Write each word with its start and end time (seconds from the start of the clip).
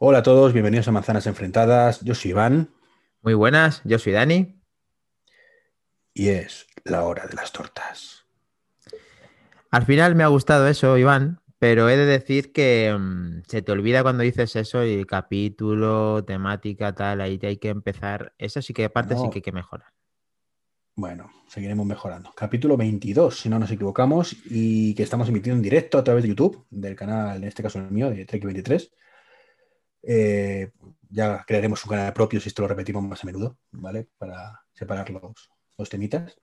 Hola 0.00 0.18
a 0.18 0.22
todos, 0.22 0.52
bienvenidos 0.52 0.88
a 0.88 0.92
Manzanas 0.92 1.26
Enfrentadas. 1.26 2.00
Yo 2.02 2.14
soy 2.14 2.30
Iván. 2.30 2.70
Muy 3.22 3.34
buenas, 3.34 3.82
yo 3.84 3.98
soy 3.98 4.12
Dani. 4.12 4.60
Y 6.14 6.28
es 6.28 6.66
la 6.84 7.04
hora 7.04 7.26
de 7.26 7.34
las 7.34 7.52
tortas. 7.52 8.24
Al 9.70 9.84
final 9.84 10.14
me 10.14 10.24
ha 10.24 10.28
gustado 10.28 10.68
eso, 10.68 10.96
Iván, 10.96 11.40
pero 11.58 11.88
he 11.88 11.96
de 11.96 12.06
decir 12.06 12.52
que 12.52 12.96
mm, 12.96 13.42
se 13.48 13.60
te 13.62 13.72
olvida 13.72 14.02
cuando 14.02 14.22
dices 14.22 14.54
eso 14.56 14.84
y 14.84 15.04
capítulo, 15.04 16.24
temática, 16.24 16.94
tal, 16.94 17.20
ahí 17.20 17.38
hay 17.42 17.56
que 17.58 17.68
empezar. 17.68 18.34
Eso 18.38 18.62
sí 18.62 18.72
que 18.72 18.84
aparte 18.86 19.16
sí 19.16 19.22
No. 19.24 19.30
que 19.30 19.38
hay 19.38 19.42
que 19.42 19.52
mejorar. 19.52 19.88
Bueno, 20.94 21.30
seguiremos 21.48 21.86
mejorando. 21.86 22.32
Capítulo 22.34 22.76
22, 22.76 23.38
si 23.40 23.48
no 23.48 23.58
nos 23.58 23.70
equivocamos, 23.70 24.36
y 24.46 24.94
que 24.94 25.04
estamos 25.04 25.28
emitiendo 25.28 25.56
en 25.58 25.62
directo 25.62 25.98
a 25.98 26.02
través 26.04 26.22
de 26.24 26.30
YouTube, 26.30 26.66
del 26.70 26.96
canal, 26.96 27.36
en 27.36 27.44
este 27.44 27.62
caso 27.62 27.78
el 27.78 27.90
mío, 27.90 28.10
de 28.10 28.26
Trek23. 28.26 28.90
Eh, 30.02 30.70
ya 31.10 31.44
crearemos 31.46 31.84
un 31.84 31.90
canal 31.90 32.12
propio 32.12 32.40
si 32.40 32.48
esto 32.48 32.62
lo 32.62 32.68
repetimos 32.68 33.02
más 33.02 33.22
a 33.22 33.26
menudo, 33.26 33.58
¿vale? 33.72 34.08
Para 34.18 34.62
separar 34.72 35.08
los, 35.10 35.50
los 35.76 35.88
temitas. 35.88 36.38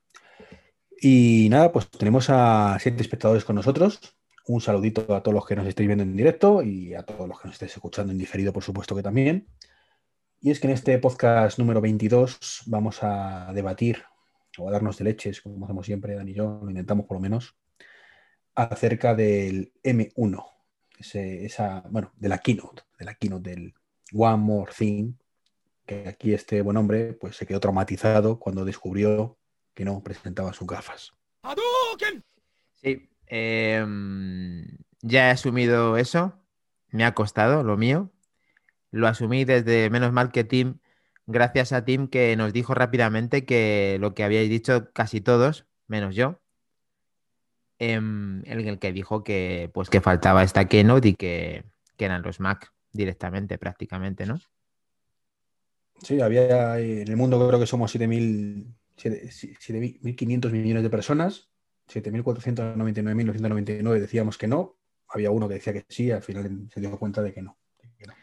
Y 1.01 1.47
nada, 1.49 1.71
pues 1.71 1.89
tenemos 1.89 2.29
a 2.29 2.77
siete 2.79 3.01
espectadores 3.01 3.43
con 3.45 3.55
nosotros. 3.55 3.99
Un 4.47 4.61
saludito 4.61 5.13
a 5.15 5.21
todos 5.23 5.33
los 5.35 5.45
que 5.45 5.55
nos 5.55 5.67
estéis 5.67 5.87
viendo 5.87 6.03
en 6.03 6.15
directo 6.15 6.61
y 6.61 6.93
a 6.93 7.03
todos 7.03 7.27
los 7.27 7.39
que 7.39 7.47
nos 7.47 7.55
estéis 7.55 7.73
escuchando 7.73 8.11
en 8.11 8.17
diferido, 8.17 8.53
por 8.53 8.63
supuesto 8.63 8.95
que 8.95 9.03
también. 9.03 9.47
Y 10.41 10.51
es 10.51 10.59
que 10.59 10.67
en 10.67 10.73
este 10.73 10.97
podcast 10.99 11.57
número 11.57 11.81
22 11.81 12.63
vamos 12.67 12.99
a 13.01 13.51
debatir 13.53 14.03
o 14.57 14.69
a 14.69 14.71
darnos 14.71 14.97
de 14.97 15.03
leches, 15.05 15.41
como 15.41 15.65
hacemos 15.65 15.85
siempre, 15.85 16.15
Dani 16.15 16.31
y 16.31 16.35
yo, 16.35 16.59
lo 16.63 16.69
intentamos 16.69 17.05
por 17.07 17.17
lo 17.17 17.21
menos, 17.21 17.55
acerca 18.53 19.15
del 19.15 19.73
M1, 19.83 20.45
ese- 20.99 21.45
esa, 21.45 21.81
bueno, 21.89 22.11
de 22.15 22.29
la 22.29 22.37
keynote, 22.37 22.83
de 22.97 23.05
la 23.05 23.15
keynote 23.15 23.49
del 23.49 23.73
One 24.13 24.37
More 24.37 24.71
Thing, 24.77 25.13
que 25.85 26.07
aquí 26.07 26.33
este 26.33 26.61
buen 26.61 26.77
hombre 26.77 27.13
pues 27.13 27.35
se 27.35 27.45
quedó 27.45 27.59
traumatizado 27.59 28.39
cuando 28.39 28.65
descubrió 28.65 29.37
que 29.73 29.85
no 29.85 30.03
presentaba 30.03 30.53
sus 30.53 30.67
gafas. 30.67 31.13
Sí, 32.81 33.09
em, 33.27 34.65
ya 35.01 35.27
he 35.27 35.31
asumido 35.31 35.97
eso, 35.97 36.33
me 36.89 37.05
ha 37.05 37.13
costado 37.13 37.63
lo 37.63 37.77
mío. 37.77 38.11
Lo 38.91 39.07
asumí 39.07 39.43
desde 39.45 39.89
menos 39.89 40.13
mal 40.13 40.31
que 40.31 40.43
Tim, 40.43 40.79
gracias 41.27 41.73
a 41.73 41.83
Tim 41.83 42.07
que 42.07 42.35
nos 42.35 42.53
dijo 42.53 42.73
rápidamente 42.73 43.45
que 43.45 43.97
lo 43.99 44.13
que 44.13 44.23
habíais 44.23 44.49
dicho 44.49 44.91
casi 44.93 45.21
todos, 45.21 45.65
menos 45.87 46.15
yo, 46.15 46.39
em, 47.79 48.41
en 48.45 48.67
el 48.67 48.79
que 48.79 48.93
dijo 48.93 49.23
que 49.23 49.69
pues 49.73 49.89
que 49.89 50.01
faltaba 50.01 50.43
esta 50.43 50.65
keynote 50.65 51.09
y 51.09 51.15
que, 51.15 51.65
que 51.97 52.05
eran 52.05 52.21
los 52.21 52.39
Mac 52.39 52.74
directamente 52.95 53.57
prácticamente, 53.57 54.25
¿no? 54.25 54.39
Sí, 56.01 56.21
había 56.21 56.79
en 56.79 57.07
el 57.07 57.15
mundo 57.15 57.47
creo 57.47 57.59
que 57.59 57.67
somos 57.67 57.95
7.000, 57.95 58.65
7.500 58.97 60.51
millones 60.51 60.83
de 60.83 60.89
personas, 60.89 61.49
7.499.999 61.91 63.99
decíamos 63.99 64.37
que 64.37 64.47
no, 64.47 64.77
había 65.07 65.31
uno 65.31 65.47
que 65.47 65.55
decía 65.55 65.73
que 65.73 65.85
sí, 65.87 66.11
al 66.11 66.21
final 66.21 66.67
se 66.73 66.79
dio 66.79 66.97
cuenta 66.97 67.21
de 67.21 67.33
que 67.33 67.41
no. 67.41 67.57
que 67.97 68.07
no. 68.07 68.13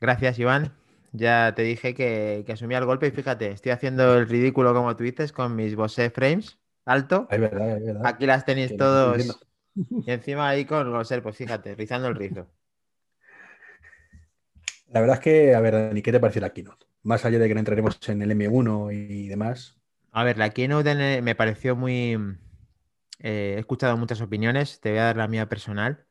Gracias, 0.00 0.38
Iván. 0.38 0.72
Ya 1.12 1.54
te 1.56 1.62
dije 1.62 1.94
que, 1.94 2.44
que 2.46 2.52
asumía 2.52 2.78
el 2.78 2.84
golpe 2.84 3.08
y 3.08 3.10
fíjate, 3.10 3.50
estoy 3.50 3.72
haciendo 3.72 4.16
el 4.16 4.28
ridículo 4.28 4.72
como 4.72 4.94
tú 4.94 5.02
dices 5.02 5.32
con 5.32 5.56
mis 5.56 5.74
Bose 5.74 6.10
Frames 6.10 6.58
alto. 6.84 7.26
Es 7.30 7.40
verdad, 7.40 7.76
es 7.76 7.84
verdad. 7.84 8.06
Aquí 8.06 8.26
las 8.26 8.44
tenéis 8.44 8.70
Que 8.70 8.76
todos. 8.76 9.44
Y 9.74 10.10
encima 10.10 10.48
ahí 10.48 10.64
con 10.64 10.90
Bose, 10.92 11.20
pues 11.22 11.36
fíjate, 11.36 11.74
rizando 11.74 12.08
el 12.08 12.14
rizo. 12.14 12.46
La 14.90 15.00
verdad 15.00 15.16
es 15.16 15.20
que, 15.20 15.54
a 15.54 15.60
ver, 15.60 15.74
Dani, 15.74 16.02
¿qué 16.02 16.12
te 16.12 16.20
pareció 16.20 16.42
la 16.42 16.52
keynote? 16.52 16.86
Más 17.02 17.24
allá 17.24 17.38
de 17.38 17.46
que 17.48 17.54
no 17.54 17.60
entraremos 17.60 17.96
en 18.08 18.22
el 18.22 18.32
M1 18.32 18.92
y 18.92 19.28
demás. 19.28 19.78
A 20.10 20.24
ver, 20.24 20.36
la 20.36 20.50
keynote 20.50 21.22
me 21.22 21.34
pareció 21.36 21.76
muy... 21.76 22.18
eh, 23.20 23.54
he 23.56 23.58
escuchado 23.58 23.96
muchas 23.96 24.20
opiniones, 24.20 24.80
te 24.80 24.90
voy 24.90 24.98
a 24.98 25.04
dar 25.04 25.16
la 25.16 25.28
mía 25.28 25.48
personal. 25.48 26.04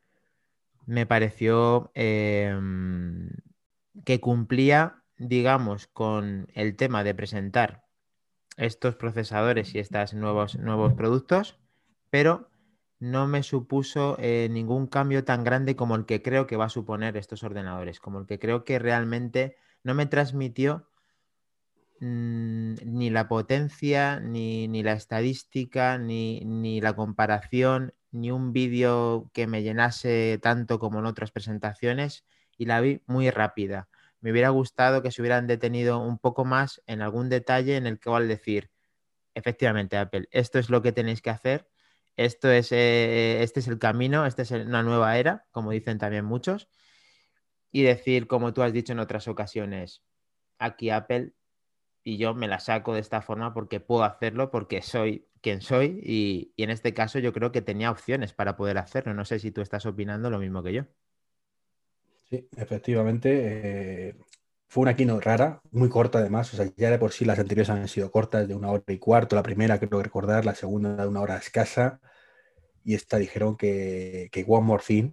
Me 0.86 1.04
pareció 1.04 1.92
eh, 1.94 2.58
que 4.04 4.18
cumplía, 4.20 5.02
digamos, 5.18 5.86
con 5.86 6.48
el 6.54 6.74
tema 6.74 7.04
de 7.04 7.14
presentar 7.14 7.84
estos 8.56 8.96
procesadores 8.96 9.74
y 9.74 9.78
estos 9.78 10.14
nuevos, 10.14 10.58
nuevos 10.58 10.94
productos, 10.94 11.58
pero 12.08 12.48
no 13.00 13.26
me 13.26 13.42
supuso 13.42 14.16
eh, 14.20 14.48
ningún 14.50 14.86
cambio 14.86 15.24
tan 15.24 15.42
grande 15.42 15.74
como 15.74 15.96
el 15.96 16.04
que 16.04 16.22
creo 16.22 16.46
que 16.46 16.56
va 16.56 16.66
a 16.66 16.68
suponer 16.68 17.16
estos 17.16 17.42
ordenadores, 17.42 17.98
como 17.98 18.20
el 18.20 18.26
que 18.26 18.38
creo 18.38 18.64
que 18.64 18.78
realmente 18.78 19.56
no 19.82 19.94
me 19.94 20.06
transmitió 20.06 20.86
mm, 22.00 22.74
ni 22.84 23.10
la 23.10 23.26
potencia, 23.28 24.20
ni, 24.20 24.68
ni 24.68 24.82
la 24.82 24.92
estadística, 24.92 25.98
ni, 25.98 26.40
ni 26.44 26.80
la 26.82 26.94
comparación, 26.94 27.94
ni 28.12 28.30
un 28.30 28.52
vídeo 28.52 29.30
que 29.32 29.46
me 29.46 29.62
llenase 29.62 30.38
tanto 30.42 30.78
como 30.78 30.98
en 30.98 31.06
otras 31.06 31.30
presentaciones 31.30 32.24
y 32.58 32.66
la 32.66 32.80
vi 32.82 33.02
muy 33.06 33.30
rápida. 33.30 33.88
Me 34.20 34.30
hubiera 34.32 34.50
gustado 34.50 35.00
que 35.02 35.10
se 35.10 35.22
hubieran 35.22 35.46
detenido 35.46 35.98
un 36.00 36.18
poco 36.18 36.44
más 36.44 36.82
en 36.86 37.00
algún 37.00 37.30
detalle 37.30 37.76
en 37.76 37.86
el 37.86 37.98
que 37.98 38.10
al 38.10 38.28
decir, 38.28 38.70
efectivamente, 39.34 39.96
Apple, 39.96 40.28
esto 40.32 40.58
es 40.58 40.70
lo 40.70 40.82
que 40.82 40.92
tenéis 40.92 41.22
que 41.22 41.30
hacer, 41.30 41.69
esto 42.24 42.50
es, 42.50 42.70
eh, 42.70 43.42
este 43.42 43.60
es 43.60 43.68
el 43.68 43.78
camino, 43.78 44.26
esta 44.26 44.42
es 44.42 44.50
una 44.50 44.82
nueva 44.82 45.16
era, 45.18 45.46
como 45.52 45.70
dicen 45.70 45.96
también 45.98 46.26
muchos, 46.26 46.68
y 47.72 47.82
decir, 47.82 48.26
como 48.26 48.52
tú 48.52 48.62
has 48.62 48.74
dicho 48.74 48.92
en 48.92 48.98
otras 48.98 49.26
ocasiones, 49.26 50.02
aquí 50.58 50.90
Apple 50.90 51.32
y 52.02 52.18
yo 52.18 52.34
me 52.34 52.46
la 52.46 52.60
saco 52.60 52.92
de 52.92 53.00
esta 53.00 53.22
forma 53.22 53.54
porque 53.54 53.80
puedo 53.80 54.04
hacerlo, 54.04 54.50
porque 54.50 54.82
soy 54.82 55.28
quien 55.40 55.62
soy 55.62 55.98
y, 56.02 56.52
en 56.62 56.68
este 56.68 56.92
caso 56.92 57.18
yo 57.18 57.32
creo 57.32 57.52
que 57.52 57.62
tenía 57.62 57.90
opciones 57.90 58.34
para 58.34 58.54
poder 58.54 58.76
hacerlo. 58.76 59.14
No 59.14 59.24
sé 59.24 59.38
si 59.38 59.50
tú 59.50 59.62
estás 59.62 59.86
opinando 59.86 60.28
lo 60.28 60.38
mismo 60.38 60.62
que 60.62 60.74
yo. 60.74 60.84
Sí, 62.28 62.46
efectivamente. 62.56 64.08
eh, 64.08 64.16
fue 64.68 64.82
una 64.82 64.94
keynote 64.94 65.24
rara, 65.24 65.60
muy 65.72 65.88
corta 65.88 66.18
además. 66.18 66.52
O 66.54 66.56
sea, 66.56 66.70
ya 66.76 66.90
de 66.90 66.98
por 66.98 67.12
sí 67.12 67.24
las 67.24 67.38
anteriores 67.38 67.70
han 67.70 67.88
sido 67.88 68.10
cortas, 68.10 68.46
de 68.46 68.54
una 68.54 68.70
hora 68.70 68.84
y 68.86 68.98
cuarto. 68.98 69.34
La 69.34 69.42
primera, 69.42 69.80
creo 69.80 70.02
recordar, 70.02 70.44
la 70.44 70.54
segunda 70.54 70.94
de 70.94 71.08
una 71.08 71.22
hora 71.22 71.36
escasa. 71.38 72.00
Y 72.84 72.94
esta 72.94 73.18
dijeron 73.18 73.56
que, 73.56 74.28
que 74.32 74.44
One 74.46 74.66
More 74.66 74.82
Thing 74.86 75.12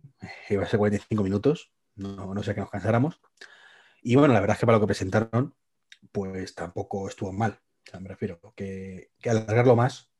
iba 0.49 0.63
a 0.63 0.67
ser 0.67 0.79
45 0.79 1.23
minutos. 1.23 1.71
No, 1.95 2.33
no 2.33 2.43
sé 2.43 2.53
que 2.53 2.61
nos 2.61 2.69
cansáramos. 2.69 3.19
Y 4.01 4.15
bueno, 4.15 4.33
la 4.33 4.39
verdad 4.39 4.55
es 4.55 4.59
que 4.59 4.65
para 4.65 4.77
lo 4.77 4.81
que 4.81 4.87
presentaron, 4.87 5.55
pues 6.11 6.55
tampoco 6.55 7.07
estuvo 7.07 7.31
mal. 7.33 7.59
Me 7.99 8.09
refiero 8.09 8.39
que, 8.55 9.11
alargarlo 9.25 9.75
más, 9.75 10.11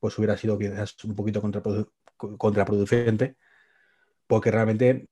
pues 0.00 0.16
hubiera 0.18 0.36
sido 0.36 0.58
quizás 0.58 0.96
un 1.04 1.14
poquito 1.14 1.42
contraprodu- 1.42 1.90
contraproducente, 2.16 3.36
porque 4.26 4.50
realmente 4.50 5.08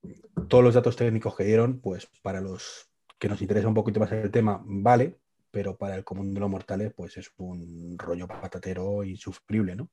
todos 0.49 0.65
los 0.65 0.75
datos 0.75 0.97
técnicos 0.97 1.37
que 1.37 1.45
dieron, 1.45 1.81
pues 1.81 2.09
para 2.23 2.41
los 2.41 2.89
que 3.19 3.29
nos 3.29 3.43
interesa 3.43 3.69
un 3.69 3.75
poquito 3.75 4.01
más 4.01 4.13
el 4.13 4.31
tema, 4.31 4.61
vale, 4.65 5.19
pero 5.51 5.77
para 5.77 5.95
el 5.95 6.05
común 6.05 6.35
de 6.35 6.41
los 6.41 6.51
mortales, 6.51 6.93
pues 6.95 7.17
es 7.17 7.31
un 7.37 7.97
rollo 7.99 8.27
patatero 8.27 9.05
insufrible, 9.05 9.77
¿no? 9.77 9.89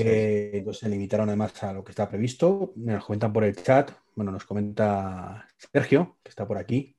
Eh, 0.00 0.50
entonces 0.58 0.80
se 0.80 0.88
limitaron 0.88 1.28
además 1.28 1.62
a 1.62 1.72
lo 1.72 1.84
que 1.84 1.92
está 1.92 2.08
previsto. 2.08 2.72
Nos 2.76 3.04
comentan 3.04 3.32
por 3.32 3.44
el 3.44 3.54
chat, 3.56 3.90
bueno, 4.14 4.30
nos 4.32 4.44
comenta 4.44 5.46
Sergio, 5.72 6.18
que 6.22 6.30
está 6.30 6.46
por 6.46 6.58
aquí. 6.58 6.96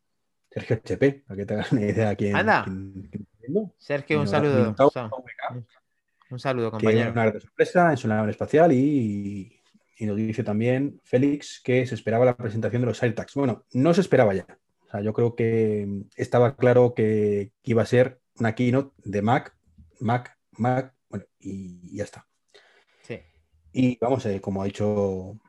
Sergio 0.52 0.76
HP, 0.76 1.24
para 1.28 1.38
que 1.38 1.46
te 1.46 1.54
hagas 1.56 1.72
una 1.72 1.82
idea 1.82 2.10
de 2.10 2.16
quién, 2.16 2.36
Anda. 2.36 2.64
quién- 2.66 3.10
quién. 3.40 3.74
Sergio, 3.78 4.20
un 4.22 4.28
saludo. 4.28 4.76
Un 6.30 6.40
saludo, 6.40 6.72
compañero. 6.72 7.12
una 7.12 7.26
gran 7.26 7.42
sorpresa 7.42 7.92
en 7.92 7.98
su 7.98 8.08
nave 8.08 8.32
espacial 8.32 8.72
y, 8.72 9.60
y 9.98 10.06
nos 10.06 10.16
dice 10.16 10.44
también 10.44 11.00
Félix 11.04 11.60
que 11.64 11.86
se 11.86 11.96
esperaba 11.96 12.26
la 12.26 12.36
presentación 12.38 12.82
de 12.82 12.88
los 12.88 13.02
AirTags. 13.04 13.34
Bueno, 13.36 13.66
no 13.74 13.94
se 13.94 14.02
esperaba 14.02 14.34
ya. 14.34 14.46
O 14.88 14.90
sea, 14.92 15.02
yo 15.02 15.14
creo 15.14 15.36
que 15.36 15.88
estaba 16.16 16.56
claro 16.56 16.94
que, 16.96 17.52
que 17.64 17.72
iba 17.72 17.82
a 17.82 17.88
ser 17.88 18.20
una 18.40 18.54
keynote 18.56 18.94
de 19.04 19.22
Mac, 19.22 19.56
Mac, 20.00 20.38
Mac, 20.58 20.94
bueno, 21.10 21.26
y, 21.40 21.80
y 21.84 21.98
ya 21.98 22.04
está. 22.04 22.28
Y 23.74 23.98
vamos, 24.00 24.26
eh, 24.28 24.40
como 24.40 24.62
ha 24.62 24.66
dicho 24.66 25.40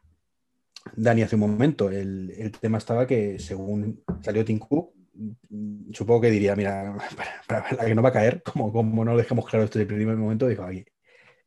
Dani 0.96 1.22
hace 1.22 1.36
un 1.36 1.42
momento, 1.42 1.90
el, 1.90 2.32
el 2.36 2.50
tema 2.52 2.78
estaba 2.78 3.06
que 3.06 3.38
según 3.38 4.02
salió 4.22 4.44
Tim 4.44 4.58
Cook, 4.58 4.94
mm, 5.12 5.92
supongo 5.92 6.22
que 6.22 6.30
diría, 6.30 6.56
mira, 6.56 6.96
la 7.48 7.84
que 7.84 7.94
no 7.94 8.02
va 8.02 8.08
a 8.08 8.12
caer, 8.12 8.42
como, 8.42 8.72
como 8.72 9.04
no 9.04 9.12
lo 9.12 9.18
dejamos 9.18 9.46
claro 9.46 9.64
esto 9.64 9.78
desde 9.78 9.92
el 9.92 9.98
primer 9.98 10.16
momento, 10.16 10.48
dijo, 10.48 10.64
oye, 10.64 10.86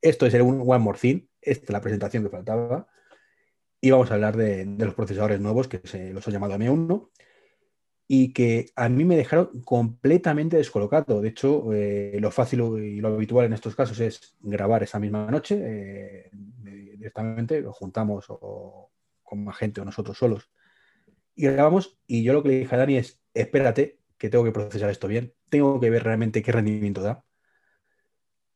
esto 0.02 0.28
es 0.28 0.34
el 0.36 0.42
One 0.42 0.80
More 0.80 1.00
Thing, 1.00 1.22
esta 1.42 1.66
es 1.66 1.70
la 1.72 1.82
presentación 1.82 2.24
que 2.24 2.30
faltaba, 2.30 2.88
y 3.82 3.90
vamos 3.92 4.12
a 4.12 4.14
hablar 4.14 4.38
de, 4.38 4.66
de 4.66 4.86
los 4.86 4.94
procesadores 4.94 5.40
nuevos 5.40 5.68
que 5.68 5.82
se 5.84 6.14
los 6.14 6.28
he 6.28 6.32
llamado 6.32 6.56
M1 6.56 7.10
y 8.08 8.34
que 8.34 8.68
a 8.76 8.88
mí 8.90 9.04
me 9.04 9.18
dejaron 9.18 9.62
completamente 9.64 10.58
descolocado. 10.58 11.22
De 11.22 11.30
hecho, 11.30 11.74
eh, 11.74 12.18
lo 12.20 12.32
fácil 12.32 12.62
y 12.78 13.02
lo 13.02 13.10
habitual 13.10 13.46
en 13.46 13.54
estos 13.54 13.76
casos 13.76 14.00
es 14.00 14.36
grabar 14.40 14.84
esa 14.84 15.00
misma 15.00 15.30
noche, 15.30 15.60
eh, 15.62 16.30
directamente 16.34 17.62
lo 17.62 17.74
juntamos 17.74 18.26
o 18.30 18.92
con 19.24 19.44
más 19.44 19.58
gente 19.58 19.82
o 19.82 19.86
nosotros 19.86 20.18
solos 20.18 20.50
y 21.38 21.44
grabamos. 21.44 21.98
Y 22.06 22.24
yo 22.24 22.34
lo 22.34 22.44
que 22.44 22.50
le 22.50 22.60
dije 22.60 22.76
a 22.76 22.80
Dani 22.80 22.98
es, 22.98 23.22
espérate, 23.34 24.00
que 24.18 24.30
tengo 24.30 24.44
que 24.44 24.52
procesar 24.52 24.90
esto 24.90 25.08
bien, 25.08 25.34
tengo 25.50 25.80
que 25.80 25.90
ver 25.90 26.04
realmente 26.04 26.42
qué 26.42 26.52
rendimiento 26.52 27.02
da 27.02 27.24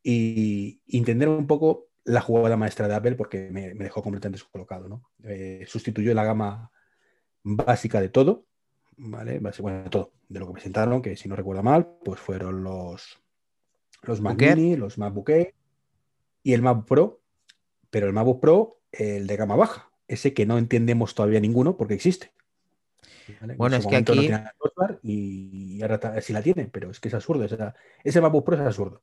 y 0.04 0.82
entender 0.88 1.30
un 1.30 1.46
poco 1.46 1.90
la 2.04 2.22
jugada 2.22 2.58
maestra 2.58 2.88
de 2.88 2.96
Apple 2.96 3.16
porque 3.16 3.50
me, 3.52 3.76
dejó 3.76 4.02
completamente 4.02 4.40
descolocado. 4.40 4.90
¿no? 4.90 5.12
Eh, 5.24 5.64
sustituyó 5.68 6.14
la 6.16 6.26
gama 6.26 6.72
básica 7.44 8.02
de 8.02 8.10
todo, 8.10 8.48
¿vale? 9.02 9.40
Bueno, 9.60 9.90
todo, 9.90 10.12
de 10.30 10.40
lo 10.40 10.48
que 10.48 10.54
presentaron, 10.54 11.02
que 11.02 11.16
si 11.16 11.28
no 11.28 11.36
recuerdo 11.36 11.64
mal, 11.64 11.88
pues 12.04 12.20
fueron 12.20 12.64
los, 12.64 13.20
los 14.04 14.22
Mac 14.22 14.40
Mini, 14.40 14.76
los 14.76 14.98
MacBook 14.98 15.30
Air 15.30 15.54
y 16.44 16.54
el 16.54 16.62
MacBook 16.62 16.88
Pro, 16.88 17.22
pero 17.90 18.08
el 18.08 18.14
MacBook 18.14 18.40
Pro, 18.40 18.80
el 18.92 19.28
de 19.28 19.36
gama 19.36 19.56
baja, 19.56 19.92
ese 20.08 20.34
que 20.34 20.46
no 20.46 20.58
entendemos 20.58 21.16
todavía 21.16 21.40
ninguno 21.40 21.78
porque 21.78 21.96
existe. 21.96 22.32
Bueno, 23.58 23.78
es 23.78 23.88
que 23.88 23.96
aquí... 23.96 24.30
y 25.04 25.82
ahora 25.82 26.22
sí 26.22 26.34
la 26.34 26.42
tiene, 26.42 26.68
pero 26.72 26.92
es 26.92 27.00
que 27.00 27.08
es 27.08 27.14
absurdo. 27.14 27.46
ese 28.04 28.22
MacBook 28.22 28.46
Pro 28.46 28.56
es 28.56 28.62
absurdo. 28.62 29.02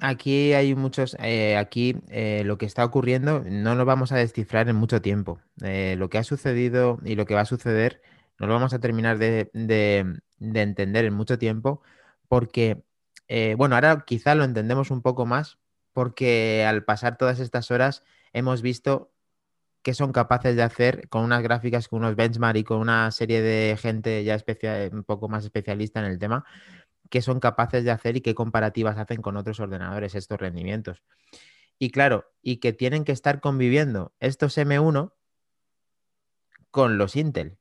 Aquí 0.00 0.52
hay 0.52 0.76
muchos, 0.76 1.16
eh, 1.18 1.56
aquí 1.56 1.96
eh, 2.08 2.42
lo 2.44 2.56
que 2.56 2.66
está 2.66 2.84
ocurriendo 2.84 3.42
no 3.44 3.74
lo 3.74 3.84
vamos 3.84 4.12
a 4.12 4.16
descifrar 4.16 4.68
en 4.68 4.76
mucho 4.76 5.02
tiempo. 5.02 5.40
Eh, 5.62 5.96
lo 5.98 6.08
que 6.08 6.18
ha 6.18 6.24
sucedido 6.24 7.00
y 7.04 7.16
lo 7.16 7.26
que 7.26 7.34
va 7.34 7.40
a 7.40 7.46
suceder 7.46 8.00
no 8.38 8.46
lo 8.46 8.54
vamos 8.54 8.72
a 8.74 8.80
terminar 8.80 9.18
de, 9.18 9.50
entender 10.40 11.04
en 11.04 11.14
mucho 11.14 11.38
tiempo 11.38 11.82
porque, 12.28 12.82
bueno, 13.56 13.74
ahora 13.74 14.04
quizá 14.06 14.34
lo 14.34 14.44
entendemos 14.44 14.90
un 14.90 15.02
poco 15.02 15.26
más 15.26 15.58
porque 15.92 16.64
al 16.64 16.84
pasar 16.84 17.16
todas 17.16 17.40
estas 17.40 17.70
horas 17.70 18.04
hemos 18.32 18.62
visto 18.62 19.12
qué 19.82 19.94
son 19.94 20.12
capaces 20.12 20.56
de 20.56 20.62
hacer 20.62 21.08
con 21.08 21.24
unas 21.24 21.42
gráficas, 21.42 21.88
con 21.88 22.00
unos 22.00 22.16
benchmark 22.16 22.56
y 22.58 22.64
con 22.64 22.78
una 22.78 23.10
serie 23.10 23.42
de 23.42 23.76
gente 23.76 24.24
ya 24.24 24.38
un 24.92 25.04
poco 25.04 25.28
más 25.28 25.44
especialista 25.44 26.00
en 26.00 26.06
el 26.06 26.18
tema, 26.18 26.44
qué 27.10 27.22
son 27.22 27.40
capaces 27.40 27.84
de 27.84 27.90
hacer 27.90 28.16
y 28.16 28.20
qué 28.20 28.34
comparativas 28.34 28.98
hacen 28.98 29.22
con 29.22 29.36
otros 29.36 29.60
ordenadores 29.60 30.14
estos 30.14 30.38
rendimientos. 30.38 31.02
Y 31.78 31.90
claro, 31.90 32.30
y 32.42 32.58
que 32.58 32.72
tienen 32.72 33.04
que 33.04 33.12
estar 33.12 33.40
conviviendo 33.40 34.12
estos 34.20 34.58
M1 34.58 35.12
con 36.70 36.98
los 36.98 37.16
Intel. 37.16 37.57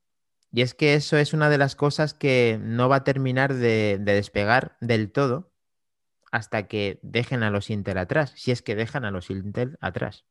Y 0.58 0.64
es 0.64 0.74
que 0.74 0.96
eso 0.96 1.18
es 1.18 1.34
una 1.36 1.52
de 1.52 1.60
las 1.60 1.76
cosas 1.76 2.16
que 2.16 2.60
no 2.60 2.90
va 2.90 2.96
a 2.96 3.04
terminar 3.04 3.54
de, 3.54 4.00
despegar 4.00 4.76
del 4.82 5.12
todo 5.12 5.52
hasta 6.32 6.68
que 6.68 6.98
dejen 7.04 7.44
a 7.44 7.52
los 7.52 7.70
Intel 7.70 8.00
atrás, 8.00 8.34
si 8.36 8.50
es 8.50 8.64
que 8.64 8.74
dejan 8.74 9.06
a 9.06 9.12
los 9.12 9.30
Intel 9.30 9.78
atrás. 9.82 10.26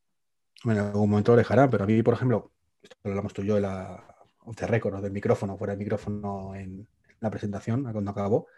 Bueno, 0.65 0.81
en 0.81 0.87
algún 0.89 1.11
momento 1.11 1.31
lo 1.31 1.39
dejarán, 1.39 1.71
pero 1.71 1.85
a 1.85 1.87
mí, 1.87 2.03
por 2.03 2.15
ejemplo, 2.15 2.51
esto 2.83 2.97
lo 3.05 3.11
hablamos 3.11 3.35
tú 3.35 3.45
yo 3.45 3.55
de 3.55 3.61
la 3.61 4.05
off 4.39 4.57
the 4.57 4.67
record, 4.67 5.01
del 5.01 5.13
micrófono, 5.13 5.57
fuera 5.57 5.75
del 5.75 5.79
micrófono 5.79 6.57
en 6.57 6.89
la 7.21 7.31
presentación, 7.31 7.85
cuando 7.93 8.11
acabó, 8.11 8.49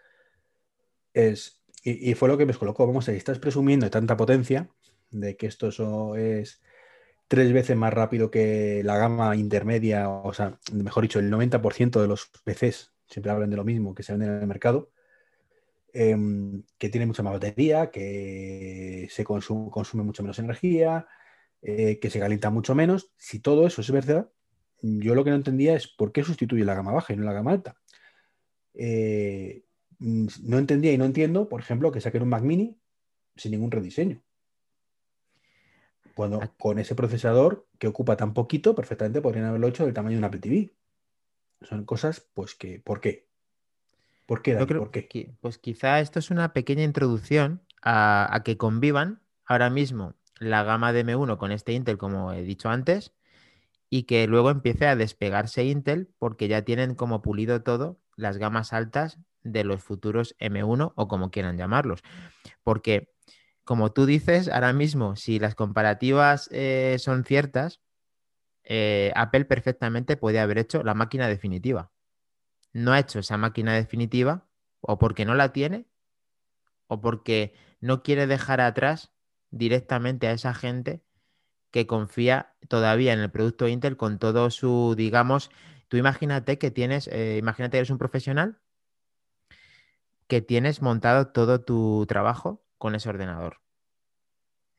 es, 1.13 1.61
y, 1.83 2.15
fue 2.15 2.29
lo 2.29 2.37
que 2.39 2.47
me 2.47 2.55
colocó, 2.55 2.87
vamos 2.87 3.07
a 3.07 3.11
ver, 3.11 3.19
estás 3.19 3.37
presumiendo 3.37 3.85
de 3.85 3.91
tanta 3.91 4.17
potencia, 4.17 4.71
de 5.11 5.37
que 5.37 5.45
esto 5.45 6.15
es 6.15 6.61
tres 7.29 7.53
veces 7.53 7.77
más 7.77 7.93
rápido 7.93 8.31
que 8.31 8.81
la 8.83 8.97
gama 8.97 9.35
intermedia, 9.35 10.09
o 10.09 10.33
sea, 10.33 10.59
mejor 10.73 11.03
dicho, 11.03 11.19
el 11.19 11.29
90% 11.29 12.01
de 12.01 12.07
los 12.07 12.31
PCs, 12.43 12.91
siempre 13.07 13.31
hablan 13.31 13.51
de 13.51 13.55
lo 13.55 13.63
mismo, 13.63 13.93
que 13.93 14.01
se 14.01 14.13
venden 14.13 14.31
en 14.31 14.41
el 14.41 14.47
mercado, 14.47 14.89
em, 15.93 16.63
que 16.79 16.89
tiene 16.89 17.05
mucha 17.05 17.21
más 17.21 17.33
batería, 17.33 17.91
que 17.91 19.07
se 19.11 19.23
consume, 19.23 20.03
mucho 20.03 20.23
menos 20.23 20.39
energía, 20.39 21.07
eh, 21.61 21.99
que 21.99 22.09
se 22.09 22.19
calienta 22.19 22.49
mucho 22.49 22.73
menos. 22.73 23.11
Si 23.17 23.39
todo 23.39 23.67
eso 23.67 23.81
es 23.81 23.91
verdad, 23.91 24.31
yo 24.81 25.13
lo 25.13 25.23
que 25.23 25.29
no 25.29 25.35
entendía 25.35 25.75
es 25.75 25.87
por 25.87 26.11
qué 26.11 26.23
sustituye 26.23 26.65
la 26.65 26.73
gama 26.73 26.93
baja 26.93 27.13
y 27.13 27.17
no 27.17 27.25
la 27.25 27.33
gama 27.33 27.51
alta. 27.51 27.77
Eh, 28.73 29.65
no 29.99 30.57
entendía 30.57 30.93
y 30.93 30.97
no 30.97 31.05
entiendo, 31.05 31.47
por 31.47 31.61
ejemplo, 31.61 31.91
que 31.91 32.01
saquen 32.01 32.23
un 32.23 32.29
Mac 32.29 32.43
Mini 32.43 32.75
sin 33.35 33.51
ningún 33.51 33.71
rediseño. 33.71 34.23
Cuando 36.19 36.41
con 36.57 36.79
ese 36.79 36.95
procesador 36.95 37.65
que 37.77 37.87
ocupa 37.87 38.17
tan 38.17 38.33
poquito, 38.33 38.75
perfectamente 38.75 39.21
podrían 39.21 39.45
haberlo 39.45 39.69
hecho 39.69 39.85
del 39.85 39.93
tamaño 39.93 40.15
de 40.15 40.17
un 40.17 40.25
Apple 40.25 40.41
TV. 40.41 40.73
Son 41.61 41.85
cosas, 41.85 42.27
pues 42.33 42.55
que, 42.55 42.81
¿por 42.81 42.99
qué? 42.99 43.29
¿Por 44.25 44.41
qué, 44.41 44.57
¿Por 44.57 44.91
qué? 44.91 45.33
pues 45.39 45.57
quizá 45.59 46.01
esto 46.01 46.19
es 46.19 46.29
una 46.29 46.51
pequeña 46.51 46.83
introducción 46.83 47.61
a, 47.81 48.35
a, 48.35 48.43
que 48.43 48.57
convivan 48.57 49.21
ahora 49.45 49.69
mismo 49.69 50.13
la 50.39 50.63
gama 50.63 50.91
de 50.91 51.05
M1 51.05 51.37
con 51.37 51.53
este 51.53 51.71
Intel, 51.71 51.97
como 51.97 52.33
he 52.33 52.41
dicho 52.41 52.67
antes, 52.67 53.13
y 53.89 54.03
que 54.03 54.27
luego 54.27 54.49
empiece 54.49 54.87
a 54.87 54.97
despegarse 54.97 55.63
Intel 55.63 56.09
porque 56.19 56.49
ya 56.49 56.63
tienen 56.63 56.95
como 56.95 57.21
pulido 57.21 57.63
todo 57.63 58.01
las 58.17 58.37
gamas 58.37 58.73
altas 58.73 59.19
de 59.43 59.63
los 59.63 59.81
futuros 59.81 60.35
M1 60.39 60.91
o 60.93 61.07
como 61.07 61.31
quieran 61.31 61.57
llamarlos. 61.57 62.01
Porque, 62.61 63.13
como 63.69 63.91
tú 63.91 64.07
dices, 64.07 64.47
ahora 64.47 64.73
mismo, 64.73 65.15
si 65.15 65.37
las 65.37 65.53
comparativas 65.53 66.49
eh, 66.51 66.95
son 66.97 67.23
ciertas, 67.23 67.81
eh, 68.63 69.11
Apple 69.15 69.45
perfectamente 69.45 70.17
puede 70.17 70.39
haber 70.39 70.57
hecho 70.57 70.81
la 70.81 70.95
máquina 70.95 71.27
definitiva. 71.27 71.91
No 72.73 72.93
ha 72.93 72.99
hecho 72.99 73.19
esa 73.19 73.37
máquina 73.37 73.75
definitiva 73.75 74.47
o 74.81 74.97
porque 74.97 75.23
no 75.23 75.35
la 75.35 75.53
tiene 75.53 75.85
o 76.87 76.99
porque 76.99 77.53
no 77.79 78.01
quiere 78.01 78.25
dejar 78.25 78.59
atrás 78.59 79.11
directamente 79.51 80.25
a 80.25 80.31
esa 80.31 80.55
gente 80.55 81.03
que 81.69 81.85
confía 81.85 82.55
todavía 82.69 83.13
en 83.13 83.19
el 83.19 83.29
producto 83.29 83.67
Intel 83.67 83.97
con 83.97 84.17
todo 84.17 84.49
su, 84.49 84.95
digamos, 84.97 85.51
tú 85.89 85.97
imagínate 85.97 86.57
que 86.57 86.71
tienes, 86.71 87.07
eh, 87.09 87.37
imagínate 87.37 87.73
que 87.73 87.77
eres 87.81 87.91
un 87.91 87.99
profesional 87.99 88.57
que 90.25 90.41
tienes 90.41 90.81
montado 90.81 91.27
todo 91.27 91.61
tu 91.61 92.07
trabajo 92.07 92.63
con 92.79 92.95
ese 92.95 93.09
ordenador. 93.09 93.57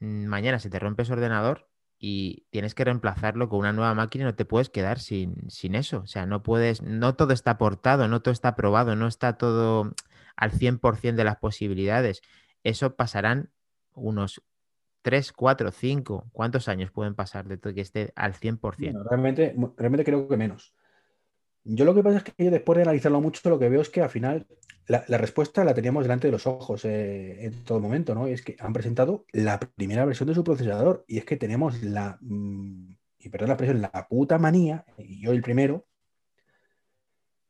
Mm, 0.00 0.26
mañana 0.26 0.58
se 0.58 0.70
te 0.70 0.80
rompe 0.80 1.02
ese 1.02 1.12
ordenador 1.12 1.68
y 1.98 2.46
tienes 2.50 2.74
que 2.74 2.84
reemplazarlo 2.84 3.48
con 3.48 3.60
una 3.60 3.72
nueva 3.72 3.94
máquina 3.94 4.24
y 4.24 4.26
no 4.26 4.34
te 4.34 4.46
puedes 4.46 4.70
quedar 4.70 4.98
sin, 4.98 5.48
sin 5.50 5.76
eso. 5.76 5.98
O 5.98 6.06
sea, 6.06 6.26
no 6.26 6.42
puedes, 6.42 6.82
no 6.82 7.14
todo 7.14 7.32
está 7.32 7.52
aportado, 7.52 8.08
no 8.08 8.22
todo 8.22 8.32
está 8.32 8.56
probado, 8.56 8.96
no 8.96 9.06
está 9.06 9.34
todo 9.34 9.92
al 10.34 10.50
100% 10.50 11.14
de 11.14 11.24
las 11.24 11.36
posibilidades. 11.36 12.22
Eso 12.64 12.96
pasarán 12.96 13.50
unos 13.94 14.42
3, 15.02 15.32
4, 15.32 15.70
5, 15.70 16.30
¿cuántos 16.32 16.68
años 16.68 16.90
pueden 16.90 17.14
pasar 17.14 17.46
de 17.46 17.58
que 17.58 17.80
esté 17.80 18.12
al 18.16 18.34
100%? 18.34 19.04
realmente, 19.08 19.54
realmente 19.76 20.04
creo 20.04 20.26
que 20.26 20.36
menos. 20.36 20.74
Yo 21.64 21.84
lo 21.84 21.94
que 21.94 22.02
pasa 22.02 22.18
es 22.18 22.24
que 22.24 22.44
yo 22.44 22.50
después 22.50 22.76
de 22.76 22.82
analizarlo 22.82 23.20
mucho, 23.20 23.48
lo 23.50 23.58
que 23.58 23.68
veo 23.68 23.82
es 23.82 23.90
que 23.90 24.00
al 24.00 24.10
final 24.10 24.46
la, 24.86 25.18
respuesta 25.18 25.62
la 25.64 25.74
teníamos 25.74 26.04
delante 26.04 26.26
de 26.26 26.32
los 26.32 26.46
ojos 26.46 26.84
eh, 26.84 27.44
en 27.44 27.64
todo 27.64 27.80
momento, 27.80 28.14
¿no? 28.14 28.28
Y 28.28 28.32
es 28.32 28.42
que 28.42 28.56
han 28.58 28.72
presentado 28.72 29.24
la 29.32 29.60
primera 29.60 30.04
versión 30.04 30.28
de 30.28 30.34
su 30.34 30.42
procesador 30.42 31.04
y 31.06 31.18
es 31.18 31.24
que 31.24 31.36
tenemos 31.36 31.82
la, 31.82 32.18
mm, 32.20 32.96
y 33.18 33.28
perdón 33.28 33.48
la 33.48 33.54
expresión, 33.54 33.82
la 33.82 34.08
puta 34.08 34.38
manía, 34.38 34.84
y 34.98 35.20
yo 35.20 35.32
el 35.32 35.42
primero, 35.42 35.86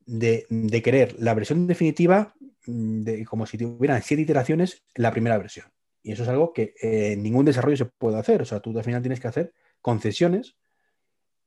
de, 0.05 0.45
querer 0.83 1.15
la 1.19 1.33
versión 1.33 1.67
definitiva 1.67 2.35
mm, 2.67 3.01
de, 3.01 3.25
como 3.25 3.45
si 3.45 3.57
tuvieran 3.57 4.01
siete 4.03 4.23
iteraciones 4.23 4.83
la 4.95 5.11
primera 5.11 5.37
versión. 5.37 5.67
Y 6.03 6.11
eso 6.11 6.23
es 6.23 6.29
algo 6.29 6.51
que 6.51 6.73
eh, 6.81 7.15
ningún 7.15 7.45
desarrollo 7.45 7.77
se 7.77 7.85
puede 7.85 8.17
hacer. 8.17 8.41
O 8.41 8.45
sea, 8.45 8.59
tú 8.59 8.77
al 8.77 8.83
final 8.83 9.01
tienes 9.01 9.19
que 9.19 9.27
hacer 9.27 9.53
concesiones 9.81 10.57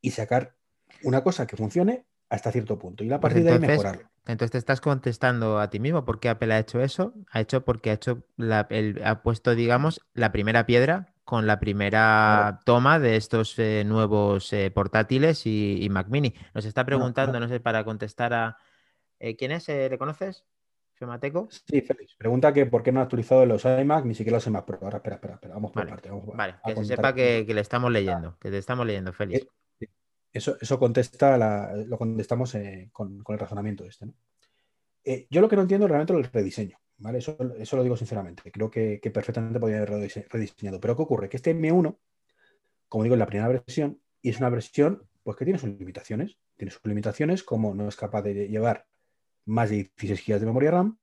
y 0.01 0.13
sacar 0.13 0.57
una 1.03 1.23
cosa 1.23 1.47
que 1.47 1.57
funcione 1.57 2.07
hasta 2.29 2.53
cierto 2.53 2.79
punto 2.79 3.05
y 3.05 3.09
la 3.09 3.21
partida 3.21 3.51
pues 3.51 3.61
de 3.61 3.67
ahí 3.67 3.73
mejorarlo. 3.73 4.11
Entonces 4.27 4.53
te 4.53 4.59
estás 4.59 4.81
contestando 4.81 5.59
a 5.59 5.69
ti 5.69 5.81
mismo 5.81 6.05
por 6.05 6.19
qué 6.19 6.31
Apple 6.31 6.55
ha 6.55 6.59
hecho 6.59 6.81
eso. 6.81 7.13
Ha 7.31 7.41
hecho 7.41 7.65
porque 7.65 7.91
ha 7.91 7.95
hecho 7.95 8.25
ha 9.05 9.23
puesto, 9.23 9.55
digamos, 9.55 10.01
la 10.15 10.33
primera 10.33 10.65
piedra 10.65 11.15
con 11.25 11.47
la 11.47 11.59
primera 11.59 12.61
toma 12.65 12.99
de 12.99 13.17
estos 13.17 13.59
eh, 13.59 13.83
nuevos 13.87 14.53
eh, 14.53 14.71
portátiles 14.71 15.47
y, 15.47 15.87
Mac 15.91 16.09
Mini. 16.09 16.35
Nos 16.55 16.65
está 16.65 16.85
preguntando, 16.85 17.39
no, 17.41 17.49
sé, 17.49 17.61
para 17.61 17.85
contestar 17.85 18.33
a 18.33 18.59
eh, 19.19 19.37
¿quién 19.37 19.53
es? 19.53 19.69
¿Le 19.69 19.97
conoces? 19.99 20.45
¿Femateco? 20.95 21.49
Sí, 21.51 21.81
Félix. 21.81 22.15
Pregunta 22.17 22.53
que 22.53 22.67
por 22.67 22.83
qué 22.83 22.93
no 22.93 23.01
ha 23.01 23.05
actualizado 23.05 23.45
los 23.45 23.65
iMac, 23.65 24.05
ni 24.05 24.15
siquiera 24.15 24.37
los 24.37 24.47
iMac 24.47 24.65
Pro. 24.65 24.79
Ahora, 24.83 24.99
espera, 24.99 25.17
espera, 25.17 25.35
espera. 25.35 25.55
Vamos 25.55 25.73
por 25.73 25.87
parte. 25.87 26.11
vale, 26.35 26.55
que 26.65 26.77
se 26.77 26.85
sepa 26.85 27.15
que, 27.15 27.45
le 27.47 27.61
estamos 27.61 27.91
leyendo, 27.91 28.39
que 28.39 28.51
te 28.51 28.59
estamos 28.59 28.87
leyendo, 28.87 29.13
Félix. 29.13 29.47
Eso, 30.35 30.57
eso 30.61 30.81
contesta 30.81 31.39
lo 31.87 31.97
contestamos 31.97 32.57
eh, 32.57 32.91
con, 32.93 33.23
el 33.27 33.39
razonamiento 33.39 33.85
este. 33.85 34.07
Eh, 35.05 35.29
yo 35.31 35.41
lo 35.41 35.49
que 35.49 35.55
no 35.55 35.63
entiendo 35.63 35.87
realmente 35.87 36.13
es 36.13 36.19
el 36.19 36.33
rediseño. 36.33 36.77
¿vale? 36.99 37.19
Eso, 37.19 37.37
lo 37.39 37.83
digo 37.85 37.97
sinceramente. 37.97 38.51
Creo 38.51 38.69
que, 38.69 39.01
perfectamente 39.15 39.61
podría 39.61 39.79
haber 39.79 40.27
rediseñado. 40.29 40.81
Pero 40.81 40.97
¿qué 40.97 41.03
ocurre? 41.03 41.29
Que 41.29 41.37
este 41.37 41.55
M1, 41.55 41.97
como 42.89 43.05
digo, 43.05 43.15
es 43.15 43.19
la 43.21 43.27
primera 43.27 43.47
versión 43.47 44.01
y 44.23 44.31
es 44.31 44.39
una 44.39 44.49
versión 44.49 45.07
pues, 45.23 45.37
que 45.37 45.45
tiene 45.45 45.61
sus 45.61 45.71
limitaciones. 45.71 46.37
Tiene 46.57 46.73
sus 46.73 46.85
limitaciones 46.85 47.45
como 47.45 47.73
no 47.73 47.87
es 47.87 47.95
capaz 47.95 48.23
de 48.23 48.49
llevar 48.49 48.89
más 49.45 49.71
de 49.71 49.93
16 49.97 50.27
GB 50.27 50.41
de 50.41 50.47
memoria 50.47 50.73
RAM 50.73 50.99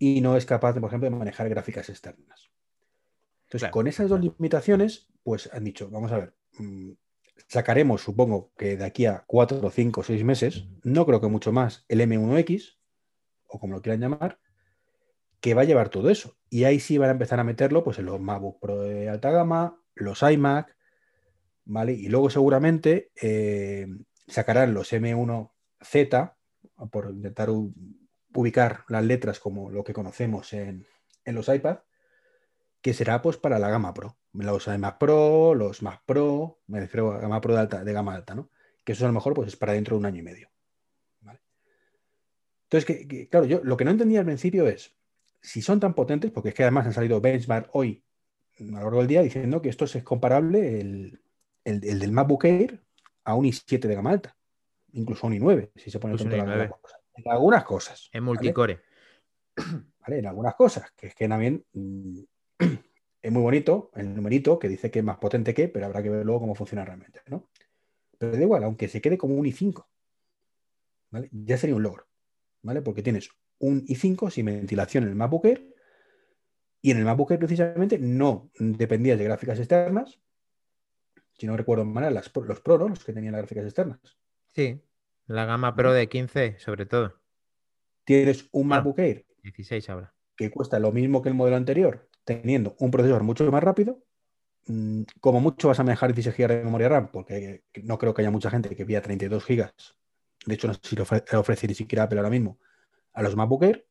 y 0.00 0.20
no 0.20 0.36
es 0.36 0.46
capaz, 0.46 0.72
de, 0.72 0.80
por 0.80 0.90
ejemplo, 0.90 1.08
de 1.08 1.14
manejar 1.14 1.48
gráficas 1.48 1.88
externas. 1.88 2.50
Entonces, 3.44 3.70
con 3.70 3.86
esas 3.86 4.08
dos 4.08 4.20
limitaciones, 4.20 5.06
pues 5.22 5.48
han 5.52 5.62
dicho, 5.62 5.88
vamos 5.90 6.10
a 6.10 6.18
ver, 6.18 6.34
mm, 6.58 6.92
sacaremos, 7.48 8.02
supongo 8.02 8.52
que 8.56 8.76
de 8.76 8.84
aquí 8.84 9.06
a 9.06 9.24
4, 9.26 9.70
5, 9.70 10.02
6 10.02 10.24
meses, 10.24 10.66
no 10.82 11.06
creo 11.06 11.20
que 11.20 11.28
mucho 11.28 11.52
más, 11.52 11.84
el 11.88 12.00
M1X, 12.00 12.78
o 13.48 13.58
como 13.58 13.74
lo 13.74 13.82
quieran 13.82 14.00
llamar, 14.00 14.40
que 15.40 15.54
va 15.54 15.62
a 15.62 15.64
llevar 15.64 15.88
todo 15.88 16.08
eso. 16.08 16.36
Y 16.48 16.64
ahí 16.64 16.80
sí 16.80 16.98
van 16.98 17.08
a 17.08 17.12
empezar 17.12 17.40
a 17.40 17.44
meterlo 17.44 17.84
pues, 17.84 17.98
en 17.98 18.06
los 18.06 18.20
MacBook 18.20 18.60
Pro 18.60 18.80
de 18.82 19.08
alta 19.08 19.30
gama, 19.30 19.80
los 19.94 20.22
iMac, 20.22 20.76
¿vale? 21.64 21.92
Y 21.92 22.08
luego 22.08 22.30
seguramente 22.30 23.10
eh, 23.20 23.86
sacarán 24.28 24.72
los 24.72 24.92
M1Z, 24.92 26.34
por 26.90 27.10
intentar 27.10 27.50
ubicar 28.34 28.84
las 28.88 29.04
letras 29.04 29.38
como 29.38 29.70
lo 29.70 29.84
que 29.84 29.92
conocemos 29.92 30.52
en, 30.52 30.86
en 31.24 31.34
los 31.34 31.48
iPad, 31.48 31.78
que 32.80 32.94
será 32.94 33.22
pues 33.22 33.36
para 33.36 33.58
la 33.58 33.68
gama 33.68 33.94
Pro. 33.94 34.16
Los 34.32 34.66
iMac 34.66 34.98
Pro, 34.98 35.54
los 35.54 35.82
Mac 35.82 36.02
Pro, 36.06 36.60
me 36.66 36.80
refiero 36.80 37.12
a 37.12 37.18
gama 37.18 37.40
Pro 37.40 37.54
de, 37.54 37.60
alta, 37.60 37.84
de 37.84 37.92
gama 37.92 38.14
alta, 38.14 38.34
¿no? 38.34 38.50
Que 38.84 38.92
eso 38.92 39.04
a 39.04 39.08
lo 39.08 39.14
mejor 39.14 39.34
pues 39.34 39.48
es 39.48 39.56
para 39.56 39.74
dentro 39.74 39.96
de 39.96 40.00
un 40.00 40.06
año 40.06 40.20
y 40.20 40.22
medio. 40.22 40.48
Entonces, 42.64 43.06
que, 43.06 43.28
claro, 43.28 43.44
yo 43.44 43.60
lo 43.62 43.76
que 43.76 43.84
no 43.84 43.90
entendía 43.90 44.20
al 44.20 44.24
principio 44.24 44.66
es, 44.66 44.96
si 45.42 45.60
son 45.60 45.78
tan 45.78 45.92
potentes, 45.92 46.30
porque 46.30 46.48
es 46.48 46.54
que 46.54 46.62
además 46.62 46.86
han 46.86 46.94
salido 46.94 47.20
benchmark 47.20 47.68
hoy 47.74 48.02
a 48.58 48.62
lo 48.62 48.72
largo 48.72 48.98
del 48.98 49.08
día 49.08 49.22
diciendo 49.22 49.60
que 49.60 49.68
esto 49.68 49.84
es 49.84 50.02
comparable 50.02 50.80
el, 50.80 51.20
del 51.64 52.12
MacBook 52.12 52.44
Air 52.44 52.82
a 53.24 53.34
un 53.34 53.44
i7 53.44 53.80
de 53.80 53.94
gama 53.94 54.10
alta, 54.10 54.36
incluso 54.92 55.26
a 55.26 55.30
un 55.30 55.36
i9, 55.36 55.70
si 55.76 55.90
se 55.90 55.98
pone 55.98 56.14
en, 56.14 56.32
en 56.32 57.30
algunas 57.30 57.64
cosas. 57.64 58.08
En 58.12 58.24
multicore. 58.24 58.80
¿vale? 60.00 60.18
En 60.18 60.26
algunas 60.26 60.54
cosas, 60.54 60.90
que 60.92 61.08
es 61.08 61.14
que 61.14 61.28
también 61.28 61.64
mm, 61.72 62.20
es 63.22 63.30
muy 63.30 63.42
bonito 63.42 63.90
el 63.94 64.14
numerito 64.14 64.58
que 64.58 64.68
dice 64.68 64.90
que 64.90 64.98
es 64.98 65.04
más 65.04 65.18
potente 65.18 65.54
que, 65.54 65.68
pero 65.68 65.86
habrá 65.86 66.02
que 66.02 66.10
ver 66.10 66.26
luego 66.26 66.40
cómo 66.40 66.54
funciona 66.54 66.84
realmente, 66.84 67.20
¿no? 67.28 67.48
Pero 68.18 68.32
da 68.32 68.42
igual, 68.42 68.64
aunque 68.64 68.88
se 68.88 69.00
quede 69.00 69.16
como 69.16 69.36
un 69.36 69.46
i5, 69.46 69.86
¿vale? 71.10 71.28
Ya 71.32 71.56
sería 71.56 71.76
un 71.76 71.82
logro, 71.82 72.06
¿vale? 72.62 72.82
Porque 72.82 73.02
tienes 73.02 73.30
un 73.58 73.84
i5 73.86 74.30
sin 74.30 74.46
ventilación 74.46 75.04
en 75.04 75.10
el 75.10 75.16
MacBook 75.16 75.46
Air 75.46 75.72
y 76.80 76.90
en 76.90 76.98
el 76.98 77.04
MacBook 77.04 77.30
Air 77.30 77.38
precisamente 77.38 77.98
no 77.98 78.50
dependías 78.58 79.18
de 79.18 79.24
gráficas 79.24 79.58
externas, 79.58 80.20
si 81.34 81.46
no 81.46 81.56
recuerdo 81.56 81.84
mal, 81.84 82.12
los 82.12 82.60
Pro, 82.60 82.78
¿no? 82.78 82.88
Los 82.88 83.04
que 83.04 83.12
tenían 83.12 83.32
las 83.32 83.42
gráficas 83.42 83.64
externas. 83.64 84.00
Sí, 84.52 84.82
la 85.26 85.44
gama 85.44 85.74
Pro 85.76 85.92
de 85.92 86.08
15 86.08 86.58
sobre 86.58 86.86
todo. 86.86 87.20
Tienes 88.04 88.48
un 88.50 88.66
MacBook 88.66 88.98
Air 88.98 89.26
16 89.44 89.88
ahora. 89.90 90.12
Que 90.36 90.50
cuesta 90.50 90.78
lo 90.80 90.90
mismo 90.90 91.22
que 91.22 91.28
el 91.28 91.36
modelo 91.36 91.56
anterior, 91.56 92.08
teniendo 92.24 92.76
un 92.78 92.90
procesador 92.90 93.22
mucho 93.22 93.50
más 93.50 93.62
rápido. 93.62 94.02
Mm, 94.66 95.02
como 95.20 95.40
mucho 95.40 95.68
vas 95.68 95.80
a 95.80 95.84
manejar 95.84 96.14
16 96.14 96.36
GB 96.36 96.48
de 96.58 96.64
memoria 96.64 96.88
RAM, 96.88 97.10
porque 97.12 97.64
no 97.82 97.98
creo 97.98 98.14
que 98.14 98.22
haya 98.22 98.30
mucha 98.30 98.50
gente 98.50 98.74
que 98.74 98.86
pida 98.86 99.02
32 99.02 99.44
GB. 99.44 99.70
De 100.46 100.54
hecho, 100.54 100.68
no 100.68 100.74
sé 100.74 100.80
si 100.82 100.96
lo 100.96 101.04
ofrece 101.40 101.66
ni 101.66 101.74
siquiera 101.74 102.04
Apple 102.04 102.18
ahora 102.18 102.30
mismo 102.30 102.58
a 103.12 103.22
los 103.22 103.36
MacBook 103.36 103.64
Air. 103.64 103.86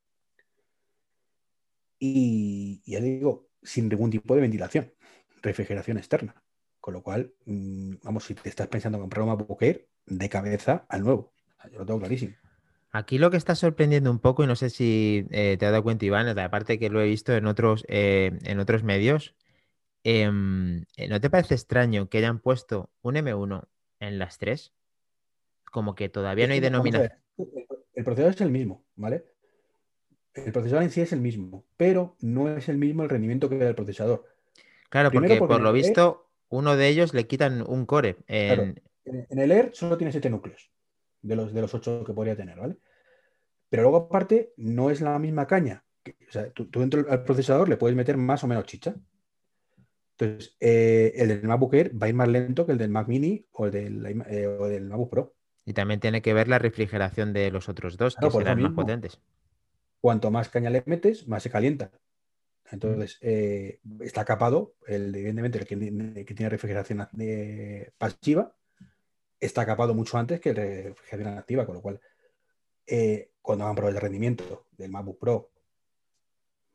Y 1.99 2.81
ya 2.85 2.99
digo, 2.99 3.49
sin 3.61 3.87
ningún 3.89 4.09
tipo 4.09 4.33
de 4.35 4.41
ventilación, 4.41 4.93
refrigeración 5.41 5.97
externa. 5.97 6.41
Con 6.79 6.95
lo 6.95 7.03
cual, 7.03 7.33
mm, 7.45 7.95
vamos, 8.03 8.25
si 8.25 8.33
te 8.33 8.49
estás 8.49 8.67
pensando 8.67 8.97
en 8.97 9.03
comprar 9.03 9.23
un 9.23 9.29
MacBook 9.29 9.61
Air, 9.61 9.87
de 10.05 10.29
cabeza 10.29 10.85
al 10.89 11.03
nuevo. 11.03 11.33
Yo 11.71 11.79
lo 11.79 11.85
tengo 11.85 11.99
clarísimo. 11.99 12.33
Aquí 12.93 13.17
lo 13.17 13.31
que 13.31 13.37
está 13.37 13.55
sorprendiendo 13.55 14.11
un 14.11 14.19
poco, 14.19 14.43
y 14.43 14.47
no 14.47 14.57
sé 14.57 14.69
si 14.69 15.25
eh, 15.31 15.55
te 15.57 15.65
has 15.65 15.71
dado 15.71 15.83
cuenta, 15.83 16.05
Iván, 16.05 16.27
aparte 16.37 16.77
que 16.77 16.89
lo 16.89 16.99
he 17.01 17.05
visto 17.05 17.33
en 17.33 17.45
otros, 17.45 17.85
eh, 17.87 18.37
en 18.43 18.59
otros 18.59 18.83
medios, 18.83 19.33
em, 20.03 20.83
eh, 20.97 21.07
¿no 21.07 21.21
te 21.21 21.29
parece 21.29 21.55
extraño 21.55 22.09
que 22.09 22.17
hayan 22.17 22.39
puesto 22.39 22.89
un 23.01 23.15
M1 23.15 23.63
en 24.01 24.19
las 24.19 24.37
tres? 24.37 24.73
Como 25.71 25.95
que 25.95 26.09
todavía 26.09 26.47
no 26.47 26.53
hay 26.53 26.59
denominación. 26.59 27.13
El 27.93 28.03
procesador 28.03 28.33
es 28.33 28.41
el 28.41 28.51
mismo, 28.51 28.83
¿vale? 28.95 29.23
El 30.33 30.51
procesador 30.51 30.83
en 30.83 30.91
sí 30.91 30.99
es 30.99 31.13
el 31.13 31.21
mismo, 31.21 31.63
pero 31.77 32.17
no 32.19 32.49
es 32.49 32.67
el 32.67 32.77
mismo 32.77 33.03
el 33.03 33.09
rendimiento 33.09 33.47
que 33.47 33.57
da 33.57 33.69
el 33.69 33.75
procesador. 33.75 34.25
Claro, 34.89 35.11
porque, 35.11 35.37
por 35.37 35.61
lo 35.61 35.71
visto, 35.71 36.29
uno 36.49 36.75
de 36.75 36.89
ellos 36.89 37.13
le 37.13 37.25
quitan 37.25 37.63
un 37.65 37.85
core. 37.85 38.17
En... 38.27 38.81
en 39.05 39.39
el 39.39 39.51
Air 39.51 39.71
solo 39.73 39.97
tiene 39.97 40.11
siete 40.11 40.29
núcleos 40.29 40.71
de 41.21 41.35
los, 41.35 41.53
de 41.53 41.61
los 41.61 41.73
ocho 41.73 42.03
que 42.03 42.13
podría 42.13 42.35
tener, 42.35 42.59
¿vale? 42.59 42.77
Pero 43.69 43.83
luego, 43.83 43.97
aparte, 43.97 44.53
no 44.57 44.89
es 44.89 44.99
la 45.01 45.17
misma 45.17 45.47
caña. 45.47 45.85
o 46.05 46.31
sea, 46.31 46.51
tú, 46.51 46.69
dentro 46.71 47.03
del 47.03 47.23
procesador 47.23 47.69
le 47.69 47.77
puedes 47.77 47.95
meter 47.95 48.17
más 48.17 48.43
o 48.43 48.47
menos 48.47 48.65
chicha. 48.65 48.95
Entonces, 50.17 50.57
eh, 50.59 51.13
el 51.15 51.29
del 51.29 51.43
MacBook 51.43 51.73
Air 51.73 51.99
va 51.99 52.05
a 52.05 52.09
ir 52.09 52.15
más 52.15 52.27
lento 52.27 52.65
que 52.65 52.73
el 52.73 52.77
del 52.77 52.89
Mac 52.89 53.07
Mini 53.07 53.47
o 53.53 53.67
el 53.67 53.71
del, 53.71 54.05
eh, 54.05 54.47
del 54.47 54.89
MacBook 54.89 55.09
Pro. 55.09 55.35
Y 55.65 55.73
también 55.73 55.99
tiene 55.99 56.21
que 56.21 56.33
ver 56.33 56.47
la 56.47 56.59
refrigeración 56.59 57.31
de 57.33 57.49
los 57.49 57.69
otros 57.69 57.95
dos, 57.95 58.17
que 58.17 58.29
serán 58.29 58.61
más 58.61 58.73
potentes. 58.73 59.21
Cuanto 60.01 60.31
más 60.31 60.49
caña 60.49 60.69
le 60.69 60.83
metes, 60.85 61.27
más 61.27 61.43
se 61.43 61.49
calienta. 61.49 61.91
Entonces, 62.71 63.19
eh, 63.21 63.79
está 64.01 64.25
capado, 64.25 64.75
el, 64.85 65.15
evidentemente, 65.15 65.59
el 65.59 65.65
que, 65.65 66.25
que 66.25 66.33
tiene 66.33 66.49
refrigeración 66.49 67.07
pasiva, 67.97 68.53
está 69.41 69.65
capado 69.65 69.93
mucho 69.95 70.17
antes 70.17 70.39
que 70.39 70.51
el 70.51 70.55
refrigeración 70.55 71.37
activa, 71.37 71.65
con 71.65 71.75
lo 71.75 71.81
cual, 71.81 71.99
eh, 72.85 73.31
cuando 73.41 73.65
van 73.65 73.73
a 73.73 73.75
probar 73.75 73.93
el 73.95 73.99
rendimiento 73.99 74.67
del 74.71 74.91
MacBook 74.91 75.19
Pro, 75.19 75.51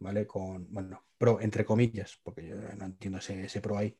¿vale? 0.00 0.26
Con, 0.26 0.66
bueno, 0.73 1.04
Pro 1.16 1.40
entre 1.40 1.64
comillas, 1.64 2.18
porque 2.23 2.46
yo 2.49 2.56
no 2.56 2.85
entiendo 2.85 3.18
ese, 3.18 3.61
Pro 3.61 3.78
ahí, 3.78 3.96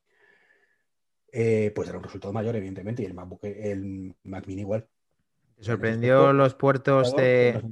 eh, 1.31 1.71
pues 1.73 1.87
era 1.87 1.97
un 1.97 2.03
resultado 2.03 2.33
mayor, 2.33 2.55
evidentemente, 2.57 3.03
y 3.03 3.05
el 3.05 3.13
MacBook, 3.13 3.45
el 3.45 4.13
Mac 4.23 4.45
Mini 4.45 4.61
igual. 4.61 4.87
¿Te 5.55 5.63
sorprendió 5.63 6.33
los 6.33 6.53
puertos 6.53 7.15
de... 7.15 7.63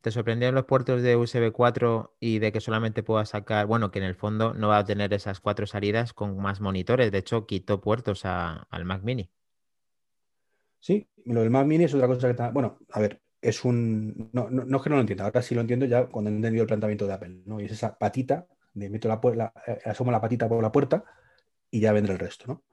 ¿Te 0.00 0.10
sorprendió 0.10 0.52
los 0.52 0.66
puertos 0.66 1.00
de 1.00 1.16
USB 1.16 1.50
4 1.50 2.16
y 2.20 2.38
de 2.38 2.52
que 2.52 2.60
solamente 2.60 3.02
pueda 3.02 3.24
sacar, 3.24 3.66
bueno, 3.66 3.90
que 3.90 4.00
en 4.00 4.04
el 4.04 4.14
fondo 4.14 4.52
no 4.52 4.68
va 4.68 4.78
a 4.78 4.84
tener 4.84 5.14
esas 5.14 5.40
cuatro 5.40 5.66
salidas 5.66 6.12
con 6.12 6.36
más 6.36 6.60
monitores? 6.60 7.10
De 7.10 7.16
hecho, 7.16 7.46
quitó 7.46 7.80
puertos 7.80 8.26
al 8.26 8.84
Mac 8.84 9.02
Mini. 9.02 9.30
Sí, 10.84 11.08
lo 11.24 11.40
del 11.40 11.48
Mac 11.48 11.66
Mini 11.66 11.84
es 11.84 11.94
otra 11.94 12.06
cosa 12.06 12.26
que 12.26 12.32
está. 12.32 12.50
Bueno, 12.50 12.78
a 12.90 13.00
ver, 13.00 13.22
es 13.40 13.64
un. 13.64 14.28
No, 14.34 14.50
no, 14.50 14.76
es 14.76 14.82
que 14.82 14.90
no 14.90 14.96
lo 14.96 15.00
entienda, 15.00 15.24
ahora 15.24 15.40
sí 15.40 15.54
lo 15.54 15.62
entiendo 15.62 15.86
ya 15.86 16.04
cuando 16.08 16.30
he 16.30 16.34
entendido 16.34 16.62
el 16.64 16.66
planteamiento 16.66 17.06
de 17.06 17.14
Apple, 17.14 17.40
¿no? 17.46 17.58
Y 17.58 17.64
es 17.64 17.72
esa 17.72 17.96
patita, 17.96 18.46
de 18.74 18.90
meto 18.90 19.08
la, 19.08 19.18
la 19.34 19.52
eh, 19.66 19.78
asomo 19.86 20.10
la 20.12 20.20
patita 20.20 20.46
por 20.46 20.62
la 20.62 20.70
puerta 20.70 21.02
y 21.70 21.80
ya 21.80 21.90
vendrá 21.92 22.12
el 22.12 22.18
resto, 22.18 22.44
¿no? 22.48 22.64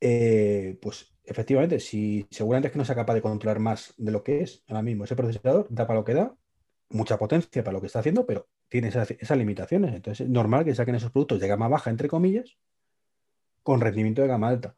Eh, 0.00 0.76
pues 0.82 1.14
efectivamente, 1.22 1.78
si 1.78 2.26
seguramente 2.32 2.66
es 2.66 2.72
que 2.72 2.78
no 2.78 2.84
sea 2.84 2.96
capaz 2.96 3.14
de 3.14 3.22
controlar 3.22 3.60
más 3.60 3.94
de 3.96 4.10
lo 4.10 4.24
que 4.24 4.42
es 4.42 4.64
ahora 4.66 4.82
mismo 4.82 5.04
ese 5.04 5.14
procesador, 5.14 5.68
da 5.70 5.86
para 5.86 6.00
lo 6.00 6.04
que 6.04 6.14
da, 6.14 6.34
mucha 6.88 7.16
potencia 7.16 7.62
para 7.62 7.74
lo 7.74 7.80
que 7.80 7.86
está 7.86 8.00
haciendo, 8.00 8.26
pero 8.26 8.48
tiene 8.68 8.88
esas, 8.88 9.12
esas 9.12 9.38
limitaciones. 9.38 9.94
Entonces 9.94 10.26
es 10.26 10.28
normal 10.32 10.64
que 10.64 10.74
saquen 10.74 10.96
esos 10.96 11.12
productos 11.12 11.38
de 11.38 11.46
gama 11.46 11.68
baja, 11.68 11.90
entre 11.90 12.08
comillas, 12.08 12.58
con 13.62 13.80
rendimiento 13.80 14.20
de 14.20 14.26
gama 14.26 14.48
alta 14.48 14.74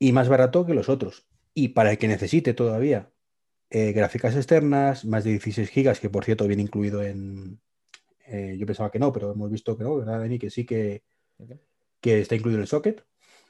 y 0.00 0.10
más 0.10 0.28
barato 0.28 0.66
que 0.66 0.74
los 0.74 0.88
otros. 0.88 1.29
Y 1.54 1.68
para 1.68 1.90
el 1.92 1.98
que 1.98 2.08
necesite 2.08 2.54
todavía 2.54 3.10
eh, 3.70 3.92
gráficas 3.92 4.36
externas, 4.36 5.04
más 5.04 5.24
de 5.24 5.30
16 5.30 5.68
gigas, 5.70 6.00
que 6.00 6.10
por 6.10 6.24
cierto 6.24 6.46
viene 6.46 6.62
incluido 6.62 7.02
en... 7.02 7.60
Eh, 8.26 8.56
yo 8.58 8.66
pensaba 8.66 8.90
que 8.90 8.98
no, 8.98 9.12
pero 9.12 9.32
hemos 9.32 9.50
visto 9.50 9.76
que 9.76 9.84
no, 9.84 9.96
¿verdad, 9.96 10.20
Dani? 10.20 10.38
Que 10.38 10.50
sí 10.50 10.64
que, 10.64 11.02
que 12.00 12.20
está 12.20 12.36
incluido 12.36 12.58
en 12.58 12.62
el 12.62 12.68
socket. 12.68 13.04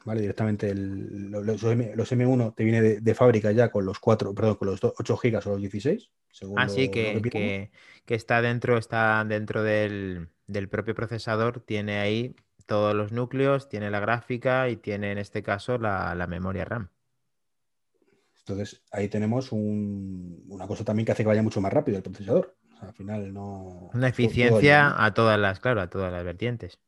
¿vale? 0.04 0.20
Directamente 0.22 0.74
los, 0.74 1.62
M, 2.12 2.26
1 2.26 2.54
te 2.56 2.64
viene 2.64 2.82
de, 3.00 3.14
fábrica 3.14 3.52
ya 3.52 3.70
con 3.70 3.84
los 3.84 3.98
4, 3.98 4.34
perdón, 4.34 4.56
con 4.56 4.68
los 4.68 4.80
8 4.82 5.16
gigas 5.16 5.46
o 5.46 5.50
los 5.50 5.60
16. 5.60 6.10
ah, 6.56 6.68
sí, 6.68 6.90
que, 6.90 7.70
que, 8.06 8.14
está 8.14 8.42
dentro, 8.42 8.78
está 8.78 9.24
dentro 9.24 9.62
del, 9.62 10.28
del, 10.46 10.68
propio 10.68 10.94
procesador, 10.94 11.60
tiene 11.60 11.98
ahí 11.98 12.34
todos 12.66 12.94
los 12.94 13.12
núcleos, 13.12 13.68
tiene 13.68 13.90
la 13.90 14.00
gráfica 14.00 14.68
y 14.68 14.76
tiene 14.76 15.12
en 15.12 15.18
este 15.18 15.42
caso 15.42 15.78
la, 15.78 16.14
la 16.14 16.26
memoria 16.26 16.64
RAM. 16.64 16.88
Entonces, 18.40 18.82
ahí 18.90 19.08
tenemos 19.08 19.52
una 19.52 20.66
cosa 20.66 20.84
también 20.84 21.06
que 21.06 21.12
hace 21.12 21.22
que 21.22 21.28
vaya 21.28 21.42
mucho 21.42 21.60
más 21.60 21.72
rápido 21.72 21.98
el 21.98 22.02
procesador. 22.02 22.56
al 22.80 22.92
final 22.94 23.32
no. 23.32 23.90
Una 23.94 24.08
eficiencia 24.08 25.04
a 25.04 25.14
todas 25.14 25.38
las, 25.38 25.60
claro, 25.60 25.80
a 25.80 25.90
todas 25.90 26.12
las 26.12 26.24
vertientes. 26.24 26.80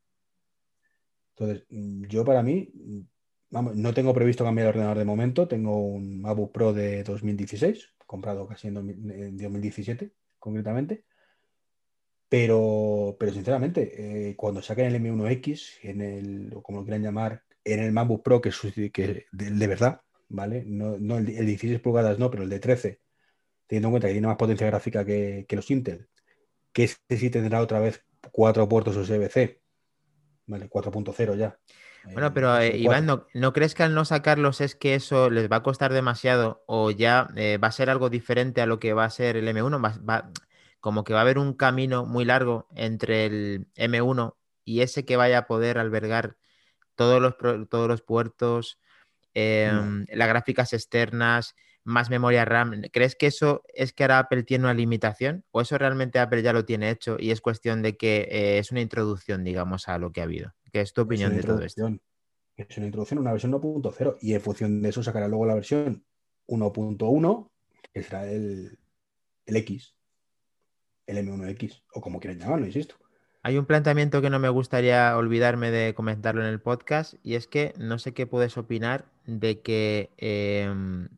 Entonces, 1.36 1.66
yo 1.68 2.24
para 2.24 2.42
mí, 2.42 2.70
vamos, 3.50 3.76
no 3.76 3.94
tengo 3.94 4.14
previsto 4.14 4.44
cambiar 4.44 4.66
de 4.66 4.70
ordenador 4.70 4.98
de 4.98 5.04
momento. 5.04 5.48
Tengo 5.48 5.78
un 5.78 6.20
MacBook 6.20 6.52
Pro 6.52 6.72
de 6.72 7.02
2016, 7.04 7.94
comprado 8.06 8.46
casi 8.46 8.68
en, 8.68 8.74
2017, 8.74 10.12
concretamente. 10.38 11.04
Pero, 12.28 13.16
pero 13.18 13.32
sinceramente, 13.32 14.30
eh, 14.30 14.36
cuando 14.36 14.62
saquen 14.62 14.86
el 14.86 14.94
M1X, 14.94 15.80
en 15.82 16.00
el, 16.00 16.54
o 16.54 16.62
como 16.62 16.78
lo 16.78 16.84
quieran 16.84 17.02
llamar, 17.02 17.42
en 17.64 17.80
el 17.80 17.92
MacBook 17.92 18.22
Pro, 18.22 18.40
que, 18.40 18.48
es, 18.48 18.60
que 18.92 19.26
de 19.30 19.66
verdad, 19.66 20.00
¿vale? 20.32 20.64
No, 20.66 20.94
el, 21.18 21.26
16 21.26 21.80
pulgadas 21.80 22.18
no, 22.18 22.30
pero 22.30 22.42
el 22.42 22.48
de 22.50 22.58
13, 22.60 23.00
teniendo 23.66 23.88
en 23.88 23.92
cuenta 23.92 24.08
que 24.08 24.14
tiene 24.14 24.26
más 24.28 24.36
potencia 24.36 24.66
gráfica 24.66 25.04
que, 25.04 25.46
los 25.50 25.70
Intel, 25.70 26.08
que 26.72 26.84
este 26.84 27.16
sí 27.18 27.30
tendrá 27.30 27.60
otra 27.60 27.80
vez 27.80 28.04
cuatro 28.32 28.68
puertos 28.68 28.96
USB-C 28.96 29.60
¿vale? 30.46 30.68
4.0 30.68 31.34
ya. 31.36 31.58
Bueno, 32.14 32.28
Eh, 32.28 32.30
pero 32.34 32.58
eh, 32.58 32.68
el 32.74 32.82
Iván, 32.82 33.06
4. 33.06 33.28
¿no, 33.34 33.40
no 33.40 33.52
crees 33.52 33.74
que 33.74 33.82
al 33.84 33.94
no 33.94 34.04
sacarlos 34.04 34.60
es 34.60 34.74
que 34.74 34.94
eso 34.94 35.30
les 35.30 35.50
va 35.50 35.56
a 35.56 35.62
costar 35.62 35.92
demasiado 35.92 36.62
o 36.66 36.90
ya 36.90 37.28
eh, 37.36 37.58
va 37.62 37.68
a 37.68 37.72
ser 37.72 37.90
algo 37.90 38.10
diferente 38.10 38.60
a 38.60 38.66
lo 38.66 38.78
que 38.80 38.92
va 38.92 39.04
a 39.04 39.10
ser 39.10 39.36
el 39.36 39.48
M1? 39.48 39.80
Va- 39.82 39.98
va- 40.08 40.30
como 40.80 41.04
que 41.04 41.12
va 41.12 41.20
a 41.20 41.22
haber 41.22 41.38
un 41.38 41.54
camino 41.54 42.04
muy 42.06 42.24
largo 42.24 42.66
entre 42.74 43.26
el 43.26 43.68
M1 43.76 44.36
y 44.64 44.80
ese 44.80 45.04
que 45.04 45.16
vaya 45.16 45.38
a 45.38 45.46
poder 45.46 45.78
albergar 45.78 46.36
todos 46.96 47.20
los, 47.22 47.36
todos 47.68 47.88
los 47.88 48.02
puertos, 48.02 48.80
em, 49.34 50.06
las 50.12 50.28
gráficas 50.28 50.72
externas, 50.72 51.54
más 51.84 52.10
memoria 52.10 52.44
RAM. 52.44 52.82
¿Crees 52.92 53.16
que 53.16 53.26
eso 53.26 53.62
es 53.74 53.92
que 53.92 54.04
ahora 54.04 54.20
Apple 54.20 54.44
tiene 54.44 54.64
una 54.64 54.74
limitación 54.74 55.44
o 55.50 55.60
eso 55.60 55.78
realmente 55.78 56.18
Apple 56.18 56.42
ya 56.42 56.52
lo 56.52 56.64
tiene 56.64 56.90
hecho 56.90 57.16
y 57.18 57.30
es 57.30 57.40
cuestión 57.40 57.82
de 57.82 57.96
que 57.96 58.28
eh, 58.30 58.58
es 58.58 58.70
una 58.70 58.80
introducción, 58.80 59.44
digamos, 59.44 59.88
a 59.88 59.98
lo 59.98 60.12
que 60.12 60.20
ha 60.20 60.24
habido? 60.24 60.54
¿Qué 60.72 60.80
es 60.80 60.92
tu 60.92 61.02
opinión 61.02 61.34
de 61.34 61.42
todo 61.42 61.60
esto? 61.62 61.98
Es 62.56 62.76
una 62.76 62.86
introducción, 62.86 63.18
una 63.18 63.32
versión 63.32 63.52
1.0 63.52 64.18
y 64.20 64.34
en 64.34 64.40
función 64.40 64.82
de 64.82 64.88
eso 64.90 65.02
sacará 65.02 65.26
luego 65.26 65.46
la 65.46 65.54
versión 65.54 66.04
1.1, 66.46 67.50
que 67.92 68.02
será 68.02 68.30
el, 68.30 68.78
el 69.46 69.56
X, 69.56 69.94
el 71.06 71.18
M1X, 71.18 71.82
o 71.94 72.00
como 72.00 72.20
quieran 72.20 72.38
llamarlo, 72.38 72.66
insisto. 72.66 72.96
Hay 73.42 73.58
un 73.58 73.66
planteamiento 73.66 74.22
que 74.22 74.30
no 74.30 74.38
me 74.38 74.48
gustaría 74.48 75.16
olvidarme 75.16 75.70
de 75.70 75.94
comentarlo 75.94 76.42
en 76.42 76.48
el 76.48 76.60
podcast 76.60 77.14
y 77.24 77.34
es 77.34 77.48
que 77.48 77.74
no 77.76 77.98
sé 77.98 78.14
qué 78.14 78.26
puedes 78.26 78.56
opinar 78.56 79.06
de 79.26 79.60
que 79.60 80.10
em, 80.16 81.08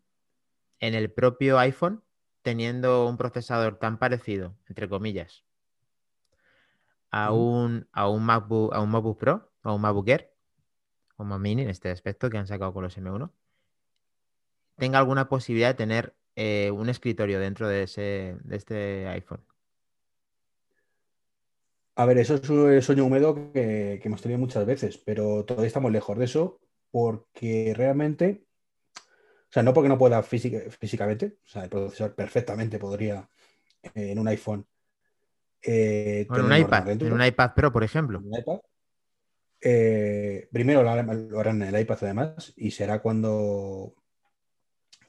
en 0.80 0.94
el 0.94 1.10
propio 1.10 1.58
iPhone, 1.58 2.02
teniendo 2.42 3.06
un 3.06 3.18
procesador 3.18 3.78
tan 3.78 3.98
parecido, 3.98 4.54
entre 4.68 4.88
comillas, 4.88 5.44
a 7.10 7.32
un, 7.32 7.88
a 7.92 8.08
un 8.08 8.24
MacBook, 8.24 8.74
a 8.74 8.80
un 8.80 8.90
MacBook 8.90 9.18
Pro 9.18 9.50
o 9.62 9.68
a 9.68 9.74
un 9.74 9.82
MacBook 9.82 10.08
Air 10.08 10.34
o 11.16 11.24
Mac 11.24 11.40
Mini 11.40 11.62
en 11.62 11.70
este 11.70 11.90
aspecto 11.90 12.30
que 12.30 12.38
han 12.38 12.46
sacado 12.46 12.72
con 12.72 12.82
los 12.84 12.96
M1, 12.98 13.30
tenga 14.76 14.98
alguna 14.98 15.28
posibilidad 15.28 15.68
de 15.68 15.74
tener 15.74 16.14
eh, 16.36 16.70
un 16.72 16.88
escritorio 16.88 17.38
dentro 17.38 17.68
de, 17.68 17.84
ese, 17.84 18.36
de 18.42 18.56
este 18.56 19.08
iPhone. 19.08 19.44
A 21.96 22.06
ver, 22.06 22.18
eso 22.18 22.34
es 22.34 22.48
un 22.50 22.82
sueño 22.82 23.04
húmedo 23.04 23.34
que, 23.52 23.98
que 24.02 24.08
hemos 24.08 24.20
tenido 24.20 24.38
muchas 24.38 24.66
veces, 24.66 24.98
pero 24.98 25.44
todavía 25.44 25.68
estamos 25.68 25.92
lejos 25.92 26.18
de 26.18 26.24
eso 26.24 26.60
porque 26.90 27.72
realmente, 27.76 28.44
o 28.96 29.50
sea, 29.50 29.62
no 29.62 29.72
porque 29.72 29.88
no 29.88 29.98
pueda 29.98 30.22
física- 30.22 30.70
físicamente, 30.70 31.38
o 31.44 31.48
sea, 31.48 31.64
el 31.64 31.70
procesador 31.70 32.14
perfectamente 32.14 32.78
podría 32.78 33.28
eh, 33.82 34.10
en 34.12 34.18
un 34.18 34.28
iPhone 34.28 34.66
eh, 35.62 36.26
O 36.28 36.36
en 36.36 36.44
un 36.44 36.56
iPad, 36.56 36.90
en 36.90 37.12
un 37.12 37.24
iPad 37.24 37.54
Pro, 37.54 37.72
por 37.72 37.84
ejemplo. 37.84 38.18
en 38.18 38.26
un 38.26 38.38
iPad. 38.38 38.58
Eh, 39.60 40.48
primero 40.52 40.82
lo 40.82 40.90
harán, 40.90 41.28
lo 41.30 41.40
harán 41.40 41.62
en 41.62 41.74
el 41.74 41.80
iPad 41.80 41.98
además 42.02 42.52
y 42.56 42.70
será 42.72 43.00
cuando, 43.00 43.94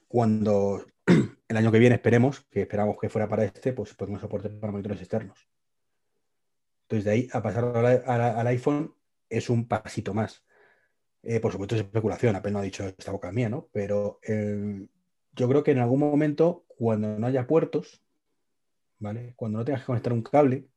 cuando 0.08 0.86
el 1.48 1.58
año 1.58 1.72
que 1.72 1.80
viene 1.80 1.96
esperemos, 1.96 2.46
que 2.50 2.62
esperamos 2.62 2.98
que 3.01 3.10
fuera 3.10 3.27
para 3.27 3.44
este, 3.44 3.74
pues 3.74 3.94
podemos 3.96 4.22
soporte 4.22 4.50
para 4.50 4.72
monitores 4.72 5.00
externos. 5.01 5.50
Entonces 6.86 7.06
de 7.06 7.12
ahí 7.12 7.27
a 7.34 7.42
pasar 7.42 7.65
al, 7.65 8.48
iPhone 8.48 8.94
es 9.30 9.50
un 9.50 9.68
pasito 9.68 10.13
más. 10.13 10.46
Eh, 11.24 11.39
por 11.39 11.51
supuesto 11.51 11.75
es 11.75 11.82
especulación, 11.82 12.39
no 12.51 12.60
ha 12.60 12.62
dicho 12.62 12.86
esta 12.86 13.12
boca 13.12 13.32
mía, 13.32 13.50
¿no? 13.50 13.68
Pero 13.72 14.20
eh, 14.22 14.88
yo 15.34 15.50
creo 15.50 15.63
que 15.63 15.72
en 15.72 15.80
algún 15.80 16.00
momento, 16.00 16.65
cuando 16.68 17.18
no 17.18 17.25
haya 17.25 17.48
puertos, 17.48 18.04
¿vale? 19.00 19.34
Cuando 19.36 19.60
no 19.60 19.65
tengas 19.65 19.82
que 19.82 19.88
conectar 19.88 20.13
un 20.13 20.22
cable, 20.22 20.68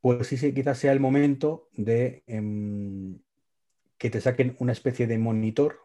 pues 0.00 0.28
sí, 0.28 0.36
sí, 0.36 0.54
quizás 0.54 0.78
sea 0.78 0.92
el 0.92 1.00
momento 1.00 1.68
de 1.72 2.22
em, 2.26 3.20
que 3.98 4.10
te 4.10 4.20
saquen 4.20 4.56
una 4.60 4.72
especie 4.72 5.06
de 5.06 5.18
monitor 5.18 5.80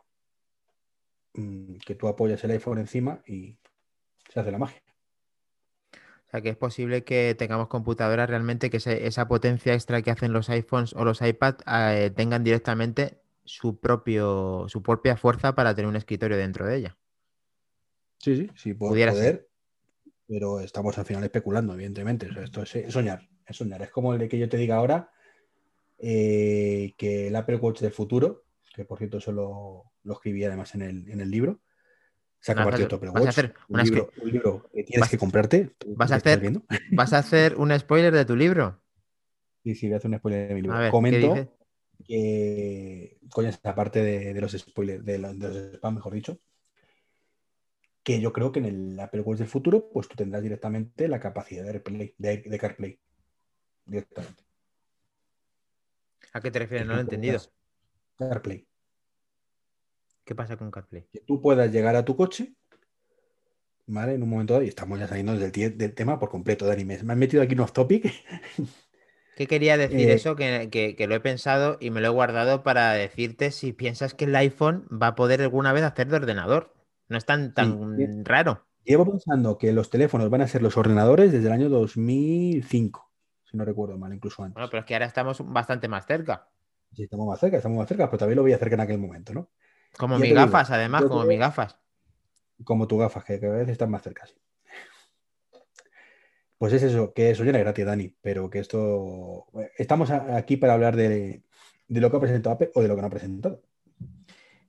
mm, 1.34 1.78
que 1.86 1.96
tú 1.96 2.08
apoyas 2.08 2.44
el 2.44 2.52
iPhone 2.52 2.80
encima 2.80 3.22
y 3.26 3.58
se 4.30 4.40
hace 4.40 4.52
la 4.52 4.60
magia. 4.60 4.82
O 6.28 6.30
sea, 6.30 6.42
que 6.42 6.50
es 6.50 6.58
posible 6.58 7.04
que 7.06 7.36
tengamos 7.38 7.68
computadoras 7.70 8.30
realmente 8.30 8.70
que 8.70 8.80
se- 8.82 9.08
esa 9.08 9.28
potencia 9.28 9.74
extra 9.74 10.02
que 10.02 10.12
hacen 10.12 10.34
los 10.34 10.50
iPhones 10.50 10.94
o 10.94 11.06
los 11.06 11.22
iPads 11.22 11.64
eh, 11.68 12.12
tengan 12.16 12.44
directamente 12.44 13.22
su 13.46 13.80
propio, 13.80 14.66
su 14.68 14.84
propia 14.84 15.16
fuerza 15.16 15.56
para 15.56 15.74
tener 15.74 15.88
un 15.90 15.96
escritorio 15.96 16.36
dentro 16.38 16.66
de 16.68 16.76
ella. 16.78 16.98
Sí, 18.20 18.36
sí, 18.36 18.50
sí, 18.56 18.74
po- 18.74 18.90
Pudiera 18.90 19.14
ser. 19.14 19.22
poder, 19.22 19.50
pero 20.28 20.60
estamos 20.60 20.98
al 20.98 21.06
final 21.06 21.24
especulando, 21.24 21.74
evidentemente. 21.74 22.28
O 22.30 22.34
sea, 22.34 22.44
esto 22.44 22.64
es, 22.64 22.76
es 22.76 22.94
soñar, 22.94 23.28
es 23.46 23.56
soñar. 23.58 23.82
Es 23.82 23.92
como 23.92 24.14
el 24.14 24.20
de 24.20 24.28
que 24.28 24.40
yo 24.40 24.50
te 24.50 24.58
diga 24.58 24.76
ahora 24.78 25.12
eh, 26.00 26.94
que 26.98 27.28
el 27.28 27.36
Apple 27.36 27.58
Watch 27.58 27.82
del 27.82 27.92
futuro, 27.92 28.46
que 28.76 28.86
por 28.86 28.98
cierto 28.98 29.18
eso 29.20 29.32
lo, 29.32 29.84
lo 30.04 30.14
escribí 30.14 30.44
además 30.44 30.76
en 30.76 30.82
el, 30.84 31.10
en 31.10 31.22
el 31.22 31.32
libro, 31.32 31.62
se 32.40 32.52
ha 32.52 32.56
Vas 32.56 32.68
hacer- 32.68 32.82
en 32.82 32.88
tu 32.88 32.96
Apple 32.96 33.10
vas 33.12 33.26
a 33.26 33.30
hacer 33.30 33.54
un, 33.68 33.84
libro, 33.84 34.12
un 34.22 34.32
libro 34.32 34.70
que 34.74 34.84
tienes 34.84 35.02
vas- 35.02 35.10
que 35.10 35.18
comprarte. 35.18 35.72
vas 35.96 36.12
a 36.12 36.16
hacer-. 36.16 36.62
¿Vas 36.92 37.14
a 37.14 37.18
hacer 37.20 37.56
un 37.56 37.78
spoiler 37.78 38.14
de 38.14 38.26
tu 38.26 38.36
libro? 38.36 38.80
Sí, 39.64 39.76
sí, 39.76 39.88
voy 39.88 39.96
a 39.96 39.98
hacer 39.98 40.12
un 40.12 40.18
spoiler 40.18 40.48
de 40.48 40.56
mi 40.56 40.62
libro. 40.62 40.78
A 40.78 40.80
ver, 40.80 40.88
¿qué 40.88 40.92
Comento 40.92 41.58
que, 42.08 43.18
coño, 43.32 43.50
esta 43.50 43.76
parte 43.76 44.02
de, 44.02 44.34
de 44.34 44.42
los 44.42 44.52
spoilers, 44.52 45.04
de 45.04 45.18
los, 45.18 45.38
de 45.38 45.48
los 45.48 45.58
spam, 45.76 45.96
mejor 45.96 46.14
dicho, 46.14 46.40
que 48.04 48.22
yo 48.22 48.32
creo 48.32 48.52
que 48.52 48.60
en 48.60 48.66
el 48.66 49.00
Apple 49.00 49.22
Watch 49.22 49.40
del 49.40 49.48
futuro, 49.48 49.90
pues 49.92 50.08
tú 50.08 50.16
tendrás 50.16 50.42
directamente 50.42 51.08
la 51.10 51.20
capacidad 51.20 51.64
de, 51.64 51.72
AirPlay, 51.72 52.16
de, 52.18 52.38
de 52.38 52.58
CarPlay. 52.58 53.00
Directamente. 53.86 54.44
¿A 56.34 56.40
qué 56.40 56.52
te 56.52 56.60
refieres? 56.60 56.88
No 56.88 56.94
lo 56.94 57.00
he 57.00 57.02
entendido. 57.02 57.40
CarPlay. 58.18 58.67
¿Qué 60.28 60.36
pasa 60.36 60.58
con 60.58 60.70
CarPlay? 60.70 61.08
Que 61.12 61.20
tú 61.20 61.42
puedas 61.42 61.70
llegar 61.70 61.98
a 61.98 62.06
tu 62.06 62.16
coche, 62.16 62.56
¿vale? 63.88 64.14
En 64.16 64.24
un 64.24 64.30
momento 64.30 64.54
dado, 64.54 64.66
y 64.66 64.70
estamos 64.70 65.00
ya 65.00 65.08
saliendo 65.08 65.36
del, 65.38 65.94
tema 65.96 66.20
por 66.20 66.30
completo, 66.30 66.66
Dani. 66.66 66.86
Me, 66.86 67.02
me 67.04 67.14
han 67.14 67.20
metido 67.20 67.42
aquí 67.44 67.54
un 67.56 67.62
off 67.62 67.72
topic. 67.74 68.06
¿Qué 69.36 69.48
quería 69.48 69.78
decir 69.78 70.10
Eh, 70.10 70.16
eso? 70.16 70.36
Que, 70.36 70.70
que- 70.72 70.96
que 70.96 71.08
lo 71.08 71.16
he 71.16 71.20
pensado 71.20 71.78
y 71.80 71.92
me 71.92 72.02
lo 72.02 72.08
he 72.08 72.10
guardado 72.10 72.64
para 72.64 72.92
decirte 72.94 73.52
si 73.52 73.72
piensas 73.72 74.14
que 74.16 74.26
el 74.26 74.36
iPhone 74.36 74.88
va 74.92 75.08
a 75.08 75.16
poder 75.16 75.42
alguna 75.42 75.74
vez 75.74 75.84
hacer 75.84 76.08
de 76.10 76.16
ordenador. 76.18 76.74
No 77.08 77.18
es 77.18 77.26
tan, 77.26 77.54
tan 77.54 78.26
raro. 78.26 78.68
Llevo 78.84 79.06
pensando 79.06 79.58
que 79.60 79.72
los 79.72 79.90
teléfonos 79.92 80.30
van 80.32 80.42
a 80.42 80.48
ser 80.48 80.64
los 80.64 80.78
ordenadores 80.78 81.32
desde 81.32 81.46
el 81.48 81.54
año 81.54 81.70
2005, 81.70 83.12
si 83.44 83.56
no 83.56 83.66
recuerdo 83.66 83.98
mal, 84.00 84.14
incluso 84.14 84.44
antes. 84.44 84.56
Bueno, 84.56 84.70
pero 84.70 84.82
es 84.82 84.86
que 84.86 84.94
ahora 84.96 85.06
estamos 85.06 85.38
bastante 85.54 85.88
más 85.88 86.06
cerca. 86.06 86.50
Sí, 86.96 87.04
estamos 87.04 87.28
más 87.28 87.40
cerca, 87.40 87.58
estamos 87.58 87.78
más 87.78 87.88
cerca, 87.88 88.08
pero 88.10 88.18
también 88.18 88.36
lo 88.38 88.42
voy 88.42 88.52
a 88.54 88.56
hacer 88.56 88.74
en 88.74 88.80
aquel 88.82 88.98
momento, 88.98 89.34
¿no? 89.34 89.50
Como 89.98 90.18
mis 90.20 90.34
gafas, 90.34 90.70
además, 90.72 91.04
como 91.06 91.24
mis 91.26 91.40
gafas. 91.40 91.78
Como 92.64 92.88
tu 92.88 92.98
gafas, 92.98 93.24
que 93.24 93.40
cada 93.40 93.58
vez 93.58 93.70
están 93.70 93.92
más 93.92 94.02
cerca, 94.04 94.26
sí. 94.26 94.36
Pues 96.58 96.74
es 96.74 96.82
eso, 96.84 97.14
que 97.14 97.30
eso 97.30 97.44
ya 97.44 97.52
era 97.52 97.60
gratis, 97.60 97.86
Dani, 97.86 98.16
pero 98.22 98.50
que 98.50 98.60
esto. 98.60 99.46
Estamos 99.78 100.10
a- 100.10 100.36
aquí 100.38 100.58
para 100.58 100.74
hablar 100.74 100.96
de, 100.96 101.44
de 101.88 102.02
lo 102.02 102.10
que 102.10 102.18
ha 102.18 102.20
presentado 102.20 102.56
Apple 102.56 102.72
o 102.74 102.82
de 102.82 102.88
lo 102.88 102.96
que 102.96 103.02
no 103.02 103.08
ha 103.08 103.12
presentado. 103.12 103.62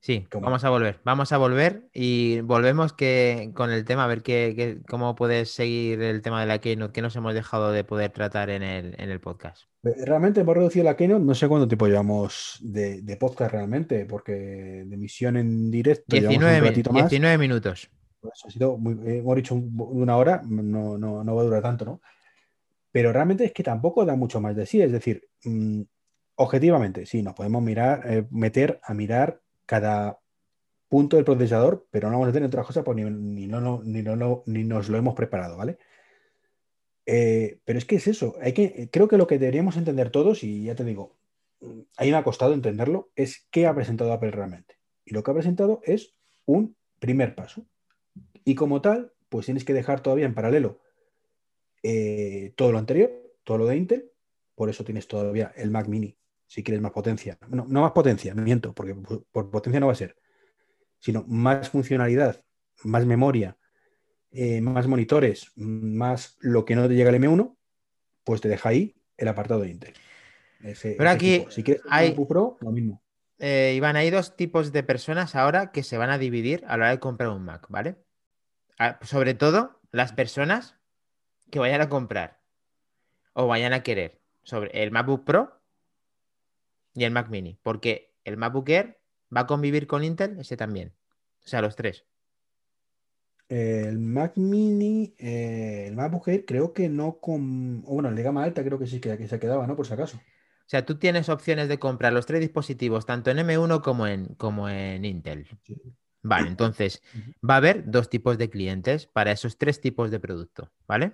Sí, 0.00 0.26
¿Cómo? 0.30 0.44
vamos 0.46 0.62
a 0.64 0.70
volver. 0.70 1.00
Vamos 1.04 1.32
a 1.32 1.38
volver 1.38 1.88
y 1.92 2.40
volvemos 2.42 2.92
que, 2.92 3.50
con 3.54 3.70
el 3.70 3.84
tema, 3.84 4.04
a 4.04 4.06
ver 4.06 4.22
qué, 4.22 4.54
qué- 4.56 4.78
cómo 4.88 5.14
puedes 5.16 5.50
seguir 5.50 6.00
el 6.02 6.22
tema 6.22 6.40
de 6.40 6.46
la 6.46 6.61
Keynote 6.61 6.92
que 6.92 7.02
nos 7.02 7.16
hemos 7.16 7.34
dejado 7.34 7.72
de 7.72 7.82
poder 7.84 8.11
tratar 8.12 8.48
en 8.50 8.62
el, 8.62 8.94
en 8.98 9.11
el 9.11 9.20
podcast. 9.20 9.64
Realmente 9.82 10.40
hemos 10.40 10.56
reducido 10.56 10.84
la 10.84 10.96
Keynote, 10.96 11.24
no 11.24 11.34
sé 11.34 11.48
cuánto 11.48 11.66
tiempo 11.66 11.87
llevamos 11.88 12.58
de, 12.62 13.02
de 13.02 13.16
podcast 13.16 13.52
realmente, 13.52 14.06
porque 14.06 14.32
de 14.32 14.94
emisión 14.94 15.37
en 15.37 15.70
directo 15.70 16.14
llevamos 16.16 16.30
19, 16.38 16.56
un 16.58 16.62
mi- 16.62 16.68
ratito 16.68 16.92
más. 16.92 17.02
19 17.11 17.38
minutos. 17.38 17.90
Pues 18.20 18.44
ha 18.44 18.50
sido 18.50 18.76
muy, 18.78 18.94
eh, 19.08 19.18
hemos 19.18 19.37
dicho 19.37 19.54
un- 19.54 19.72
una 19.76 20.16
hora, 20.16 20.42
no, 20.44 20.96
no, 20.98 21.24
no 21.24 21.34
va 21.34 21.42
a 21.42 21.44
durar 21.44 21.62
tanto, 21.62 21.84
¿no? 21.84 22.00
Pero 22.92 23.12
realmente 23.12 23.44
es 23.44 23.52
que 23.52 23.62
tampoco 23.62 24.04
da 24.04 24.16
mucho 24.16 24.40
más 24.40 24.56
de 24.56 24.64
sí. 24.66 24.80
Es 24.80 24.90
decir, 24.92 25.28
mm, 25.44 25.82
objetivamente, 26.37 27.04
sí, 27.06 27.22
nos 27.22 27.34
podemos 27.34 27.62
mirar, 27.62 28.02
eh, 28.06 28.26
meter 28.30 28.80
a 28.84 28.94
mirar 28.94 29.40
cada 29.68 30.18
punto 30.88 31.16
del 31.16 31.24
procesador, 31.26 31.87
pero 31.92 32.09
no 32.09 32.14
vamos 32.16 32.31
a 32.31 32.33
tener 32.33 32.48
otras 32.48 32.66
cosas, 32.66 32.85
pues 32.85 32.96
ni, 32.96 33.46
no, 33.46 33.61
no- 33.61 33.83
ni, 33.85 34.02
no, 34.02 34.42
ni 34.46 34.64
nos 34.64 34.88
lo 34.88 34.98
hemos 34.98 35.14
preparado, 35.14 35.59
¿vale? 35.59 35.78
Eh, 37.07 37.61
pero 37.64 37.78
es 37.78 37.85
que 37.85 37.96
es 37.96 38.07
eso. 38.07 38.37
Hay 38.40 38.52
que, 38.52 38.88
creo 38.90 39.09
que 39.09 39.16
lo 39.18 39.26
que 39.26 39.38
deberíamos 39.38 39.76
entender 39.76 40.11
todos, 40.11 40.44
y 40.44 40.64
ya 40.64 40.74
te 40.74 40.85
digo, 40.85 41.16
a 41.96 42.04
mí 42.04 42.11
me 42.11 42.16
ha 42.16 42.24
costado 42.24 42.54
entenderlo, 42.54 43.11
es 43.16 43.46
qué 43.50 43.66
ha 43.66 43.74
presentado 43.74 44.12
Apple 44.12 44.31
realmente. 44.31 44.76
Y 45.04 45.14
lo 45.14 45.22
que 45.22 45.31
ha 45.31 45.35
presentado 45.35 45.81
es 45.85 46.14
un 46.46 46.76
primer 46.98 47.35
paso. 47.35 47.66
Y 48.44 48.54
como 48.54 48.81
tal, 48.81 49.12
pues 49.28 49.46
tienes 49.46 49.64
que 49.64 49.74
dejar 49.74 50.00
todavía 50.02 50.26
en 50.26 50.35
paralelo 50.35 50.81
eh, 51.83 52.52
todo 52.57 52.72
lo 52.72 52.78
anterior, 52.78 53.11
todo 53.44 53.59
lo 53.59 53.66
de 53.66 53.76
Intel. 53.76 54.11
Por 54.54 54.70
eso 54.70 54.85
tienes 54.85 55.07
todavía 55.09 55.52
el 55.57 55.70
Mac 55.70 55.87
Mini, 55.88 56.16
si 56.48 56.64
quieres 56.64 56.82
más 56.82 56.90
potencia. 56.92 57.38
No, 57.48 57.66
no 57.68 57.82
más 57.82 57.92
potencia, 57.92 58.34
miento, 58.34 58.72
porque 58.72 58.94
por, 58.94 59.50
potencia 59.50 59.78
no 59.78 59.87
va 59.87 59.92
a 59.92 59.96
ser, 59.96 60.16
sino 60.98 61.24
más 61.28 61.70
funcionalidad, 61.70 62.42
más 62.82 63.06
memoria, 63.06 63.56
eh, 64.32 64.61
más 64.61 64.87
monitores, 64.88 65.52
más 65.56 66.37
lo 66.40 66.64
que 66.64 66.74
no 66.74 66.88
te 66.88 66.94
llega 66.94 67.11
al 67.11 67.16
M1, 67.16 67.56
pues 68.24 68.40
te 68.40 68.48
deja 68.48 68.70
ahí 68.70 68.96
el 69.16 69.28
apartado 69.28 69.61
de 69.61 69.70
Intel. 69.70 69.94
Ese, 70.62 70.94
Pero 70.98 71.08
ese 71.11 71.16
aquí 71.16 71.34
equipo. 71.34 71.50
Si 71.50 71.62
quieres 71.62 71.84
un 71.84 71.92
hay- 71.92 72.08
MacBook 72.08 72.28
Pro, 72.28 72.56
lo 72.61 72.72
mismo. 72.72 73.02
Eh, 73.38 73.74
Iván, 73.76 73.94
hay 73.94 74.11
dos 74.11 74.34
tipos 74.37 74.72
de 74.72 74.82
personas 74.82 75.37
ahora 75.37 75.70
que 75.70 75.84
se 75.84 75.96
van 75.96 76.11
a 76.11 76.18
dividir 76.18 76.64
a 76.66 76.70
la 76.70 76.74
hora 76.84 76.90
de 76.90 76.98
comprar 76.98 77.28
un 77.28 77.44
Mac, 77.44 77.66
¿vale? 77.68 77.96
Ah, 78.78 78.98
Sobre 79.02 79.34
todo 79.34 79.80
las 79.92 80.12
personas 80.12 80.74
que 81.50 81.61
vayan 81.61 81.80
a 81.80 81.88
comprar 81.88 82.40
o 83.34 83.46
vayan 83.46 83.72
a 83.72 83.82
querer 83.84 84.20
sobre 84.42 84.82
el 84.82 84.90
MacBook 84.90 85.24
Pro 85.24 85.57
y 86.98 87.04
el 87.04 87.12
Mac 87.12 87.28
Mini, 87.28 87.58
porque 87.62 88.14
el 88.24 88.37
MacBook 88.37 88.68
Air 88.68 89.00
va 89.34 89.42
a 89.42 89.46
convivir 89.46 89.87
con 89.87 90.04
Intel, 90.04 90.38
ese 90.40 90.56
también. 90.56 90.94
O 91.44 91.48
sea, 91.48 91.62
los 91.62 91.76
tres. 91.76 92.04
El 93.48 93.98
Mac 93.98 94.37
Mini, 94.37 95.14
eh, 95.18 95.87
el 95.88 95.96
MacBook 95.96 96.28
Air, 96.28 96.44
creo 96.44 96.72
que 96.72 96.88
no 96.88 97.18
con. 97.18 97.82
o 97.87 97.94
bueno, 97.94 98.08
el 98.08 98.16
de 98.16 98.22
gama 98.22 98.44
alta 98.44 98.64
creo 98.64 98.78
que 98.78 98.87
sí 98.87 99.00
que, 99.00 99.16
que 99.16 99.28
se 99.28 99.38
quedaba, 99.38 99.66
¿no? 99.66 99.76
Por 99.76 99.87
si 99.87 99.94
acaso. 99.94 100.18
O 100.18 100.70
sea, 100.70 100.84
tú 100.84 100.98
tienes 100.98 101.30
opciones 101.30 101.68
de 101.68 101.78
comprar 101.78 102.12
los 102.12 102.26
tres 102.26 102.40
dispositivos, 102.40 103.06
tanto 103.06 103.30
en 103.30 103.38
M1 103.38 103.80
como 103.80 104.06
en, 104.06 104.34
como 104.34 104.68
en 104.68 105.04
Intel. 105.04 105.48
Sí. 105.64 105.80
Vale, 106.22 106.48
entonces 106.48 107.02
va 107.48 107.54
a 107.54 107.58
haber 107.58 107.90
dos 107.90 108.11
tipos 108.11 108.37
de 108.38 108.50
clientes 108.50 109.06
para 109.06 109.32
esos 109.32 109.56
tres 109.56 109.80
tipos 109.80 110.11
de 110.11 110.20
producto, 110.20 110.70
¿vale? 110.87 111.12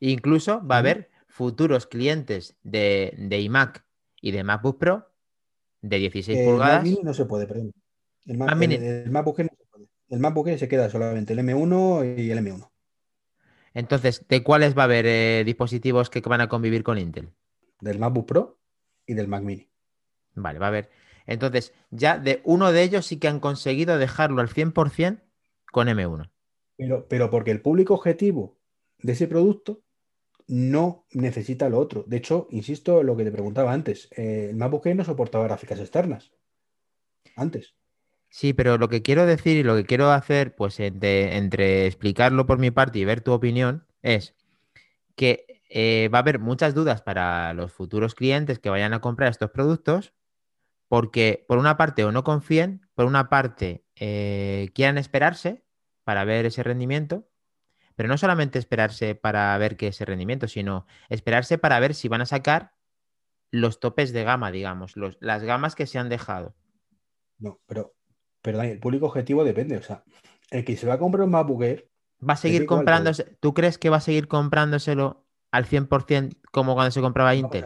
Incluso 0.00 0.66
va 0.66 0.76
a 0.76 0.78
haber 0.78 1.10
futuros 1.28 1.86
clientes 1.86 2.56
de, 2.62 3.14
de 3.18 3.40
iMac 3.40 3.84
y 4.22 4.30
de 4.30 4.42
MacBook 4.42 4.78
Pro 4.78 5.10
de 5.82 5.98
16 5.98 6.38
El 6.38 6.44
Mac 6.46 6.52
pulgadas. 6.54 6.82
Mini 6.84 7.00
no 7.02 7.12
se 7.12 7.24
puede, 7.26 7.46
perdón. 7.46 7.72
El, 8.24 8.38
Mac- 8.38 8.48
Mac 8.48 8.62
el- 8.62 8.68
Mini. 8.68 8.74
el 8.86 9.10
MacBook 9.10 9.38
Air 9.40 9.50
no 9.50 9.56
se 9.58 9.64
puede. 9.70 9.86
El 10.08 10.20
MacBook 10.20 10.48
Air 10.48 10.58
se 10.58 10.68
queda 10.68 10.88
solamente 10.88 11.34
el 11.34 11.40
M1 11.40 12.18
y 12.18 12.30
el 12.30 12.38
M1. 12.38 12.70
Entonces, 13.74 14.26
¿de 14.28 14.42
cuáles 14.42 14.76
va 14.76 14.82
a 14.82 14.84
haber 14.84 15.06
eh, 15.06 15.42
dispositivos 15.44 16.10
que 16.10 16.20
van 16.20 16.40
a 16.40 16.48
convivir 16.48 16.82
con 16.82 16.98
Intel? 16.98 17.30
Del 17.80 17.98
MacBook 17.98 18.26
Pro 18.26 18.58
y 19.06 19.14
del 19.14 19.28
Mac 19.28 19.42
Mini. 19.42 19.68
Vale, 20.34 20.58
va 20.58 20.66
a 20.66 20.68
haber. 20.68 20.90
Entonces, 21.26 21.72
ya 21.90 22.18
de 22.18 22.40
uno 22.44 22.72
de 22.72 22.82
ellos 22.82 23.06
sí 23.06 23.18
que 23.18 23.28
han 23.28 23.40
conseguido 23.40 23.98
dejarlo 23.98 24.40
al 24.40 24.48
100% 24.48 25.20
con 25.72 25.88
M1. 25.88 26.30
Pero, 26.76 27.06
pero 27.08 27.30
porque 27.30 27.50
el 27.50 27.60
público 27.62 27.94
objetivo 27.94 28.58
de 28.98 29.12
ese 29.12 29.26
producto 29.26 29.81
no 30.52 31.06
necesita 31.12 31.70
lo 31.70 31.78
otro. 31.78 32.04
De 32.06 32.18
hecho, 32.18 32.46
insisto 32.50 33.02
lo 33.02 33.16
que 33.16 33.24
te 33.24 33.32
preguntaba 33.32 33.72
antes. 33.72 34.10
eh, 34.14 34.48
el 34.50 34.56
MacBook 34.56 34.86
no 34.88 35.02
soportaba 35.02 35.44
gráficas 35.44 35.80
externas. 35.80 36.30
Antes. 37.36 37.74
Sí, 38.28 38.52
pero 38.52 38.76
lo 38.76 38.90
que 38.90 39.00
quiero 39.00 39.24
decir 39.24 39.56
y 39.56 39.62
lo 39.62 39.76
que 39.76 39.86
quiero 39.86 40.10
hacer, 40.10 40.54
pues 40.54 40.78
entre, 40.78 41.38
entre 41.38 41.86
explicarlo 41.86 42.44
por 42.44 42.58
mi 42.58 42.70
parte 42.70 42.98
y 42.98 43.06
ver 43.06 43.22
tu 43.22 43.32
opinión, 43.32 43.86
es 44.02 44.34
que 45.16 45.62
eh, 45.70 46.10
va 46.12 46.18
a 46.18 46.20
haber 46.20 46.38
muchas 46.38 46.74
dudas 46.74 47.00
para 47.00 47.54
los 47.54 47.72
futuros 47.72 48.14
clientes 48.14 48.58
que 48.58 48.68
vayan 48.68 48.92
a 48.92 49.00
comprar 49.00 49.30
estos 49.30 49.50
productos, 49.52 50.12
porque 50.86 51.46
por 51.48 51.56
una 51.56 51.78
parte 51.78 52.04
o 52.04 52.12
no 52.12 52.24
confíen, 52.24 52.86
por 52.94 53.06
una 53.06 53.30
parte 53.30 53.86
eh, 53.96 54.68
quieran 54.74 54.98
esperarse 54.98 55.64
para 56.04 56.24
ver 56.24 56.44
ese 56.44 56.62
rendimiento, 56.62 57.26
pero 57.96 58.08
no 58.08 58.18
solamente 58.18 58.58
esperarse 58.58 59.14
para 59.14 59.56
ver 59.58 59.76
qué 59.76 59.88
es 59.88 59.96
ese 59.96 60.04
rendimiento, 60.04 60.48
sino 60.48 60.86
esperarse 61.08 61.58
para 61.58 61.80
ver 61.80 61.94
si 61.94 62.08
van 62.08 62.20
a 62.20 62.26
sacar 62.26 62.72
los 63.50 63.80
topes 63.80 64.12
de 64.12 64.24
gama, 64.24 64.50
digamos, 64.50 64.96
los- 64.96 65.18
las 65.20 65.42
gamas 65.42 65.74
que 65.74 65.86
se 65.86 65.98
han 65.98 66.08
dejado. 66.08 66.54
No, 67.38 67.60
pero, 67.66 67.94
pero 68.40 68.58
Dani, 68.58 68.70
el 68.70 68.80
público 68.80 69.06
objetivo 69.06 69.44
depende. 69.44 69.76
O 69.76 69.82
sea, 69.82 70.04
el 70.50 70.64
que 70.64 70.76
se 70.76 70.86
va 70.86 70.94
a 70.94 70.98
comprar 70.98 71.24
un 71.24 71.30
MacBook 71.30 71.62
Air, 71.62 71.88
Va 72.26 72.34
a 72.34 72.36
seguir 72.36 72.66
comprándose. 72.66 73.36
¿Tú 73.40 73.52
crees 73.52 73.78
que 73.78 73.90
va 73.90 73.96
a 73.96 74.00
seguir 74.00 74.28
comprándoselo 74.28 75.26
al 75.50 75.66
100% 75.66 76.36
como 76.52 76.74
cuando 76.74 76.92
se 76.92 77.00
compraba 77.00 77.34
Intel? 77.34 77.64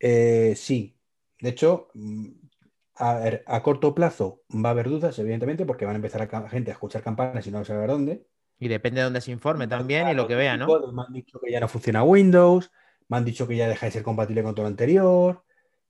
Eh, 0.00 0.54
sí. 0.56 0.98
De 1.40 1.50
hecho, 1.50 1.88
mm, 1.94 2.28
a 2.96 3.14
ver, 3.14 3.44
a 3.46 3.62
corto 3.62 3.94
plazo 3.94 4.42
va 4.50 4.70
a 4.70 4.72
haber 4.72 4.88
dudas, 4.88 5.18
evidentemente, 5.18 5.66
porque 5.66 5.84
van 5.84 5.94
a 5.94 5.96
empezar 5.96 6.22
a 6.22 6.48
gente 6.48 6.70
a 6.70 6.74
escuchar 6.74 7.02
campanas 7.02 7.46
y 7.46 7.50
no 7.50 7.64
saber 7.64 7.90
dónde. 7.90 8.26
Y 8.64 8.68
depende 8.68 9.00
de 9.00 9.04
dónde 9.04 9.20
se 9.20 9.30
informe 9.30 9.66
también 9.68 10.08
y 10.08 10.14
lo 10.14 10.26
que 10.26 10.34
vea, 10.36 10.56
¿no? 10.56 10.66
Me 10.90 11.02
han 11.06 11.12
dicho 11.12 11.38
que 11.38 11.52
ya 11.52 11.60
no 11.60 11.68
funciona 11.68 12.02
Windows, 12.02 12.70
me 13.08 13.18
han 13.18 13.24
dicho 13.26 13.46
que 13.46 13.56
ya 13.56 13.68
deja 13.68 13.84
de 13.84 13.92
ser 13.92 14.02
compatible 14.02 14.42
con 14.42 14.54
todo 14.54 14.64
lo 14.64 14.68
anterior, 14.68 15.44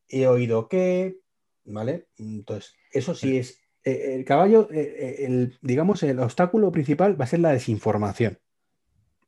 he 0.09 0.27
oído 0.27 0.69
que, 0.69 1.19
¿vale? 1.65 2.09
Entonces, 2.17 2.75
eso 2.91 3.15
sí 3.15 3.39
es. 3.39 3.61
eh, 3.85 4.17
el 4.17 4.25
caballo, 4.25 4.69
eh, 4.73 4.81
eh, 4.99 5.27
el, 5.27 5.57
digamos, 5.63 6.03
el 6.03 6.19
obstáculo 6.19 6.73
principal 6.73 7.19
va 7.21 7.27
a 7.27 7.29
ser 7.29 7.39
la 7.41 7.53
desinformación. 7.53 8.41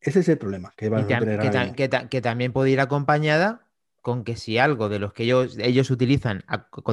Ese 0.01 0.19
es 0.21 0.29
el 0.29 0.39
problema 0.39 0.73
que 0.77 0.89
vamos 0.89 1.07
a 1.13 1.19
tener 1.19 1.39
que, 1.39 1.51
ta- 1.51 1.73
que 1.77 1.89
ta- 1.89 2.09
que 2.09 2.21
también 2.21 2.53
puede 2.53 2.71
ir 2.71 2.81
acompañada 2.81 3.69
con 4.03 4.25
que 4.25 4.35
si 4.35 4.59
algo 4.59 4.89
de 4.89 4.99
los 4.99 5.13
que 5.13 5.23
ellos, 5.23 5.57
ellos 5.61 5.91
utilizan 5.93 6.45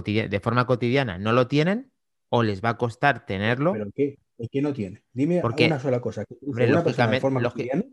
de 0.05 0.39
forma 0.39 0.67
cotidiana 0.67 1.17
no 1.17 1.31
lo 1.31 1.47
tienen, 1.47 1.91
o 2.29 2.43
les 2.43 2.63
va 2.63 2.69
a 2.69 2.77
costar 2.77 3.25
tenerlo, 3.25 3.73
¿Pero 3.73 3.85
qué? 3.95 4.17
¿El 4.43 4.49
qué 4.49 4.61
no 4.61 4.73
tiene? 4.73 5.01
Dime 5.13 5.39
Porque, 5.39 5.67
una 5.67 5.79
sola 5.79 6.01
cosa. 6.01 6.25
que 6.25 6.35
hombre, 6.45 6.65
una 6.69 6.83
persona 6.83 7.07
de 7.07 7.13
lógicamente- 7.13 7.21
forma 7.21 7.43
cotidiana, 7.49 7.83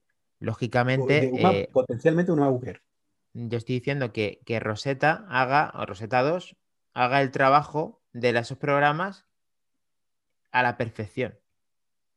lógicamente, 0.40 1.20
de 1.20 1.26
una- 1.28 1.52
eh, 1.52 1.68
potencialmente 1.72 2.32
una 2.32 2.50
mujer. 2.50 2.82
yo 3.34 3.56
estoy 3.58 3.76
diciendo 3.76 4.12
que, 4.12 4.40
que 4.44 4.58
Rosetta 4.58 5.24
haga, 5.28 5.70
o 5.76 5.86
Rosetta 5.86 6.22
2, 6.22 6.56
haga 6.92 7.22
el 7.22 7.30
trabajo 7.30 8.02
de 8.12 8.30
esos 8.30 8.58
programas 8.58 9.26
a 10.50 10.64
la 10.64 10.76
perfección. 10.76 11.38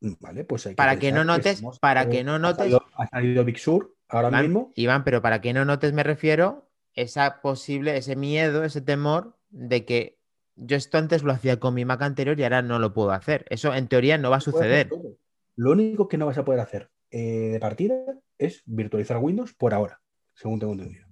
Vale, 0.01 0.43
pues 0.45 0.65
hay 0.65 0.71
que 0.73 0.77
Para 0.77 0.97
que 0.97 1.11
no 1.11 1.23
notes- 1.23 1.61
para 1.79 2.09
que 2.09 2.23
no 2.23 2.33
ha 2.35 2.39
notes- 2.39 2.57
salido- 2.57 2.83
Ha 2.97 3.07
salido 3.07 3.45
Big 3.45 3.59
Sur 3.59 3.95
ahora 4.09 4.29
Iván, 4.29 4.41
mismo. 4.45 4.71
Iván, 4.75 5.03
pero 5.03 5.21
para 5.21 5.41
que 5.41 5.53
no 5.53 5.63
notes 5.63 5.93
me 5.93 6.01
refiero 6.01 6.71
esa 6.95 7.39
posible, 7.41 7.95
ese 7.97 8.15
miedo, 8.15 8.63
ese 8.63 8.81
temor 8.81 9.37
de 9.51 9.85
que 9.85 10.17
yo 10.55 10.77
esto 10.77 10.97
antes 10.97 11.23
lo 11.23 11.31
hacía 11.31 11.59
con 11.59 11.73
mi 11.73 11.85
Mac 11.85 12.01
anterior 12.01 12.39
y 12.39 12.43
ahora 12.43 12.61
no 12.61 12.79
lo 12.79 12.93
puedo 12.93 13.11
hacer. 13.11 13.45
Eso 13.49 13.73
en 13.73 13.87
teoría 13.87 14.17
no 14.17 14.29
va 14.29 14.37
a 14.37 14.41
suceder. 14.41 14.89
Lo 15.55 15.71
único 15.71 16.07
que 16.07 16.17
no 16.17 16.25
vas 16.25 16.37
a 16.37 16.45
poder 16.45 16.59
hacer 16.59 16.89
eh, 17.11 17.49
de 17.51 17.59
partida 17.59 17.95
es 18.37 18.63
virtualizar 18.65 19.17
Windows 19.17 19.53
por 19.53 19.73
ahora, 19.73 20.01
según 20.33 20.59
tengo 20.59 20.73
entendido. 20.73 21.07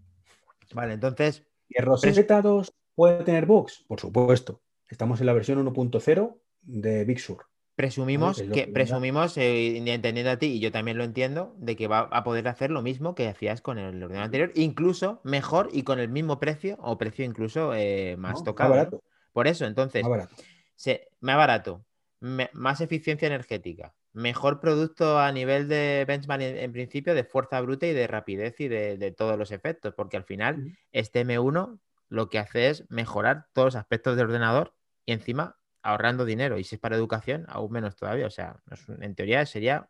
Vale, 0.73 0.93
entonces, 0.93 1.45
¿Y 1.69 1.79
el 1.79 1.85
Rosetta 1.85 2.41
2 2.41 2.73
puede 2.95 3.23
tener 3.23 3.45
bugs? 3.45 3.85
Por 3.87 3.99
supuesto. 3.99 4.61
Estamos 4.89 5.21
en 5.21 5.27
la 5.27 5.33
versión 5.33 5.65
1.0 5.65 6.37
de 6.61 7.05
Big 7.05 7.19
Sur. 7.19 7.45
presumimos 7.75 8.41
que 8.41 8.67
presumimos, 8.67 9.37
eh, 9.37 9.77
entendiendo 9.77 10.31
a 10.31 10.37
ti, 10.37 10.47
y 10.47 10.59
yo 10.59 10.71
también 10.71 10.97
lo 10.97 11.03
entiendo, 11.03 11.55
de 11.57 11.75
que 11.75 11.87
va 11.87 11.99
a 11.99 12.23
poder 12.23 12.47
hacer 12.47 12.71
lo 12.71 12.81
mismo 12.81 13.15
que 13.15 13.27
hacías 13.27 13.61
con 13.61 13.77
el 13.77 14.03
ordenador 14.03 14.25
anterior, 14.25 14.51
incluso 14.55 15.21
mejor 15.23 15.69
y 15.71 15.83
con 15.83 15.99
el 15.99 16.09
mismo 16.09 16.39
precio, 16.39 16.77
o 16.81 16.97
precio 16.97 17.23
incluso 17.23 17.73
eh, 17.73 18.17
más 18.17 18.39
¿no? 18.39 18.43
tocado. 18.43 18.69
¿no? 18.71 18.75
barato. 18.75 19.03
Por 19.33 19.47
eso, 19.47 19.65
entonces, 19.65 20.03
Más 20.03 20.09
barato. 20.11 20.35
se- 20.75 21.07
más 21.19 21.37
barato, 21.37 21.85
me- 22.19 22.49
más 22.53 22.81
eficiencia 22.81 23.27
energética, 23.27 23.93
mejor 24.13 24.59
producto 24.59 25.19
a 25.19 25.31
nivel 25.31 25.67
de 25.67 26.05
benchmark 26.07 26.41
en, 26.41 26.57
en 26.57 26.71
principio 26.71 27.15
de 27.15 27.23
fuerza 27.23 27.61
bruta 27.61 27.87
y 27.87 27.93
de 27.93 28.07
rapidez 28.07 28.59
y 28.59 28.67
de, 28.67 28.97
de 28.97 29.11
todos 29.11 29.37
los 29.37 29.51
efectos, 29.51 29.93
porque 29.95 30.17
al 30.17 30.23
final 30.25 30.77
este 30.91 31.21
M1 31.25 31.79
lo 32.09 32.29
que 32.29 32.39
hace 32.39 32.69
es 32.69 32.89
mejorar 32.89 33.47
todos 33.53 33.67
los 33.67 33.75
aspectos 33.75 34.17
del 34.17 34.25
ordenador 34.27 34.75
y 35.05 35.13
encima 35.13 35.57
ahorrando 35.81 36.25
dinero. 36.25 36.59
Y 36.59 36.63
si 36.65 36.75
es 36.75 36.81
para 36.81 36.97
educación, 36.97 37.45
aún 37.47 37.71
menos 37.71 37.95
todavía. 37.95 38.27
O 38.27 38.29
sea, 38.29 38.61
en 38.99 39.15
teoría 39.15 39.45
sería 39.45 39.89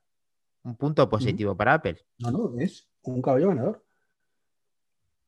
un 0.63 0.77
punto 0.77 1.10
positivo 1.10 1.58
para 1.58 1.73
Apple. 1.73 1.97
No, 2.19 2.30
no, 2.32 2.60
es 2.60 2.88
un 3.01 3.21
caballo 3.23 3.47
ganador. 3.49 3.84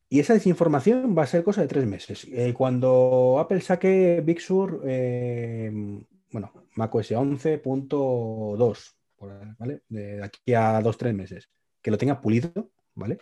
Y 0.08 0.20
esa 0.20 0.34
desinformación 0.34 1.16
va 1.16 1.22
a 1.22 1.26
ser 1.26 1.42
cosa 1.42 1.62
de 1.62 1.68
tres 1.68 1.86
meses. 1.86 2.26
Eh, 2.30 2.52
cuando 2.52 3.38
Apple 3.38 3.60
saque 3.60 4.22
Big 4.24 4.40
Sur, 4.40 4.82
eh, 4.84 5.70
bueno, 6.30 6.52
macOS 6.74 7.12
11.2, 7.12 8.94
por 9.16 9.32
ahí, 9.32 9.48
¿vale? 9.58 9.82
De 9.88 10.22
aquí 10.22 10.54
a 10.54 10.80
dos, 10.80 10.98
tres 10.98 11.14
meses. 11.14 11.48
Que 11.80 11.90
lo 11.90 11.98
tenga 11.98 12.20
pulido, 12.20 12.70
¿vale? 12.94 13.18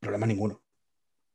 Problema 0.00 0.26
ninguno. 0.26 0.62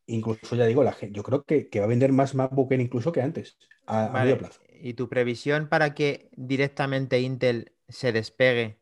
Incluso 0.08 0.56
ya 0.56 0.66
digo, 0.66 0.84
la 0.84 0.92
gente, 0.92 1.16
yo 1.16 1.24
creo 1.24 1.44
que, 1.44 1.70
que 1.70 1.80
va 1.80 1.86
a 1.86 1.90
vender 1.90 2.12
más 2.12 2.36
MacBook 2.36 2.72
Air 2.72 2.82
incluso 2.82 3.12
que 3.12 3.22
antes, 3.22 3.58
a, 3.86 4.08
a 4.08 4.24
medio 4.24 4.38
plazo. 4.38 4.62
¿Y 4.82 4.94
tu 4.96 5.08
previsión 5.08 5.70
para 5.70 5.94
que 5.94 6.30
directamente 6.36 7.22
Intel 7.22 7.72
se 7.88 8.12
despegue 8.12 8.81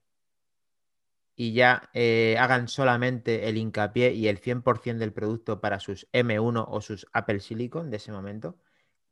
y 1.40 1.54
ya 1.54 1.90
eh, 1.94 2.36
hagan 2.40 2.68
solamente 2.68 3.48
el 3.50 3.58
hincapié 3.58 4.14
y 4.14 4.28
el 4.28 4.40
100% 4.40 5.02
del 5.02 5.14
producto 5.14 5.62
para 5.62 5.80
sus 5.80 6.08
M1 6.12 6.66
o 6.70 6.82
sus 6.82 7.08
Apple 7.14 7.40
Silicon 7.40 7.90
de 7.92 7.98
ese 7.98 8.12
momento? 8.12 8.58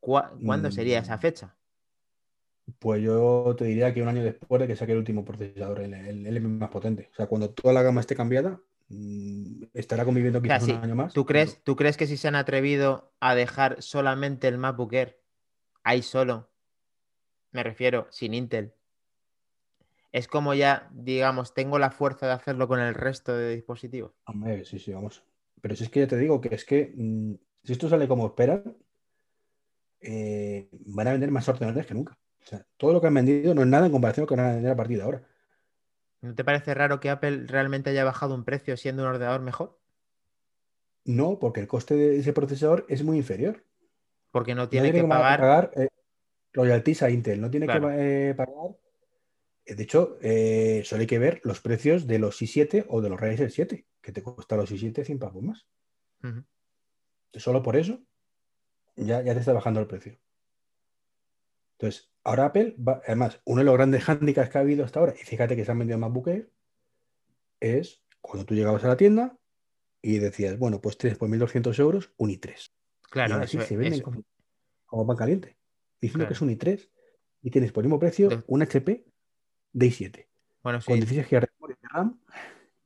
¿Cuá- 0.02 0.34
¿Cuándo 0.44 0.72
sería 0.72 1.00
esa 1.00 1.18
Mm. 1.18 1.22
fecha? 1.22 1.58
Pues 2.80 3.02
yo 3.02 3.56
te 3.58 3.66
diría 3.66 3.94
que 3.94 4.02
un 4.02 4.08
año 4.10 4.24
después 4.24 4.60
de 4.62 4.68
que 4.68 4.76
saque 4.76 4.92
el 4.92 4.98
último 5.00 5.24
procesador, 5.26 5.80
el, 5.82 5.94
el, 5.94 6.28
el 6.28 6.42
más 6.42 6.70
potente. 6.70 7.10
O 7.12 7.16
sea, 7.16 7.28
cuando 7.28 7.50
toda 7.52 7.74
la 7.74 7.82
gama 7.82 8.02
esté 8.02 8.16
cambiada, 8.16 8.60
mm, 8.90 9.64
estará 9.74 10.06
conviviendo 10.06 10.42
O 10.42 10.48
sea, 10.48 10.60
quizás 10.60 10.64
sí, 10.64 10.72
un 10.80 10.84
año 10.84 10.96
más. 10.96 11.14
¿tú 11.14 11.26
crees, 11.26 11.62
¿Tú 11.64 11.76
crees 11.76 11.96
que 11.98 12.08
si 12.08 12.18
se 12.18 12.28
han 12.28 12.36
atrevido 12.36 13.14
a 13.20 13.36
dejar 13.36 13.82
solamente 13.84 14.48
el 14.48 14.58
MacBook 14.58 14.94
Air 14.94 15.22
ahí 15.84 16.02
solo, 16.04 16.52
me 17.52 17.62
refiero, 17.64 18.08
sin 18.10 18.34
Intel, 18.34 18.74
es 20.12 20.28
como 20.28 20.54
ya, 20.54 20.90
digamos, 20.94 21.54
tengo 21.54 21.80
la 21.80 21.92
fuerza 21.92 22.28
de 22.28 22.34
hacerlo 22.34 22.68
con 22.68 22.80
el 22.80 22.94
resto 22.94 23.36
de 23.36 23.56
dispositivos? 23.56 24.14
Hombre, 24.26 24.66
sí, 24.66 24.80
sí, 24.80 24.94
vamos. 24.94 25.24
Pero 25.62 25.76
si 25.76 25.84
es 25.84 25.90
que 25.90 26.02
ya 26.02 26.08
te 26.08 26.18
digo 26.18 26.40
que 26.40 26.54
es 26.54 26.66
que 26.66 26.94
mm, 26.96 27.34
si 27.64 27.74
esto 27.74 27.90
sale 27.90 28.08
como 28.08 28.28
esperan, 28.28 28.78
eh, 30.00 30.70
van 30.86 31.08
a 31.08 31.12
vender 31.12 31.32
más 31.32 31.48
ordenadores 31.50 31.86
que 31.86 31.94
nunca. 31.94 32.18
O 32.42 32.46
sea, 32.46 32.66
todo 32.78 32.94
lo 32.94 33.02
que 33.02 33.08
han 33.08 33.14
vendido 33.14 33.54
no 33.54 33.62
es 33.62 33.68
nada 33.68 33.88
en 33.88 33.92
comparación 33.92 34.26
con 34.26 34.38
lo 34.38 34.44
que 34.44 34.46
van 34.46 34.52
a 34.52 34.56
vender 34.56 34.72
a 34.72 34.78
partir 34.78 34.98
de 34.98 35.04
ahora. 35.04 35.24
¿No 36.22 36.34
te 36.34 36.44
parece 36.44 36.74
raro 36.74 37.00
que 37.00 37.10
Apple 37.10 37.46
realmente 37.46 37.90
haya 37.90 38.04
bajado 38.04 38.34
un 38.34 38.44
precio 38.44 38.78
siendo 38.78 39.04
un 39.04 39.10
ordenador 39.10 39.42
mejor? 39.42 39.78
No, 41.06 41.40
porque 41.40 41.60
el 41.60 41.68
coste 41.68 41.96
de 41.96 42.18
ese 42.20 42.34
procesador 42.34 42.86
es 42.90 43.04
muy 43.04 43.18
inferior. 43.18 43.64
Porque 44.32 44.56
no 44.56 44.68
tiene, 44.68 44.92
que, 44.92 45.04
pagar, 45.04 45.72
eh, 45.76 45.88
royalties 46.54 47.04
a 47.04 47.10
Intel, 47.10 47.40
no 47.40 47.50
tiene 47.50 47.66
que 47.66 47.74
eh, 47.74 48.34
pagar. 48.36 48.76
Eh, 49.68 49.76
de 49.76 49.84
hecho, 49.84 50.18
solo 50.86 51.02
hay 51.02 51.08
que 51.08 51.20
ver 51.20 51.42
los 51.44 51.60
precios 51.60 52.08
de 52.08 52.20
los 52.20 52.42
i7 52.42 52.86
o 52.88 53.02
de 53.02 53.10
los 53.10 53.20
Ryzen 53.20 53.52
7, 53.52 53.86
que 54.02 54.12
te 54.12 54.24
cuesta 54.24 54.56
los 54.56 54.72
i7 54.72 55.04
100 55.04 55.20
pavos 55.20 55.44
más. 55.44 55.68
Solo 57.34 57.62
por 57.62 57.76
eso 57.76 58.02
ya, 58.96 59.22
ya 59.22 59.34
te 59.34 59.42
está 59.42 59.54
bajando 59.54 59.80
el 59.80 59.88
precio. 59.88 60.18
Entonces, 61.74 62.10
ahora 62.24 62.46
Apple, 62.46 62.76
va, 62.80 63.02
además, 63.06 63.40
uno 63.46 63.60
de 63.60 63.66
los 63.66 63.76
grandes 63.76 64.04
hándicaps 64.04 64.50
que 64.50 64.58
ha 64.58 64.62
habido 64.62 64.84
hasta 64.84 65.00
ahora, 65.00 65.14
y 65.14 65.24
fíjate 65.24 65.56
que 65.56 65.64
se 65.64 65.72
han 65.72 65.78
vendido 65.78 66.00
MacBook 66.00 66.28
Air, 66.30 66.50
es 67.60 68.02
cuando 68.22 68.46
tú 68.46 68.56
llegabas 68.56 68.84
a 68.84 68.88
la 68.88 68.98
tienda 68.98 69.38
y 70.02 70.18
decías, 70.20 70.58
bueno, 70.58 70.82
pues 70.82 70.98
tienes 70.98 71.20
por 71.20 71.30
1.200 71.30 71.78
euros 71.80 72.12
un 72.18 72.32
i3. 72.32 72.72
Claro, 73.10 73.38
y 73.38 73.44
así 73.44 73.60
se 73.62 73.78
venden 73.78 74.02
como, 74.02 74.24
como, 74.86 75.06
pan 75.06 75.18
caliente, 75.18 75.58
diciendo 76.02 76.28
que 76.28 76.34
es 76.34 76.42
un 76.42 76.50
i3 76.50 76.90
y 77.42 77.52
tienes 77.52 77.72
por 77.72 77.84
el 77.84 77.90
mismo 77.90 78.00
precio 78.00 78.44
un 78.48 78.62
HP 78.64 79.06
de 79.78 79.88
i7. 79.88 80.26
Bueno, 80.64 80.82
sí. 80.82 80.88
Con 80.88 81.00
16 81.00 81.30
GB 81.30 81.42
de 81.42 81.76
RAM 81.84 82.20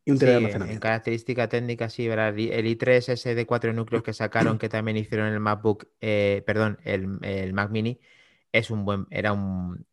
y 0.04 0.12
un 0.12 0.20
sí. 0.20 0.26
En 0.26 0.80
característica 0.80 1.48
técnica, 1.48 1.90
sí, 1.90 2.08
¿verdad? 2.08 2.38
El 2.38 2.66
i3 2.66 3.14
ese 3.14 3.34
de 3.34 3.46
cuatro 3.46 3.72
núcleos 3.72 4.04
que 4.04 4.14
sacaron, 4.14 4.58
que 4.58 4.68
también 4.68 4.98
hicieron 4.98 5.28
el 5.28 5.40
MacBook, 5.40 5.88
eh, 6.02 6.44
perdón, 6.46 6.80
el, 6.84 7.20
el 7.22 7.54
Mac 7.54 7.70
Mini, 7.72 8.00
es 8.52 8.72
un 8.72 8.84
buen, 8.84 9.08
era 9.10 9.32
un, 9.32 9.86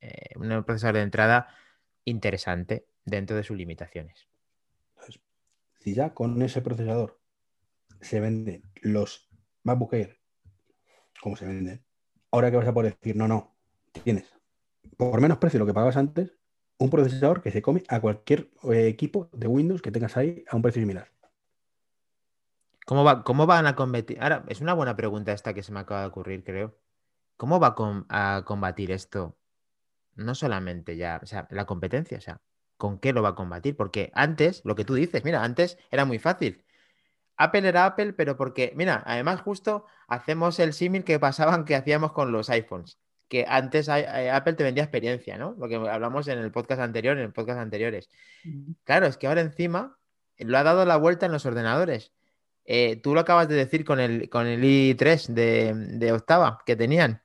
eh, 0.00 0.34
un 0.36 0.64
procesador 0.64 0.96
de 0.96 1.02
entrada 1.02 1.54
interesante 2.04 2.86
dentro 3.04 3.36
de 3.36 3.44
sus 3.44 3.56
limitaciones. 3.56 4.26
Entonces, 4.94 5.20
si 5.78 5.94
ya 5.94 6.14
con 6.14 6.42
ese 6.42 6.62
procesador 6.62 7.20
se 8.00 8.18
venden 8.18 8.62
los 8.82 9.30
MacBook 9.62 9.94
Air, 9.94 10.18
como 11.20 11.36
se 11.36 11.46
venden, 11.46 11.84
ahora 12.32 12.50
que 12.50 12.56
vas 12.56 12.66
a 12.66 12.74
poder 12.74 12.96
decir, 12.98 13.14
no, 13.14 13.28
no, 13.28 13.54
tienes 14.02 14.40
por 15.00 15.20
menos 15.20 15.38
precio 15.38 15.58
lo 15.58 15.66
que 15.66 15.72
pagabas 15.72 15.96
antes, 15.96 16.36
un 16.80 16.90
procesador 16.90 17.42
que 17.42 17.50
se 17.52 17.62
come 17.62 17.84
a 17.88 18.00
cualquier 18.00 18.50
eh, 18.72 18.88
equipo 18.88 19.28
de 19.32 19.46
Windows 19.46 19.82
que 19.82 19.92
tengas 19.92 20.16
ahí 20.16 20.44
a 20.48 20.56
un 20.56 20.62
precio 20.62 20.80
similar. 20.80 21.12
¿Cómo, 22.86 23.04
va, 23.04 23.22
¿Cómo 23.22 23.46
van 23.46 23.66
a 23.66 23.76
combatir? 23.76 24.20
Ahora, 24.20 24.44
es 24.48 24.62
una 24.62 24.72
buena 24.72 24.96
pregunta 24.96 25.32
esta 25.32 25.52
que 25.52 25.62
se 25.62 25.72
me 25.72 25.80
acaba 25.80 26.00
de 26.00 26.06
ocurrir, 26.08 26.42
creo. 26.42 26.74
¿Cómo 27.36 27.60
va 27.60 27.74
a 28.08 28.44
combatir 28.44 28.90
esto? 28.90 29.36
No 30.14 30.34
solamente 30.34 30.96
ya, 30.96 31.20
o 31.22 31.26
sea, 31.26 31.46
la 31.50 31.66
competencia, 31.66 32.18
o 32.18 32.20
sea, 32.20 32.40
¿con 32.78 32.98
qué 32.98 33.12
lo 33.12 33.22
va 33.22 33.30
a 33.30 33.34
combatir? 33.34 33.76
Porque 33.76 34.10
antes, 34.14 34.62
lo 34.64 34.74
que 34.74 34.84
tú 34.84 34.94
dices, 34.94 35.22
mira, 35.22 35.44
antes 35.44 35.78
era 35.90 36.06
muy 36.06 36.18
fácil. 36.18 36.64
Apple 37.36 37.68
era 37.68 37.84
Apple, 37.84 38.14
pero 38.14 38.36
porque, 38.36 38.72
mira, 38.74 39.02
además 39.06 39.42
justo 39.42 39.84
hacemos 40.08 40.58
el 40.58 40.72
símil 40.72 41.04
que 41.04 41.18
pasaban 41.18 41.64
que 41.66 41.76
hacíamos 41.76 42.12
con 42.12 42.32
los 42.32 42.50
iPhones, 42.50 42.98
que 43.30 43.46
antes 43.48 43.88
eh, 43.88 44.30
Apple 44.30 44.52
te 44.52 44.64
vendía 44.64 44.82
experiencia, 44.82 45.38
¿no? 45.38 45.54
Lo 45.58 45.68
que 45.68 45.76
hablamos 45.76 46.28
en 46.28 46.38
el 46.38 46.50
podcast 46.50 46.82
anterior, 46.82 47.16
en 47.16 47.24
el 47.24 47.32
podcast 47.32 47.60
anteriores. 47.60 48.10
Claro, 48.84 49.06
es 49.06 49.16
que 49.16 49.26
ahora 49.26 49.40
encima 49.40 49.96
lo 50.36 50.58
ha 50.58 50.62
dado 50.62 50.84
la 50.84 50.96
vuelta 50.98 51.24
en 51.24 51.32
los 51.32 51.46
ordenadores. 51.46 52.12
Eh, 52.64 52.96
tú 52.96 53.14
lo 53.14 53.20
acabas 53.20 53.48
de 53.48 53.54
decir 53.54 53.84
con 53.84 54.00
el, 54.00 54.28
con 54.28 54.46
el 54.46 54.62
i3 54.62 55.28
de, 55.28 55.74
de 55.74 56.12
octava 56.12 56.58
que 56.66 56.76
tenían. 56.76 57.22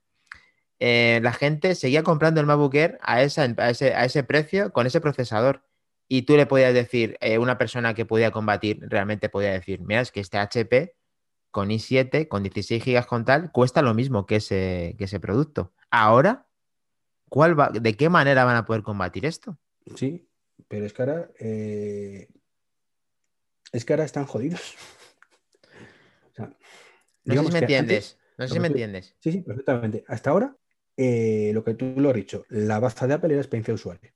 Eh, 0.79 1.19
la 1.23 1.33
gente 1.33 1.75
seguía 1.75 2.03
comprando 2.03 2.41
el 2.41 2.47
MacBook 2.47 2.75
Air 2.75 2.99
a, 3.01 3.21
ese, 3.23 4.23
precio 4.23 4.71
con 4.71 4.87
ese 4.87 5.01
procesador. 5.01 5.63
Y 6.07 6.23
tú 6.23 6.37
le 6.37 6.45
podías 6.45 6.73
decir, 6.73 7.17
eh, 7.21 7.39
una 7.39 7.57
persona 7.57 7.95
que 7.95 8.05
podía 8.05 8.31
combatir, 8.31 8.79
realmente 8.81 9.29
podía 9.29 9.51
decir, 9.51 9.81
mira, 9.81 10.01
es 10.01 10.11
que 10.11 10.19
este 10.19 10.37
HP 10.37 10.95
con 11.49 11.69
i7, 11.69 12.27
con 12.27 12.43
16 12.43 12.83
GB 12.83 13.05
con 13.07 13.25
tal, 13.25 13.51
cuesta 13.51 13.81
lo 13.81 13.93
mismo 13.93 14.25
que 14.25 14.35
ese, 14.37 14.95
que 14.97 15.05
ese 15.05 15.19
producto. 15.19 15.73
Ahora, 15.91 16.47
¿cuál 17.29 17.59
va, 17.59 17.69
¿de 17.69 17.95
qué 17.95 18.09
manera 18.09 18.45
van 18.45 18.55
a 18.55 18.65
poder 18.65 18.83
combatir 18.83 19.25
esto? 19.25 19.57
Sí, 19.95 20.27
pero 20.67 20.85
es 20.85 20.93
que 20.93 21.01
ahora, 21.01 21.29
eh, 21.39 22.29
es 23.71 23.85
que 23.85 23.93
ahora 23.93 24.05
están 24.05 24.25
jodidos. 24.25 24.75
no 27.25 27.35
sé 27.35 27.45
si 27.45 27.51
me 27.51 27.59
entiendes. 27.59 28.17
no 28.37 28.47
sé 28.47 28.53
si 28.53 28.59
me 28.59 28.67
entiendes. 28.67 29.15
Sí, 29.19 29.31
sí, 29.31 29.41
perfectamente. 29.41 30.03
Hasta 30.07 30.29
ahora 30.31 30.55
eh, 30.97 31.51
lo 31.53 31.63
que 31.63 31.73
tú 31.73 31.93
lo 31.97 32.09
has 32.09 32.15
dicho, 32.15 32.45
la 32.49 32.79
base 32.79 33.05
de 33.07 33.13
Apple 33.13 33.33
era 33.33 33.41
experiencia 33.41 33.71
de 33.71 33.75
usuario. 33.75 34.11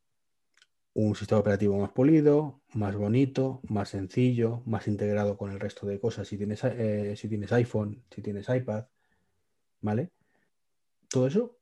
Un 0.93 1.15
sistema 1.15 1.41
operativo 1.41 1.77
más 1.77 1.91
polido, 1.91 2.61
más 2.73 2.95
bonito, 2.95 3.61
más 3.69 3.89
sencillo, 3.89 4.63
más 4.65 4.87
integrado 4.87 5.37
con 5.37 5.51
el 5.51 5.59
resto 5.59 5.85
de 5.85 5.99
cosas. 5.99 6.27
Si 6.27 6.37
tienes, 6.37 6.63
eh, 6.63 7.15
si 7.15 7.27
tienes 7.29 7.51
iPhone, 7.51 8.03
si 8.09 8.21
tienes 8.21 8.49
iPad, 8.49 8.85
¿vale? 9.81 10.11
Todo 11.09 11.27
eso 11.27 11.58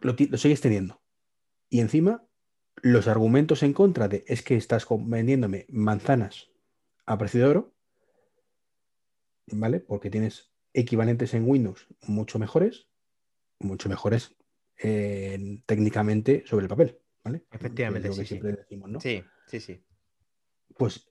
lo, 0.00 0.14
sigues 0.38 0.60
teniendo. 0.60 1.02
Y 1.68 1.80
encima, 1.80 2.26
los 2.76 3.08
argumentos 3.08 3.62
en 3.62 3.72
contra 3.72 4.08
de 4.08 4.24
es 4.26 4.42
que 4.42 4.56
estás 4.56 4.86
vendiéndome 4.90 5.66
manzanas 5.68 6.50
a 7.06 7.18
precio 7.18 7.40
de 7.40 7.46
oro, 7.46 7.74
¿vale? 9.46 9.80
Porque 9.80 10.10
tienes 10.10 10.52
equivalentes 10.72 11.34
en 11.34 11.48
Windows 11.48 11.86
mucho 12.02 12.38
mejores, 12.38 12.88
mucho 13.58 13.88
mejores 13.88 14.36
técnicamente 14.76 16.42
sobre 16.46 16.64
el 16.64 16.68
papel, 16.68 16.98
¿vale? 17.22 17.44
Efectivamente, 17.50 18.12
sí, 18.12 18.26
sí. 18.26 18.40
sí, 19.00 19.24
sí, 19.46 19.60
sí. 19.60 19.84
Pues 20.76 21.08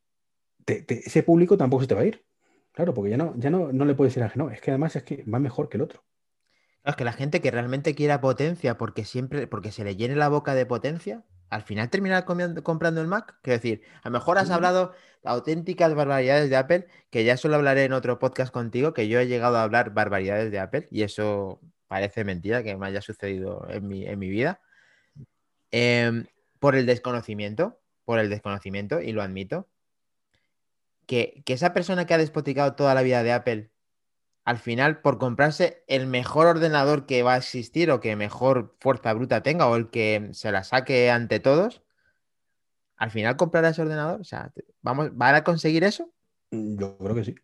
ese 0.65 1.23
público 1.23 1.57
tampoco 1.57 1.83
se 1.83 1.87
te 1.87 1.95
va 1.95 2.01
a 2.01 2.05
ir. 2.05 2.25
Claro, 2.71 2.93
porque 2.93 3.11
ya 3.11 3.17
no, 3.17 3.35
ya 3.37 3.49
no, 3.49 3.71
no 3.71 3.85
le 3.85 3.93
puedes 3.93 4.13
decir 4.13 4.23
a 4.23 4.33
no, 4.35 4.49
es 4.49 4.59
que 4.59 4.71
además 4.71 4.95
es 4.95 5.03
que 5.03 5.23
va 5.23 5.39
mejor 5.39 5.69
que 5.69 5.77
el 5.77 5.83
otro. 5.83 6.03
Es 6.85 6.95
que 6.95 7.05
la 7.05 7.13
gente 7.13 7.41
que 7.41 7.51
realmente 7.51 7.95
quiera 7.95 8.19
potencia 8.21 8.77
porque 8.77 9.05
siempre, 9.05 9.47
porque 9.47 9.71
se 9.71 9.83
le 9.83 9.95
llene 9.95 10.15
la 10.15 10.27
boca 10.27 10.53
de 10.53 10.65
potencia, 10.65 11.23
al 11.49 11.61
final 11.61 11.89
termina 11.89 12.25
comprando 12.25 12.99
el 12.99 13.07
Mac. 13.07 13.37
Quiero 13.41 13.57
decir, 13.57 13.83
a 14.01 14.09
lo 14.09 14.13
mejor 14.13 14.37
has 14.37 14.49
hablado 14.49 14.93
auténticas 15.23 15.93
barbaridades 15.93 16.49
de 16.49 16.57
Apple, 16.57 16.87
que 17.09 17.23
ya 17.23 17.37
solo 17.37 17.55
hablaré 17.55 17.85
en 17.85 17.93
otro 17.93 18.19
podcast 18.19 18.51
contigo, 18.51 18.93
que 18.93 19.07
yo 19.07 19.19
he 19.19 19.27
llegado 19.27 19.57
a 19.57 19.63
hablar 19.63 19.93
barbaridades 19.93 20.51
de 20.51 20.59
Apple 20.59 20.87
y 20.91 21.03
eso 21.03 21.61
parece 21.87 22.23
mentira 22.23 22.63
que 22.63 22.75
me 22.75 22.87
haya 22.87 23.01
sucedido 23.01 23.67
en 23.69 23.87
mi, 23.87 24.29
vida, 24.29 24.59
em, 25.71 26.25
por 26.59 26.75
el 26.75 26.85
desconocimiento, 26.85 27.79
por 28.03 28.19
el 28.19 28.29
desconocimiento, 28.29 28.99
y 28.99 29.11
lo 29.11 29.21
admito, 29.21 29.67
que, 31.05 31.43
esa 31.45 31.73
persona 31.73 32.05
que 32.05 32.13
ha 32.13 32.17
despoticado 32.17 32.75
toda 32.75 32.95
la 32.95 33.03
vida 33.03 33.23
de 33.23 33.31
Apple, 33.31 33.71
al 34.45 34.57
final, 34.57 35.01
por 35.01 35.17
comprarse 35.17 35.83
el 35.87 36.07
mejor 36.07 36.47
ordenador 36.47 37.05
que 37.05 37.23
va 37.23 37.35
a 37.35 37.37
existir 37.37 37.91
o 37.91 37.99
que 37.99 38.15
mejor 38.15 38.75
fuerza 38.79 39.13
bruta 39.13 39.43
tenga 39.43 39.67
o 39.67 39.75
el 39.75 39.89
que 39.89 40.29
se 40.33 40.51
la 40.51 40.63
saque 40.63 41.09
ante 41.09 41.39
todos, 41.39 41.81
al 42.97 43.11
final 43.11 43.37
comprará 43.37 43.69
ese 43.69 43.81
ordenador. 43.81 44.21
O 44.21 44.25
sea, 44.25 44.51
¿vamos, 44.81 45.15
¿van 45.15 45.35
a 45.35 45.43
conseguir 45.43 45.83
eso? 45.83 46.13
Yo 46.51 46.97
creo 46.97 47.15
que 47.15 47.23
sí. 47.23 47.35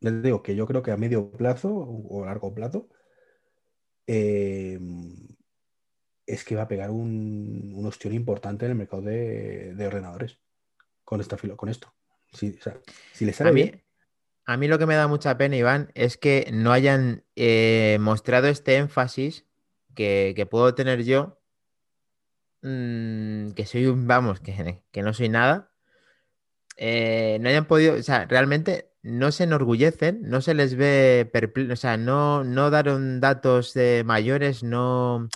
Les 0.00 0.22
digo 0.22 0.42
que 0.42 0.54
yo 0.54 0.66
creo 0.66 0.82
que 0.82 0.92
a 0.92 0.96
medio 0.96 1.32
plazo 1.32 1.68
o 1.72 2.22
a 2.22 2.26
largo 2.26 2.54
plazo 2.54 2.88
Em, 4.06 5.26
es 6.26 6.44
que 6.44 6.54
va 6.54 6.62
a 6.62 6.68
pegar 6.68 6.90
un, 6.90 7.72
un 7.74 7.86
ostión 7.86 8.14
importante 8.14 8.64
en 8.64 8.72
el 8.72 8.78
mercado 8.78 9.02
de, 9.02 9.74
ordenadores 9.86 10.38
con, 11.04 11.20
esta 11.20 11.36
con 11.56 11.68
esto. 11.68 11.92
Si, 12.32 12.58
le 13.20 13.32
sale 13.32 13.50
a 13.50 13.52
mí, 13.52 13.62
bien. 13.62 13.82
A 14.46 14.56
mí 14.56 14.68
lo 14.68 14.78
que 14.78 14.86
me 14.86 14.94
da 14.94 15.08
mucha 15.08 15.36
pena, 15.36 15.56
Iván, 15.56 15.90
es 15.94 16.16
que 16.16 16.48
no 16.52 16.70
hayan 16.70 17.24
eh, 17.34 17.98
mostrado 18.00 18.46
este 18.46 18.76
énfasis 18.76 19.44
que, 19.96 20.46
puedo 20.48 20.72
tener 20.74 21.02
yo, 21.02 21.40
mm, 22.62 23.50
que 23.50 23.66
soy 23.66 23.86
un, 23.86 24.06
vamos, 24.06 24.38
que, 24.38 24.82
que 24.92 25.02
no 25.02 25.12
soy 25.14 25.28
nada. 25.28 25.72
Eh, 26.76 27.38
no 27.40 27.48
hayan 27.48 27.66
podido, 27.66 27.94
o 27.94 28.02
sea, 28.02 28.26
realmente 28.26 28.92
no 29.02 29.32
se 29.32 29.44
enorgullecen, 29.44 30.20
no 30.22 30.40
se 30.40 30.54
les 30.54 30.76
ve 30.76 31.30
o 31.72 31.76
sea, 31.76 31.96
no, 31.96 32.44
no 32.44 32.70
daron 32.70 33.20
datos 33.20 33.74
de 33.74 34.02
mayores, 34.04 34.62
no, 34.62 35.28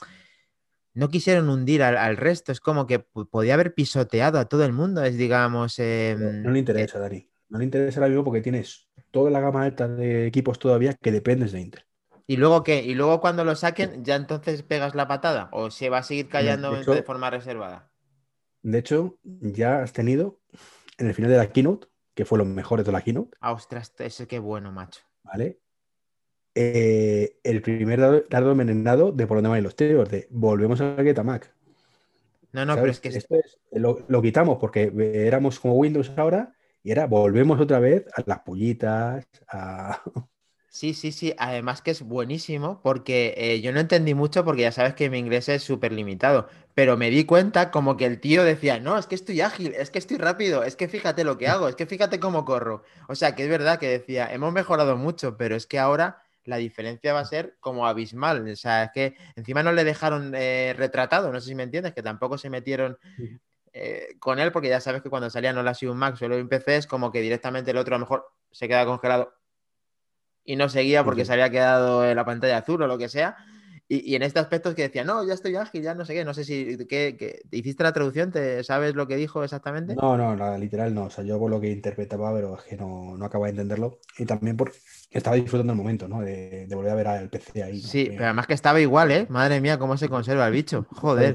no 0.94 1.08
quisieron 1.08 1.48
hundir 1.48 1.82
al, 1.82 2.16
resto, 2.16 2.52
es 2.52 2.60
como 2.60 2.86
que 2.86 2.98
podía 2.98 3.54
haber 3.54 3.74
pisoteado 3.74 4.38
a 4.38 4.44
todo 4.44 4.64
el 4.64 4.72
mundo, 4.72 5.02
es 5.02 5.16
digamos... 5.16 5.78
no, 5.78 6.50
le 6.50 6.58
interesa, 6.58 6.98
eh, 6.98 7.00
Dani, 7.00 7.29
no 7.50 7.58
le 7.58 7.64
interesa 7.64 8.00
ahora 8.00 8.08
mismo 8.08 8.24
porque 8.24 8.40
tienes 8.40 8.88
toda 9.10 9.30
la 9.30 9.40
gama 9.40 9.64
alta 9.64 9.86
de 9.88 10.26
equipos 10.26 10.58
todavía 10.58 10.94
que 10.94 11.12
dependes 11.12 11.52
de 11.52 11.60
Intel. 11.60 11.84
¿Y 12.26 12.36
luego 12.36 12.62
qué? 12.62 12.82
¿Y 12.82 12.94
luego 12.94 13.20
cuando 13.20 13.44
lo 13.44 13.56
saquen 13.56 14.04
ya 14.04 14.14
entonces 14.14 14.62
pegas 14.62 14.94
la 14.94 15.08
patada? 15.08 15.48
¿O 15.52 15.70
se 15.70 15.90
va 15.90 15.98
a 15.98 16.02
seguir 16.02 16.28
callando 16.28 16.70
de, 16.72 16.84
de 16.84 17.02
forma 17.02 17.28
reservada? 17.28 17.90
De 18.62 18.78
hecho, 18.78 19.18
ya 19.24 19.82
has 19.82 19.92
tenido 19.92 20.40
en 20.98 21.08
el 21.08 21.14
final 21.14 21.30
de 21.30 21.38
la 21.38 21.50
keynote 21.50 21.88
que 22.14 22.24
fue 22.24 22.38
lo 22.38 22.44
mejor 22.44 22.84
de 22.84 22.92
la 22.92 23.00
keynote. 23.00 23.36
Ah, 23.40 23.52
ostras, 23.52 23.94
ese 23.98 24.26
qué 24.26 24.38
bueno, 24.38 24.72
macho. 24.72 25.00
¿Vale? 25.22 25.60
Eh, 26.54 27.38
el 27.42 27.62
primer 27.62 28.28
dardo 28.28 28.50
envenenado 28.50 29.12
de 29.12 29.26
por 29.26 29.38
dónde 29.38 29.50
van 29.50 29.62
los 29.62 29.76
tiros, 29.76 30.08
de 30.10 30.26
volvemos 30.30 30.80
a 30.80 30.96
Get 30.96 31.22
Mac. 31.22 31.54
No, 32.52 32.66
no, 32.66 32.74
pero 32.74 32.90
es 32.90 33.00
que 33.00 33.08
esto 33.08 33.36
es, 33.36 33.58
lo, 33.72 34.04
lo, 34.08 34.20
quitamos 34.20 34.58
porque 34.58 34.92
éramos 35.26 35.60
como 35.60 35.74
Windows 35.74 36.12
ahora 36.16 36.52
y 36.82 36.90
era 36.92 37.06
volvemos 37.06 37.60
otra 37.60 37.78
vez 37.78 38.06
a 38.16 38.22
las 38.26 38.40
pullitas, 38.40 39.26
a... 39.48 40.00
Sí, 40.72 40.94
sí, 40.94 41.10
sí. 41.10 41.34
Además 41.36 41.82
que 41.82 41.90
es 41.90 42.02
buenísimo 42.02 42.80
porque 42.82 43.34
eh, 43.36 43.60
yo 43.60 43.72
no 43.72 43.80
entendí 43.80 44.14
mucho 44.14 44.44
porque 44.44 44.62
ya 44.62 44.70
sabes 44.72 44.94
que 44.94 45.10
mi 45.10 45.18
inglés 45.18 45.48
es 45.48 45.64
súper 45.64 45.90
limitado. 45.92 46.48
Pero 46.74 46.96
me 46.96 47.10
di 47.10 47.24
cuenta 47.24 47.72
como 47.72 47.96
que 47.96 48.06
el 48.06 48.20
tío 48.20 48.44
decía, 48.44 48.78
no, 48.78 48.96
es 48.96 49.06
que 49.06 49.16
estoy 49.16 49.40
ágil, 49.40 49.74
es 49.74 49.90
que 49.90 49.98
estoy 49.98 50.16
rápido, 50.18 50.62
es 50.62 50.76
que 50.76 50.86
fíjate 50.86 51.24
lo 51.24 51.38
que 51.38 51.48
hago, 51.48 51.68
es 51.68 51.74
que 51.74 51.86
fíjate 51.86 52.20
cómo 52.20 52.44
corro. 52.44 52.84
O 53.08 53.16
sea, 53.16 53.34
que 53.34 53.42
es 53.42 53.48
verdad 53.48 53.80
que 53.80 53.88
decía, 53.88 54.32
hemos 54.32 54.52
mejorado 54.52 54.96
mucho, 54.96 55.36
pero 55.36 55.56
es 55.56 55.66
que 55.66 55.80
ahora 55.80 56.22
la 56.44 56.56
diferencia 56.56 57.12
va 57.12 57.20
a 57.20 57.24
ser 57.24 57.56
como 57.58 57.86
abismal. 57.86 58.48
O 58.48 58.56
sea, 58.56 58.84
es 58.84 58.90
que 58.92 59.16
encima 59.34 59.64
no 59.64 59.72
le 59.72 59.82
dejaron 59.82 60.34
eh, 60.36 60.72
retratado, 60.76 61.32
no 61.32 61.40
sé 61.40 61.48
si 61.48 61.54
me 61.56 61.64
entiendes, 61.64 61.94
que 61.94 62.02
tampoco 62.02 62.38
se 62.38 62.48
metieron 62.48 62.96
eh, 63.72 64.16
con 64.18 64.38
él 64.38 64.52
porque 64.52 64.68
ya 64.68 64.80
sabes 64.80 65.02
que 65.02 65.10
cuando 65.10 65.30
salía 65.30 65.52
no 65.52 65.62
la 65.62 65.74
sido 65.74 65.92
un 65.92 65.98
Mac, 65.98 66.16
solo 66.16 66.36
un 66.36 66.48
PC 66.48 66.76
es 66.76 66.86
como 66.86 67.12
que 67.12 67.20
directamente 67.20 67.70
el 67.70 67.76
otro 67.76 67.94
a 67.94 67.98
lo 67.98 68.04
mejor 68.04 68.26
se 68.50 68.66
queda 68.68 68.84
congelado 68.84 69.32
y 70.44 70.56
no 70.56 70.68
seguía 70.68 71.04
porque 71.04 71.24
se 71.24 71.32
había 71.32 71.50
quedado 71.50 72.04
en 72.04 72.16
la 72.16 72.24
pantalla 72.24 72.58
azul 72.58 72.82
o 72.82 72.86
lo 72.86 72.98
que 72.98 73.08
sea. 73.08 73.36
Y, 73.92 74.14
en 74.14 74.22
este 74.22 74.38
aspecto 74.38 74.68
es 74.68 74.76
que 74.76 74.82
decía, 74.82 75.02
no, 75.02 75.26
ya 75.26 75.34
estoy 75.34 75.56
ágil, 75.56 75.82
ya 75.82 75.96
no 75.96 76.04
sé 76.04 76.14
qué, 76.14 76.24
no 76.24 76.32
sé 76.32 76.44
si 76.44 76.78
¿qué, 76.86 77.42
hiciste 77.50 77.82
la 77.82 77.92
traducción, 77.92 78.30
¿te 78.30 78.62
sabes 78.62 78.94
lo 78.94 79.08
que 79.08 79.16
dijo 79.16 79.42
exactamente? 79.42 79.96
No, 79.96 80.16
no, 80.16 80.58
literal 80.58 80.94
no, 80.94 81.06
o 81.06 81.10
sea, 81.10 81.24
yo 81.24 81.40
por 81.40 81.50
lo 81.50 81.60
que 81.60 81.72
interpretaba, 81.72 82.32
pero 82.32 82.56
es 82.56 82.62
que 82.62 82.76
no, 82.76 83.18
no 83.18 83.24
acabo 83.24 83.46
de 83.46 83.50
entenderlo. 83.50 83.98
Y 84.16 84.26
también 84.26 84.56
porque 84.56 84.78
estaba 85.10 85.34
disfrutando 85.34 85.72
el 85.72 85.76
momento, 85.76 86.06
¿no? 86.06 86.20
De, 86.20 86.68
volver 86.70 86.92
a 86.92 86.94
ver 86.94 87.08
al 87.08 87.30
PC 87.30 87.64
ahí. 87.64 87.80
Sí, 87.80 88.06
pero 88.10 88.26
además 88.26 88.46
que 88.46 88.54
estaba 88.54 88.80
igual, 88.80 89.10
¿eh? 89.10 89.26
Madre 89.28 89.60
mía, 89.60 89.76
cómo 89.76 89.96
se 89.96 90.08
conserva 90.08 90.46
el 90.46 90.52
bicho. 90.52 90.86
Joder, 90.92 91.34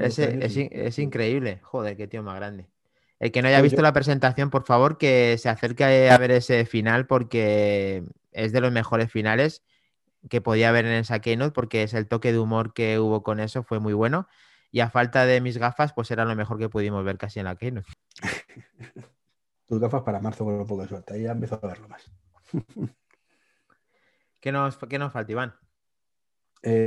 es, 0.00 0.98
increíble. 0.98 1.60
Joder, 1.62 1.96
qué 1.96 2.08
tío 2.08 2.24
más 2.24 2.34
grande. 2.34 2.66
El 3.20 3.30
que 3.30 3.42
no 3.42 3.46
haya 3.46 3.60
visto 3.60 3.80
la 3.80 3.92
presentación, 3.92 4.50
por 4.50 4.64
favor, 4.64 4.98
que 4.98 5.36
se 5.38 5.48
acerque 5.48 6.10
a 6.10 6.18
ver 6.18 6.32
ese 6.32 6.64
final 6.64 7.06
porque 7.06 8.02
es 8.32 8.50
de 8.50 8.60
los 8.60 8.72
mejores 8.72 9.12
finales 9.12 9.62
que 10.28 10.40
podía 10.40 10.68
haber 10.68 10.86
en 10.86 10.92
esa 10.92 11.20
keynote 11.20 11.52
porque 11.52 11.82
es 11.82 11.94
el 11.94 12.08
toque 12.08 12.32
de 12.32 12.38
humor 12.38 12.72
que 12.72 12.98
hubo 12.98 13.22
con 13.22 13.40
eso, 13.40 13.62
fue 13.62 13.78
muy 13.78 13.92
bueno. 13.92 14.28
Y 14.70 14.80
a 14.80 14.90
falta 14.90 15.26
de 15.26 15.40
mis 15.40 15.58
gafas, 15.58 15.92
pues 15.92 16.10
era 16.10 16.24
lo 16.24 16.34
mejor 16.34 16.58
que 16.58 16.68
pudimos 16.68 17.04
ver 17.04 17.18
casi 17.18 17.40
en 17.40 17.44
la 17.46 17.56
keynote. 17.56 17.90
Tus 19.66 19.80
gafas 19.80 20.02
para 20.02 20.20
marzo 20.20 20.44
con 20.44 20.54
un 20.54 20.66
poco 20.66 20.82
de 20.82 20.88
suerte, 20.88 21.14
ahí 21.14 21.22
ya 21.22 21.32
empezó 21.32 21.58
a 21.62 21.66
verlo 21.66 21.88
más. 21.88 22.10
¿Qué 24.40 24.50
nos, 24.50 24.76
qué 24.76 24.98
nos 24.98 25.12
falta, 25.12 25.32
Iván? 25.32 25.54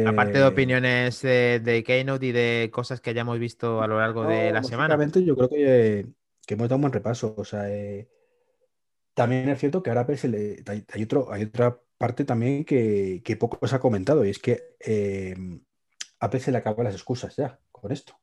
Aparte 0.07 0.33
de 0.33 0.39
eh, 0.39 0.47
opiniones 0.47 1.21
de, 1.21 1.83
Keynote 1.85 2.25
y 2.25 2.31
de 2.31 2.69
cosas 2.71 3.01
que 3.01 3.09
hayamos 3.09 3.39
visto 3.39 3.81
a 3.81 3.87
lo 3.87 3.99
largo 3.99 4.23
de 4.23 4.51
la 4.51 4.63
semana. 4.63 4.97
Yo 5.13 5.35
creo 5.35 5.49
que, 5.49 6.07
que, 6.45 6.53
hemos 6.53 6.69
dado 6.69 6.77
un 6.77 6.83
buen 6.83 6.93
repaso. 6.93 7.35
O 7.37 7.43
sea, 7.43 7.69
eh, 7.69 8.09
también 9.13 9.49
es 9.49 9.59
cierto 9.59 9.83
que 9.83 9.89
ahora 9.89 10.05
pues, 10.05 10.23
hay, 10.23 10.63
hay, 10.65 11.03
otro, 11.03 11.31
hay 11.31 11.43
otra 11.43 11.77
parte 11.97 12.25
también 12.25 12.65
que, 12.65 13.37
poco 13.39 13.65
se 13.67 13.75
ha 13.75 13.79
comentado 13.79 14.25
y 14.25 14.29
es 14.29 14.39
que 14.39 14.75
eh, 14.79 15.35
a 16.19 16.25
Apple 16.25 16.39
se 16.39 16.51
le 16.51 16.57
acaban 16.57 16.85
las 16.85 16.95
excusas 16.95 17.35
ya 17.35 17.59
con 17.71 17.91
esto. 17.91 18.19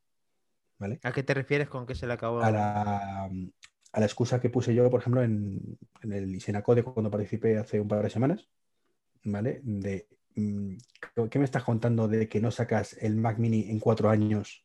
¿vale? 0.78 0.98
¿A 1.02 1.12
qué 1.12 1.22
te 1.22 1.34
refieres 1.34 1.68
con 1.68 1.86
que 1.86 1.94
se 1.94 2.06
le 2.06 2.12
acabó? 2.12 2.42
A 2.42 2.50
la, 2.50 3.30
a 3.92 4.00
la 4.00 4.06
excusa 4.06 4.40
que 4.40 4.50
puse 4.50 4.74
yo, 4.74 4.88
por 4.90 5.00
ejemplo, 5.00 5.22
en, 5.22 5.78
en 6.02 6.12
el 6.12 6.34
Isenacode 6.34 6.82
cuando 6.82 7.10
participé 7.10 7.58
hace 7.58 7.80
un 7.80 7.88
par 7.88 8.02
de 8.02 8.10
semanas, 8.10 8.48
¿vale? 9.24 9.60
De, 9.62 10.08
mm, 10.34 10.76
¿Qué 11.30 11.38
me 11.38 11.44
estás 11.44 11.62
contando 11.62 12.08
de 12.08 12.28
que 12.28 12.40
no 12.40 12.50
sacas 12.50 12.94
el 12.94 13.16
Mac 13.16 13.38
Mini 13.38 13.70
en 13.70 13.78
cuatro 13.78 14.10
años 14.10 14.64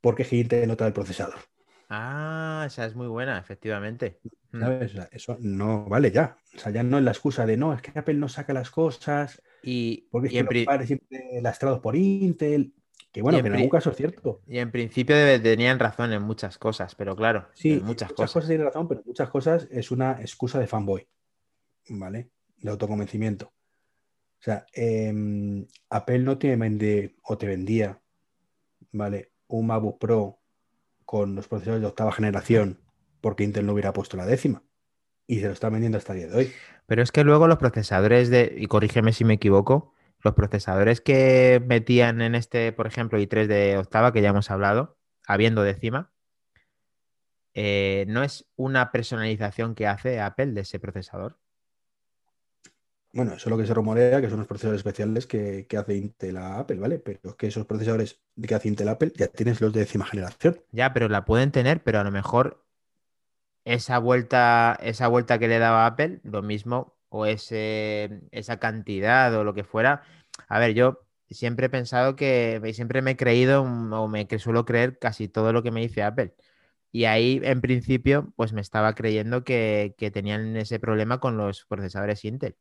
porque 0.00 0.24
te 0.24 0.66
nota 0.66 0.86
el 0.86 0.92
procesador? 0.92 1.38
Ah, 1.88 2.64
esa 2.66 2.86
es 2.86 2.94
muy 2.94 3.06
buena, 3.06 3.38
efectivamente. 3.38 4.20
Mm. 4.52 4.62
eso 5.12 5.36
no 5.40 5.84
vale 5.86 6.10
ya. 6.10 6.36
O 6.54 6.58
sea, 6.58 6.72
ya 6.72 6.82
no 6.82 6.98
es 6.98 7.04
la 7.04 7.10
excusa 7.10 7.44
de 7.46 7.56
no, 7.56 7.72
es 7.72 7.82
que 7.82 7.98
Apple 7.98 8.14
no 8.14 8.28
saca 8.28 8.52
las 8.52 8.70
cosas 8.70 9.42
y, 9.62 10.08
porque 10.10 10.28
es 10.28 10.32
que 10.32 10.62
los 10.62 10.86
siempre 10.86 11.40
lastrados 11.42 11.80
por 11.80 11.96
Intel. 11.96 12.74
Que 13.10 13.22
bueno, 13.22 13.40
que 13.40 13.46
en 13.46 13.54
algún 13.54 13.70
caso 13.70 13.90
es 13.90 13.96
cierto. 13.96 14.42
Y 14.46 14.58
en 14.58 14.72
principio 14.72 15.16
tenían 15.40 15.78
razón 15.78 16.12
en 16.12 16.22
muchas 16.22 16.58
cosas, 16.58 16.94
pero 16.96 17.14
claro, 17.14 17.48
sí, 17.54 17.80
muchas, 17.82 18.10
muchas 18.10 18.32
cosas. 18.32 18.48
tienen 18.48 18.66
razón, 18.66 18.88
pero 18.88 19.02
muchas 19.04 19.30
cosas 19.30 19.68
es 19.70 19.92
una 19.92 20.20
excusa 20.20 20.58
de 20.58 20.66
fanboy, 20.66 21.06
¿vale? 21.90 22.30
De 22.58 22.70
autoconvencimiento. 22.70 23.46
O 23.46 24.42
sea, 24.44 24.66
em, 24.72 25.64
Apple 25.90 26.18
no 26.18 26.38
te 26.38 26.56
vende 26.56 27.14
o 27.22 27.38
te 27.38 27.46
vendía, 27.46 28.00
¿vale? 28.92 29.32
Un 29.46 29.68
MacBook 29.68 29.98
Pro 29.98 30.40
con 31.04 31.34
los 31.34 31.48
procesadores 31.48 31.82
de 31.82 31.88
octava 31.88 32.12
generación 32.12 32.80
porque 33.24 33.42
Intel 33.42 33.64
no 33.64 33.72
hubiera 33.72 33.94
puesto 33.94 34.18
la 34.18 34.26
décima. 34.26 34.62
Y 35.26 35.40
se 35.40 35.46
lo 35.46 35.52
está 35.52 35.70
vendiendo 35.70 35.96
hasta 35.96 36.12
el 36.12 36.18
día 36.18 36.28
de 36.28 36.36
hoy. 36.36 36.52
Pero 36.86 37.02
es 37.02 37.10
que 37.10 37.24
luego 37.24 37.48
los 37.48 37.56
procesadores 37.56 38.28
de, 38.28 38.54
y 38.58 38.66
corrígeme 38.66 39.14
si 39.14 39.24
me 39.24 39.34
equivoco, 39.34 39.94
los 40.22 40.34
procesadores 40.34 41.00
que 41.00 41.62
metían 41.66 42.20
en 42.20 42.34
este, 42.34 42.72
por 42.72 42.86
ejemplo, 42.86 43.18
i3 43.18 43.46
de 43.46 43.78
octava, 43.78 44.12
que 44.12 44.20
ya 44.20 44.28
hemos 44.28 44.50
hablado, 44.50 44.98
habiendo 45.26 45.62
décima, 45.62 46.12
eh, 47.54 48.04
no 48.08 48.22
es 48.22 48.46
una 48.56 48.92
personalización 48.92 49.74
que 49.74 49.86
hace 49.86 50.20
Apple 50.20 50.52
de 50.52 50.60
ese 50.60 50.78
procesador. 50.78 51.38
Bueno, 53.14 53.34
eso 53.34 53.48
es 53.48 53.50
lo 53.50 53.56
que 53.56 53.64
se 53.64 53.72
rumorea, 53.72 54.20
que 54.20 54.28
son 54.28 54.40
los 54.40 54.48
procesadores 54.48 54.80
especiales 54.80 55.28
que, 55.28 55.68
hace 55.78 55.94
Intel 55.94 56.36
a 56.36 56.58
Apple, 56.58 56.80
¿vale? 56.80 56.98
Pero 56.98 57.20
es 57.22 57.34
que 57.36 57.46
esos 57.46 57.64
procesadores 57.64 58.20
que 58.42 58.54
hace 58.56 58.66
Intel 58.66 58.88
a 58.88 58.92
Apple 58.92 59.12
ya 59.14 59.28
tienes 59.28 59.60
los 59.60 59.72
de 59.72 59.80
décima 59.80 60.04
generación. 60.04 60.60
Ya, 60.72 60.92
pero 60.92 61.08
la 61.08 61.24
pueden 61.24 61.52
tener, 61.52 61.80
pero 61.84 62.00
a 62.00 62.04
lo 62.04 62.10
mejor 62.10 62.66
esa 63.64 63.98
vuelta, 63.98 64.76
esa 64.82 65.06
vuelta 65.06 65.38
que 65.38 65.46
le 65.46 65.60
daba 65.60 65.86
Apple, 65.86 66.20
lo 66.24 66.42
mismo, 66.42 66.96
o 67.08 67.26
ese, 67.26 68.22
esa 68.32 68.58
cantidad 68.58 69.32
o 69.36 69.44
lo 69.44 69.54
que 69.54 69.62
fuera. 69.62 70.02
A 70.48 70.58
ver, 70.58 70.74
yo 70.74 71.06
siempre 71.30 71.66
he 71.66 71.70
pensado 71.70 72.16
que, 72.16 72.60
siempre 72.74 73.00
me 73.00 73.12
he 73.12 73.16
creído 73.16 73.62
o 73.62 74.08
me 74.08 74.26
suelo 74.40 74.64
creer 74.64 74.98
casi 74.98 75.28
todo 75.28 75.52
lo 75.52 75.62
que 75.62 75.70
me 75.70 75.82
dice 75.82 76.02
Apple. 76.02 76.34
Y 76.90 77.04
ahí, 77.06 77.40
en 77.44 77.60
principio, 77.60 78.32
pues 78.36 78.52
me 78.52 78.60
estaba 78.60 78.94
creyendo 78.94 79.44
que, 79.44 79.94
que 79.98 80.10
tenían 80.10 80.56
ese 80.56 80.80
problema 80.80 81.20
con 81.20 81.36
los 81.36 81.64
procesadores 81.66 82.24
Intel. 82.24 82.56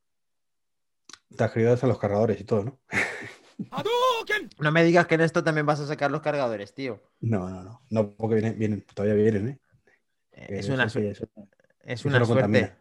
Te 1.35 1.43
has 1.43 1.51
creído 1.51 1.73
hasta 1.73 1.87
los 1.87 1.99
cargadores 1.99 2.39
y 2.39 2.43
todo, 2.43 2.63
¿no? 2.63 2.79
no 4.59 4.71
me 4.71 4.83
digas 4.83 5.07
que 5.07 5.15
en 5.15 5.21
esto 5.21 5.43
también 5.43 5.65
vas 5.65 5.79
a 5.79 5.87
sacar 5.87 6.11
los 6.11 6.21
cargadores, 6.21 6.73
tío. 6.73 7.01
No, 7.21 7.49
no, 7.49 7.63
no. 7.63 7.81
No, 7.89 8.15
porque 8.15 8.35
vienen, 8.35 8.57
vienen 8.57 8.85
todavía 8.93 9.15
vienen, 9.15 9.49
¿eh? 9.49 9.59
eh 10.31 10.47
es 10.49 10.69
una, 10.69 10.89
suerte. 10.89 11.27
es 11.83 12.05
una 12.05 12.25
suerte. 12.25 12.73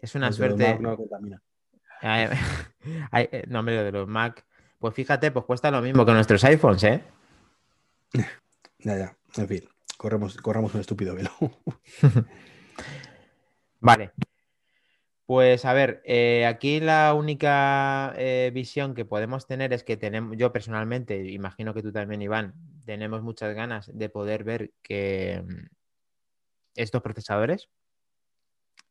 Es 0.00 0.14
una 0.14 0.32
suerte. 0.32 0.78
No, 0.78 0.96
no, 3.48 3.58
hombre, 3.58 3.82
de 3.82 3.92
los 3.92 4.08
Mac. 4.08 4.44
Pues 4.78 4.94
fíjate, 4.94 5.30
pues 5.30 5.46
cuesta 5.46 5.70
lo 5.70 5.80
mismo 5.80 6.04
que 6.04 6.12
nuestros 6.12 6.44
iPhones, 6.44 6.84
¿eh? 6.84 7.02
Ya, 8.78 8.98
ya. 8.98 9.16
En 9.38 9.48
fin, 9.48 9.66
corremos, 9.96 10.36
corramos 10.36 10.74
un 10.74 10.82
estúpido 10.82 11.14
velo. 11.14 11.30
vale. 13.80 14.12
Pues 15.26 15.64
a 15.64 15.72
ver, 15.72 16.02
eh, 16.04 16.44
aquí 16.44 16.80
la 16.80 17.14
única 17.14 18.12
eh, 18.16 18.50
visión 18.52 18.94
que 18.94 19.06
podemos 19.06 19.46
tener 19.46 19.72
es 19.72 19.82
que 19.82 19.96
tenemos, 19.96 20.36
yo 20.36 20.52
personalmente, 20.52 21.30
imagino 21.30 21.72
que 21.72 21.82
tú 21.82 21.92
también, 21.92 22.20
Iván, 22.20 22.54
tenemos 22.84 23.22
muchas 23.22 23.54
ganas 23.54 23.90
de 23.94 24.10
poder 24.10 24.44
ver 24.44 24.72
que 24.82 25.42
mm, 25.46 25.66
estos 26.74 27.00
procesadores, 27.02 27.70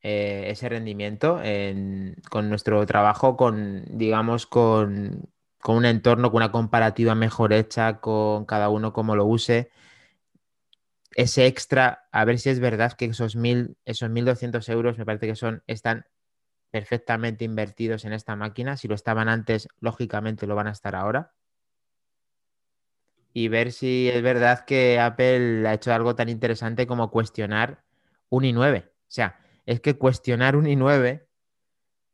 eh, 0.02 0.46
ese 0.50 0.70
rendimiento 0.70 1.40
con 2.30 2.50
nuestro 2.50 2.86
trabajo, 2.86 3.38
con, 3.38 3.86
digamos, 3.98 4.48
con, 4.48 5.30
con, 5.62 5.78
un 5.78 5.86
entorno, 5.86 6.32
con 6.32 6.38
una 6.38 6.52
comparativa 6.52 7.16
mejor 7.16 7.54
hecha, 7.54 8.00
con 8.02 8.46
cada 8.46 8.70
uno 8.70 8.92
como 8.92 9.16
lo 9.16 9.26
use. 9.26 9.70
Ese 11.16 11.46
extra, 11.46 12.08
a 12.12 12.26
ver 12.26 12.40
si 12.40 12.50
es 12.50 12.60
verdad 12.60 12.94
que 12.94 13.06
esos, 13.06 13.36
mil, 13.36 13.78
esos 13.86 14.10
1.200 14.10 14.68
euros 14.70 14.98
me 14.98 15.06
parece 15.06 15.28
que 15.28 15.36
son, 15.36 15.64
están 15.68 16.06
perfectamente 16.74 17.46
invertidos 17.46 18.04
en 18.04 18.14
esta 18.14 18.36
máquina. 18.36 18.78
Si 18.78 18.88
lo 18.88 18.96
estaban 18.96 19.30
antes, 19.30 19.68
lógicamente 19.80 20.48
lo 20.48 20.56
van 20.56 20.66
a 20.66 20.72
estar 20.72 20.96
ahora. 20.96 21.32
Y 23.32 23.48
ver 23.48 23.72
si 23.72 24.10
es 24.10 24.24
verdad 24.24 24.66
que 24.66 25.00
Apple 25.00 25.68
ha 25.68 25.76
hecho 25.76 25.94
algo 25.94 26.16
tan 26.16 26.30
interesante 26.30 26.88
como 26.88 27.12
cuestionar 27.12 27.84
un 28.30 28.46
i9. 28.46 28.86
O 28.88 28.92
sea, 29.08 29.40
es 29.68 29.82
que 29.82 30.00
cuestionar 30.00 30.56
un 30.56 30.66
i9 30.66 31.28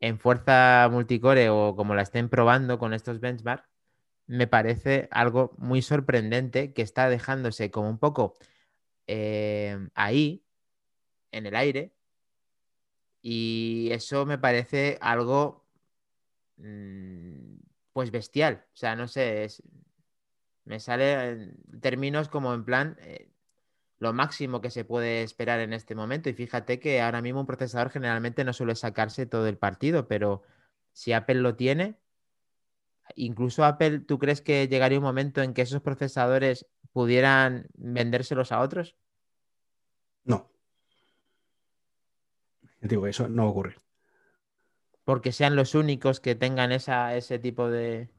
en 0.01 0.20
fuerza 0.20 0.89
multicore 0.91 1.49
o 1.49 1.74
como 1.78 1.95
la 1.95 2.01
estén 2.01 2.28
probando 2.28 2.80
con 2.80 2.93
estos 2.93 3.22
benchmarks, 3.22 3.70
me 4.28 4.47
parece 4.47 5.07
algo 5.12 5.55
muy 5.57 5.82
sorprendente 5.82 6.74
que 6.74 6.82
está 6.82 7.07
dejándose 7.07 7.72
como 7.72 7.89
un 7.89 7.97
poco 7.97 8.36
eh, 9.07 9.88
ahí, 9.95 10.43
en 11.32 11.45
el 11.45 11.55
aire, 11.55 11.93
Y 13.22 13.89
eso 13.91 14.26
me 14.26 14.38
parece 14.38 14.97
algo 15.01 15.65
mm, 16.57 17.57
pues 17.93 18.11
bestial. 18.11 18.65
O 18.74 18.78
sea, 18.78 18.95
no 18.95 19.07
sé, 19.07 19.47
me 20.65 20.80
sale 20.80 21.53
términos 21.82 22.30
como 22.30 22.53
en 22.53 22.63
plan 22.63 22.97
eh, 23.01 23.32
lo 23.99 24.13
máximo 24.13 24.61
que 24.61 24.72
se 24.72 24.86
puede 24.86 25.24
esperar 25.24 25.59
en 25.59 25.74
este 25.74 25.95
momento. 25.95 26.30
Y 26.30 26.34
fíjate 26.34 26.80
que 26.80 27.01
ahora 27.01 27.22
mismo 27.22 27.41
un 27.41 27.45
procesador 27.45 27.89
generalmente 27.89 28.43
no 28.43 28.53
suele 28.53 28.76
sacarse 28.76 29.26
todo 29.26 29.47
el 29.47 29.57
partido, 29.57 30.07
pero 30.07 30.43
si 30.93 31.11
Apple 31.13 31.41
lo 31.41 31.55
tiene, 31.55 31.97
incluso 33.15 33.65
Apple, 33.65 33.99
¿tú 33.99 34.20
crees 34.20 34.41
que 34.41 34.67
llegaría 34.67 34.99
un 34.99 35.03
momento 35.03 35.41
en 35.41 35.53
que 35.53 35.63
esos 35.63 35.82
procesadores 35.82 36.65
pudieran 36.93 37.67
vendérselos 37.76 38.51
a 38.51 38.61
otros? 38.61 38.95
No. 40.24 40.49
Digo, 42.82 43.07
eso 43.07 43.27
no 43.27 43.47
ocurre. 43.47 43.75
Porque 45.03 45.32
sean 45.32 45.55
los 45.55 45.75
únicos 45.75 46.19
que 46.19 46.36
tengan 46.36 46.71
esa, 46.71 47.15
ese 47.15 47.39
tipo 47.39 47.69
de. 47.69 48.09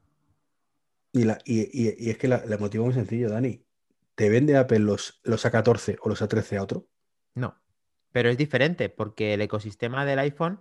Y, 1.13 1.23
la, 1.23 1.39
y, 1.45 2.09
es 2.09 2.17
que 2.17 2.27
la, 2.27 2.37
el 2.37 2.59
motivo 2.59 2.85
muy 2.85 2.93
sencillo, 2.93 3.29
Dani. 3.29 3.63
¿Te 4.15 4.29
vende 4.29 4.57
Apple 4.57 4.79
los, 4.79 5.21
los 5.23 5.45
A14 5.45 5.97
o 6.01 6.09
los 6.09 6.21
A13 6.21 6.57
a 6.57 6.63
otro? 6.63 6.87
No. 7.33 7.57
Pero 8.11 8.29
es 8.29 8.37
diferente, 8.37 8.89
porque 8.89 9.33
el 9.33 9.41
ecosistema 9.41 10.05
del 10.05 10.19
iPhone 10.19 10.59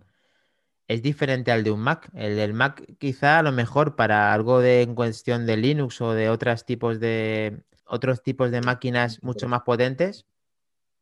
es 0.87 1.03
diferente 1.03 1.53
al 1.53 1.65
de 1.65 1.71
un 1.71 1.81
Mac. 1.81 2.11
El 2.15 2.37
del 2.37 2.55
Mac 2.55 2.85
quizá 2.99 3.39
a 3.39 3.43
lo 3.43 3.53
mejor 3.53 3.97
para 3.97 4.33
algo 4.33 4.61
de 4.61 4.83
en 4.83 4.95
cuestión 4.95 5.47
de 5.47 5.57
Linux 5.57 6.01
o 6.01 6.15
de 6.15 6.31
otros 6.31 6.65
tipos 6.65 7.01
de 7.01 7.63
otros 7.85 8.23
tipos 8.23 8.51
de 8.51 8.61
máquinas 8.61 9.23
mucho 9.23 9.49
más 9.49 9.63
potentes 9.63 10.27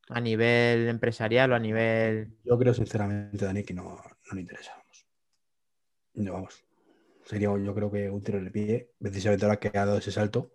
a 0.08 0.20
nivel 0.20 0.88
empresarial 0.88 1.52
o 1.52 1.54
a 1.54 1.58
nivel. 1.58 2.36
Yo 2.44 2.58
creo 2.58 2.74
sinceramente, 2.74 3.44
Dani, 3.44 3.62
que 3.64 3.74
no, 3.74 3.84
no 3.84 4.34
le 4.34 4.40
interesa. 4.40 4.72
No, 6.14 6.32
vamos. 6.32 6.64
Sería 7.24 7.48
yo 7.48 7.74
creo 7.74 7.90
que 7.90 8.10
un 8.10 8.22
tiro 8.22 8.38
en 8.38 8.46
el 8.46 8.52
pie, 8.52 8.90
precisamente 8.98 9.44
ahora 9.44 9.58
que 9.58 9.68
ha 9.68 9.84
dado 9.84 9.98
ese 9.98 10.10
salto 10.10 10.50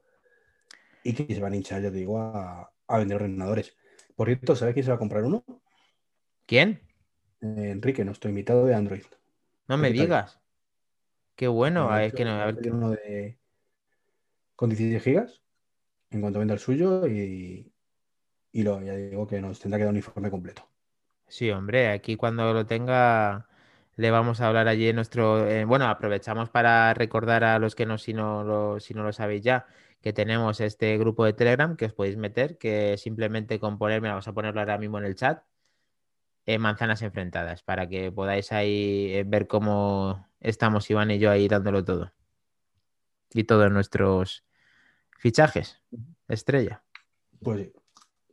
y 1.03 1.13
que 1.13 1.33
se 1.33 1.41
van 1.41 1.53
a 1.53 1.55
hinchar, 1.55 1.81
ya 1.81 1.91
te 1.91 1.97
digo, 1.97 2.19
a, 2.19 2.71
vender 2.97 3.17
ordenadores. 3.17 3.75
Por 4.15 4.27
cierto, 4.27 4.55
¿sabes 4.55 4.73
quién 4.73 4.83
se 4.83 4.91
va 4.91 4.95
a 4.95 4.99
comprar 4.99 5.23
uno? 5.23 5.43
¿Quién? 6.45 6.81
Eh, 7.41 7.69
Enrique, 7.71 8.03
nuestro 8.03 8.29
invitado 8.29 8.65
de 8.65 8.75
Android. 8.75 9.03
No 9.67 9.77
me 9.77 9.91
digas. 9.91 10.39
Qué 11.35 11.47
bueno. 11.47 11.95
es 11.97 12.13
que 12.13 12.25
no, 12.25 12.31
a 12.31 12.51
ver... 12.51 12.71
uno 12.71 12.91
de... 12.91 13.37
con 14.55 14.69
16 14.69 15.01
gigas 15.01 15.41
en 16.11 16.21
cuanto 16.21 16.39
venda 16.39 16.53
el 16.53 16.59
suyo 16.59 17.07
y, 17.07 17.72
y 18.53 18.63
lo, 18.63 18.81
ya 18.81 18.95
digo 18.95 19.27
que 19.27 19.41
nos 19.41 19.59
tendrá 19.59 19.77
que 19.77 19.83
dar 19.83 19.91
un 19.91 19.97
informe 19.97 20.31
completo. 20.31 20.65
Sí, 21.27 21.49
hombre, 21.49 21.89
aquí 21.89 22.15
cuando 22.15 22.53
lo 22.53 22.65
tenga 22.65 23.47
le 23.95 24.11
vamos 24.11 24.41
a 24.41 24.47
hablar 24.47 24.67
allí 24.67 24.87
en 24.87 24.95
nuestro... 24.95 25.47
Eh, 25.47 25.65
bueno, 25.65 25.85
aprovechamos 25.85 26.49
para 26.49 26.93
recordar 26.93 27.43
a 27.43 27.59
los 27.59 27.75
que 27.75 27.85
no 27.85 27.97
si, 27.97 28.13
no 28.13 28.43
lo, 28.43 28.79
si 28.79 28.93
no 28.93 29.03
lo 29.03 29.13
sabéis 29.13 29.43
ya, 29.43 29.67
que 30.01 30.13
tenemos 30.13 30.59
este 30.61 30.97
grupo 30.97 31.25
de 31.25 31.33
Telegram 31.33 31.75
que 31.75 31.85
os 31.85 31.93
podéis 31.93 32.17
meter, 32.17 32.57
que 32.57 32.97
simplemente 32.97 33.59
con 33.59 33.77
ponerme, 33.77 34.09
vamos 34.09 34.27
a 34.27 34.33
ponerlo 34.33 34.61
ahora 34.61 34.77
mismo 34.77 34.97
en 34.97 35.05
el 35.05 35.15
chat, 35.15 35.43
eh, 36.45 36.57
manzanas 36.57 37.01
enfrentadas, 37.01 37.63
para 37.63 37.87
que 37.87 38.11
podáis 38.11 38.51
ahí 38.51 39.13
eh, 39.13 39.23
ver 39.25 39.47
cómo 39.47 40.27
estamos 40.39 40.89
Iván 40.89 41.11
y 41.11 41.19
yo 41.19 41.29
ahí 41.29 41.47
dándolo 41.47 41.83
todo. 41.85 42.13
Y 43.33 43.45
todos 43.45 43.71
nuestros 43.71 44.43
fichajes, 45.17 45.81
estrella. 46.27 46.83
Pues 47.41 47.61
sí. 47.61 47.82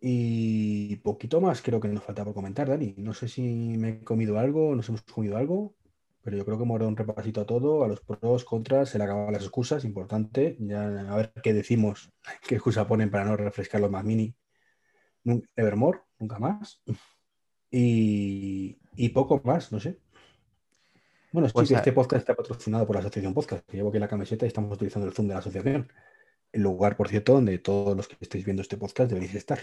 Y 0.01 0.97
poquito 0.97 1.41
más 1.43 1.61
creo 1.61 1.79
que 1.79 1.89
nos 1.89 2.03
falta 2.03 2.25
por 2.25 2.33
comentar, 2.33 2.69
Dani. 2.69 2.95
No 2.97 3.13
sé 3.13 3.29
si 3.29 3.43
me 3.43 3.89
he 3.91 4.05
comido 4.05 4.39
algo, 4.39 4.75
nos 4.75 4.89
hemos 4.89 5.03
comido 5.03 5.37
algo, 5.37 5.75
pero 6.23 6.39
yo 6.39 6.45
creo 6.45 6.57
que 6.57 6.65
hemos 6.65 6.79
dado 6.79 6.89
un 6.89 6.97
repasito 6.97 7.43
a 7.43 7.47
todo, 7.47 7.85
a 7.85 7.89
los 7.89 8.01
pros, 8.01 8.45
contras, 8.45 8.89
se 8.91 8.99
le 8.99 9.05
acaban 9.05 9.33
las 9.33 9.43
excusas, 9.43 9.85
importante. 9.85 10.57
Ya 10.59 10.85
a 10.85 11.17
ver 11.17 11.33
qué 11.43 11.53
decimos, 11.53 12.11
qué 12.49 12.55
excusa 12.55 12.87
ponen 12.87 13.11
para 13.11 13.27
no 13.27 13.37
refrescar 13.37 13.81
los 13.81 13.91
más 13.91 14.05
mini. 14.05 14.35
Evermore, 15.55 16.01
nunca 16.19 16.39
más. 16.39 16.83
Y, 17.71 18.79
poco 19.13 19.41
más, 19.45 19.71
no 19.71 19.81
sé. 19.81 19.99
Bueno, 21.33 21.47
es 21.47 21.53
pues 21.53 21.71
este 21.71 21.93
podcast 21.93 22.23
está 22.23 22.35
patrocinado 22.35 22.87
por 22.87 22.97
la 22.97 23.01
Asociación 23.01 23.35
Podcast, 23.35 23.65
que 23.67 23.77
llevo 23.77 23.91
aquí 23.91 23.99
la 23.99 24.09
camiseta 24.09 24.47
y 24.47 24.49
estamos 24.49 24.73
utilizando 24.73 25.07
el 25.07 25.15
Zoom 25.15 25.29
de 25.29 25.35
la 25.35 25.41
asociación. 25.41 25.93
El 26.53 26.63
lugar, 26.63 26.97
por 26.97 27.09
cierto, 27.09 27.35
donde 27.35 27.59
todos 27.59 27.97
los 27.97 28.09
que 28.09 28.17
estéis 28.19 28.45
viendo 28.45 28.63
este 28.63 28.77
podcast 28.77 29.11
deberéis 29.11 29.37
estar 29.37 29.61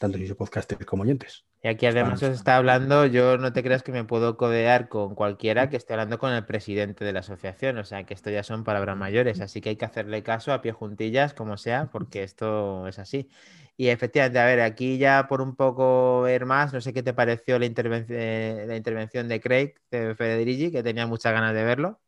tanto 0.00 0.16
yo 0.16 0.34
podcasters 0.34 0.86
como 0.86 1.02
oyentes. 1.02 1.44
Y 1.62 1.68
aquí 1.68 1.84
además 1.84 2.22
os 2.22 2.30
está 2.30 2.56
hablando, 2.56 3.04
yo 3.04 3.36
no 3.36 3.52
te 3.52 3.62
creas 3.62 3.82
que 3.82 3.92
me 3.92 4.02
puedo 4.02 4.38
codear 4.38 4.88
con 4.88 5.14
cualquiera 5.14 5.68
que 5.68 5.76
esté 5.76 5.92
hablando 5.92 6.18
con 6.18 6.32
el 6.32 6.46
presidente 6.46 7.04
de 7.04 7.12
la 7.12 7.20
asociación, 7.20 7.76
o 7.76 7.84
sea 7.84 8.04
que 8.04 8.14
esto 8.14 8.30
ya 8.30 8.42
son 8.42 8.64
palabras 8.64 8.96
mayores, 8.96 9.42
así 9.42 9.60
que 9.60 9.68
hay 9.68 9.76
que 9.76 9.84
hacerle 9.84 10.22
caso 10.22 10.54
a 10.54 10.62
pie 10.62 10.72
juntillas, 10.72 11.34
como 11.34 11.58
sea, 11.58 11.90
porque 11.92 12.22
esto 12.22 12.88
es 12.88 12.98
así. 12.98 13.28
Y 13.76 13.88
efectivamente, 13.88 14.38
a 14.38 14.46
ver, 14.46 14.62
aquí 14.62 14.96
ya 14.96 15.26
por 15.28 15.42
un 15.42 15.54
poco 15.54 16.22
ver 16.22 16.46
más, 16.46 16.72
no 16.72 16.80
sé 16.80 16.94
qué 16.94 17.02
te 17.02 17.12
pareció 17.12 17.58
la, 17.58 17.66
intervención, 17.66 18.68
la 18.68 18.76
intervención 18.76 19.28
de 19.28 19.40
Craig 19.40 19.74
de 19.90 20.14
Federici, 20.14 20.72
que 20.72 20.82
tenía 20.82 21.06
muchas 21.06 21.34
ganas 21.34 21.54
de 21.54 21.64
verlo. 21.64 22.00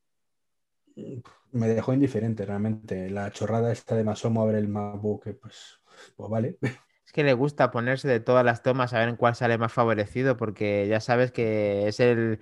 Me 1.51 1.69
dejó 1.69 1.93
indiferente 1.93 2.47
realmente. 2.47 3.11
La 3.11 3.31
chorrada 3.31 3.71
esta 3.71 3.97
de 3.97 4.05
Masomo 4.05 4.43
a 4.43 4.47
ver 4.47 4.57
el 4.57 4.69
MacBook, 4.69 5.25
pues, 5.41 5.81
pues 6.17 6.31
vale. 6.31 6.59
que 7.13 7.23
le 7.23 7.35
gusta 7.35 7.71
ponerse 7.71 8.09
de 8.09 8.21
todas 8.21 8.45
las 8.45 8.63
tomas 8.63 8.93
a 8.93 8.99
ver 8.99 9.09
en 9.11 9.17
cuál 9.17 9.35
sale 9.35 9.59
más 9.59 9.73
favorecido, 9.73 10.37
porque 10.37 10.87
ya 10.89 11.01
sabes 11.01 11.31
que 11.31 11.87
es 11.87 12.01
el, 12.01 12.41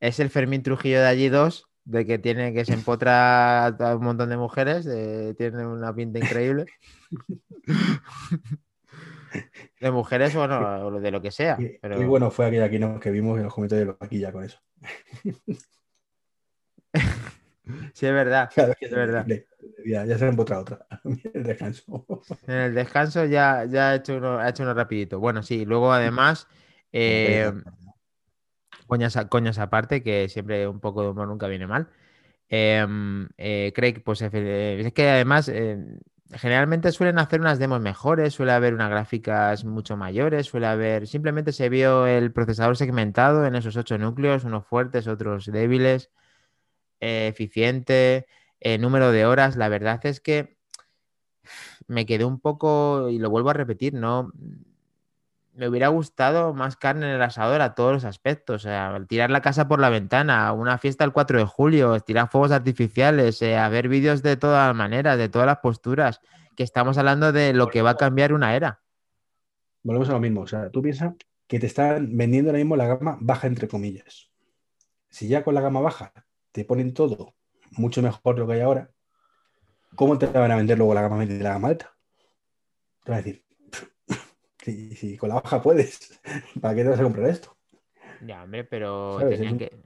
es 0.00 0.20
el 0.20 0.28
Fermín 0.28 0.62
Trujillo 0.62 1.00
de 1.00 1.06
allí 1.06 1.28
dos, 1.28 1.68
de 1.84 2.04
que 2.04 2.18
tiene 2.18 2.52
que 2.52 2.64
se 2.64 2.74
empotra 2.74 3.66
a 3.66 3.96
un 3.96 4.04
montón 4.04 4.28
de 4.28 4.36
mujeres, 4.36 4.88
tiene 5.36 5.66
una 5.66 5.94
pinta 5.94 6.18
increíble. 6.18 6.66
de 9.80 9.90
mujeres 9.90 10.34
o 10.34 10.46
no, 10.48 11.00
de 11.00 11.10
lo 11.10 11.22
que 11.22 11.30
sea. 11.30 11.56
Y 11.60 12.04
bueno 12.04 12.30
fue 12.30 12.46
aquella 12.46 12.68
que 13.00 13.10
vimos 13.10 13.38
en 13.38 13.44
los 13.44 13.54
comentarios 13.54 13.96
de 13.98 14.18
ya 14.18 14.32
con 14.32 14.44
eso. 14.44 14.58
Sí, 17.92 18.06
es 18.06 18.12
verdad. 18.12 18.50
es 18.80 18.90
verdad. 18.90 19.26
Ya, 19.84 20.06
se 20.18 20.24
ha 20.24 20.28
empotrado 20.28 20.62
otra. 20.62 20.86
En 21.04 21.20
el 21.34 21.42
descanso. 21.44 22.06
En 22.46 22.54
el 22.54 22.74
descanso 22.74 23.24
ya, 23.24 23.64
ya 23.64 23.90
ha, 23.90 23.94
hecho 23.96 24.16
uno, 24.16 24.38
ha 24.38 24.48
hecho 24.48 24.62
uno 24.62 24.74
rapidito. 24.74 25.18
Bueno, 25.18 25.42
sí, 25.42 25.64
luego 25.64 25.92
además, 25.92 26.46
eh, 26.92 27.50
coñas, 28.86 29.58
aparte, 29.58 30.02
que 30.02 30.28
siempre 30.28 30.66
un 30.66 30.80
poco 30.80 31.02
de 31.02 31.08
humor 31.10 31.28
nunca 31.28 31.48
viene 31.48 31.66
mal. 31.66 31.88
Em, 32.48 33.28
eh, 33.36 33.72
Craig, 33.74 34.02
pues 34.04 34.22
es 34.22 34.92
que 34.92 35.08
además 35.08 35.48
eh, 35.48 35.78
generalmente 36.32 36.92
suelen 36.92 37.18
hacer 37.18 37.40
unas 37.40 37.58
demos 37.58 37.80
mejores, 37.80 38.34
suele 38.34 38.52
haber 38.52 38.74
unas 38.74 38.90
gráficas 38.90 39.64
mucho 39.64 39.96
mayores, 39.96 40.46
suele 40.46 40.66
haber, 40.66 41.06
simplemente 41.06 41.52
se 41.52 41.68
vio 41.68 42.06
el 42.06 42.32
procesador 42.32 42.76
segmentado 42.76 43.46
en 43.46 43.54
esos 43.54 43.76
ocho 43.76 43.98
núcleos, 43.98 44.44
unos 44.44 44.66
fuertes, 44.66 45.06
otros 45.06 45.46
débiles. 45.46 46.10
Eh, 47.00 47.28
eficiente, 47.28 48.26
eh, 48.60 48.78
número 48.78 49.12
de 49.12 49.26
horas. 49.26 49.56
La 49.56 49.68
verdad 49.68 50.04
es 50.04 50.20
que 50.20 50.56
me 51.86 52.06
quedé 52.06 52.24
un 52.24 52.38
poco, 52.40 53.08
y 53.08 53.18
lo 53.18 53.30
vuelvo 53.30 53.50
a 53.50 53.54
repetir, 53.54 53.94
no. 53.94 54.32
Me 55.54 55.68
hubiera 55.68 55.88
gustado 55.88 56.54
más 56.54 56.76
carne 56.76 57.06
en 57.06 57.14
el 57.14 57.22
asador 57.22 57.60
a 57.62 57.74
todos 57.74 57.92
los 57.92 58.04
aspectos. 58.04 58.62
O 58.62 58.68
sea, 58.68 59.04
tirar 59.08 59.30
la 59.30 59.40
casa 59.40 59.66
por 59.66 59.80
la 59.80 59.88
ventana, 59.88 60.52
una 60.52 60.78
fiesta 60.78 61.04
el 61.04 61.12
4 61.12 61.38
de 61.38 61.44
julio, 61.44 61.98
tirar 62.00 62.28
fuegos 62.30 62.52
artificiales, 62.52 63.42
eh, 63.42 63.56
a 63.56 63.68
ver 63.68 63.88
vídeos 63.88 64.22
de 64.22 64.36
todas 64.36 64.74
maneras, 64.74 65.18
de 65.18 65.28
todas 65.28 65.46
las 65.46 65.58
posturas, 65.58 66.20
que 66.54 66.62
estamos 66.62 66.96
hablando 66.98 67.32
de 67.32 67.54
lo 67.54 67.68
que 67.68 67.82
va 67.82 67.90
a 67.90 67.96
cambiar 67.96 68.32
una 68.32 68.54
era. 68.54 68.82
Volvemos 69.82 70.08
a 70.10 70.12
lo 70.12 70.20
mismo. 70.20 70.42
O 70.42 70.46
sea, 70.46 70.70
tú 70.70 70.80
piensas 70.82 71.14
que 71.48 71.58
te 71.58 71.66
están 71.66 72.16
vendiendo 72.16 72.50
ahora 72.50 72.58
mismo 72.58 72.76
la 72.76 72.86
gama 72.86 73.18
baja, 73.20 73.46
entre 73.48 73.66
comillas. 73.66 74.30
Si 75.08 75.26
ya 75.26 75.42
con 75.42 75.54
la 75.54 75.60
gama 75.60 75.80
baja 75.80 76.12
te 76.52 76.64
ponen 76.64 76.94
todo 76.94 77.34
mucho 77.72 78.02
mejor 78.02 78.34
de 78.34 78.40
lo 78.40 78.46
que 78.46 78.54
hay 78.54 78.60
ahora, 78.60 78.90
¿cómo 79.94 80.18
te 80.18 80.26
van 80.26 80.50
a 80.50 80.56
vender 80.56 80.78
luego 80.78 80.94
la 80.94 81.02
gama 81.02 81.16
media 81.16 81.36
y 81.36 81.40
la 81.40 81.52
gama 81.54 81.68
alta? 81.68 81.94
Te 83.04 83.12
van 83.12 83.20
a 83.20 83.22
decir, 83.22 83.44
si, 84.96 85.16
con 85.16 85.28
la 85.28 85.36
baja 85.36 85.62
puedes, 85.62 86.20
¿para 86.60 86.74
qué 86.74 86.82
te 86.82 86.90
vas 86.90 87.00
a 87.00 87.04
comprar 87.04 87.28
esto? 87.28 87.56
Ya, 88.20 88.42
hombre, 88.42 88.64
pero 88.64 89.18
tenían 89.18 89.58
que 89.58 89.84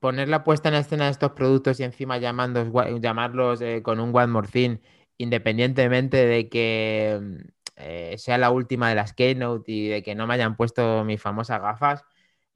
poner 0.00 0.28
la 0.28 0.44
puesta 0.44 0.68
en 0.68 0.74
escena 0.74 1.06
de 1.06 1.12
estos 1.12 1.32
productos 1.32 1.80
y 1.80 1.84
encima 1.84 2.18
llamarlos 2.18 3.60
eh, 3.62 3.82
con 3.82 4.00
un 4.00 4.14
One 4.14 4.26
More 4.28 4.48
Thing, 4.48 4.78
independientemente 5.16 6.26
de 6.26 6.48
que 6.48 7.20
eh, 7.76 8.14
sea 8.18 8.38
la 8.38 8.50
última 8.50 8.88
de 8.88 8.94
las 8.94 9.12
Keynote 9.12 9.70
y 9.72 9.88
de 9.88 10.02
que 10.02 10.14
no 10.14 10.26
me 10.26 10.34
hayan 10.34 10.56
puesto 10.56 11.04
mis 11.04 11.20
famosas 11.20 11.60
gafas, 11.60 12.04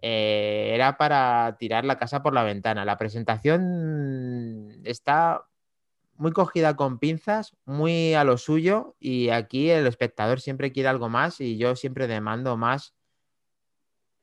eh, 0.03 0.71
era 0.75 0.97
para 0.97 1.57
tirar 1.59 1.85
la 1.85 1.99
casa 1.99 2.23
por 2.23 2.35
la 2.35 2.45
ventana. 2.45 2.85
La 2.85 2.99
presentación 2.99 4.81
está 4.85 5.45
muy 6.17 6.33
cogida 6.33 6.77
con 6.77 6.99
pinzas, 6.99 7.57
muy 7.67 8.15
a 8.15 8.25
lo 8.25 8.39
suyo 8.39 8.97
y 8.99 9.29
aquí 9.31 9.71
el 9.71 9.87
espectador 9.87 10.41
siempre 10.41 10.73
quiere 10.73 10.89
algo 10.89 11.09
más 11.09 11.41
y 11.41 11.59
yo 11.59 11.77
siempre 11.77 12.07
demando 12.07 12.57
más 12.57 12.95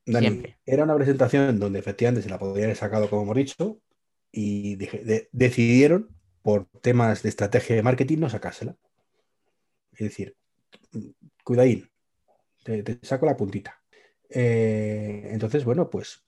Dani, 0.05 0.27
Siempre. 0.27 0.57
era 0.65 0.83
una 0.83 0.95
presentación 0.95 1.59
donde 1.59 1.79
efectivamente 1.79 2.21
se 2.21 2.29
la 2.29 2.37
podría 2.37 2.65
haber 2.65 2.75
sacado, 2.75 3.09
como 3.09 3.21
hemos 3.23 3.35
dicho, 3.37 3.79
y 4.31 4.75
de- 4.75 5.29
decidieron, 5.31 6.09
por 6.41 6.65
temas 6.81 7.23
de 7.23 7.29
estrategia 7.29 7.75
de 7.77 7.83
marketing, 7.83 8.17
no 8.19 8.29
sacársela. 8.29 8.75
Es 9.93 9.99
decir, 9.99 10.35
cuidadín, 11.43 11.89
te, 12.63 12.83
te 12.83 12.99
saco 13.05 13.25
la 13.25 13.37
puntita. 13.37 13.82
Eh, 14.33 15.27
entonces, 15.31 15.63
bueno, 15.63 15.89
pues 15.89 16.25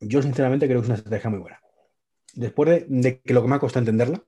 yo 0.00 0.22
sinceramente 0.22 0.66
creo 0.66 0.80
que 0.80 0.84
es 0.84 0.88
una 0.88 0.96
estrategia 0.98 1.30
muy 1.30 1.38
buena. 1.38 1.60
Después 2.34 2.70
de, 2.70 2.86
de 2.88 3.20
que 3.20 3.34
lo 3.34 3.42
que 3.42 3.48
me 3.48 3.56
ha 3.56 3.60
costado 3.60 3.82
entenderla, 3.82 4.24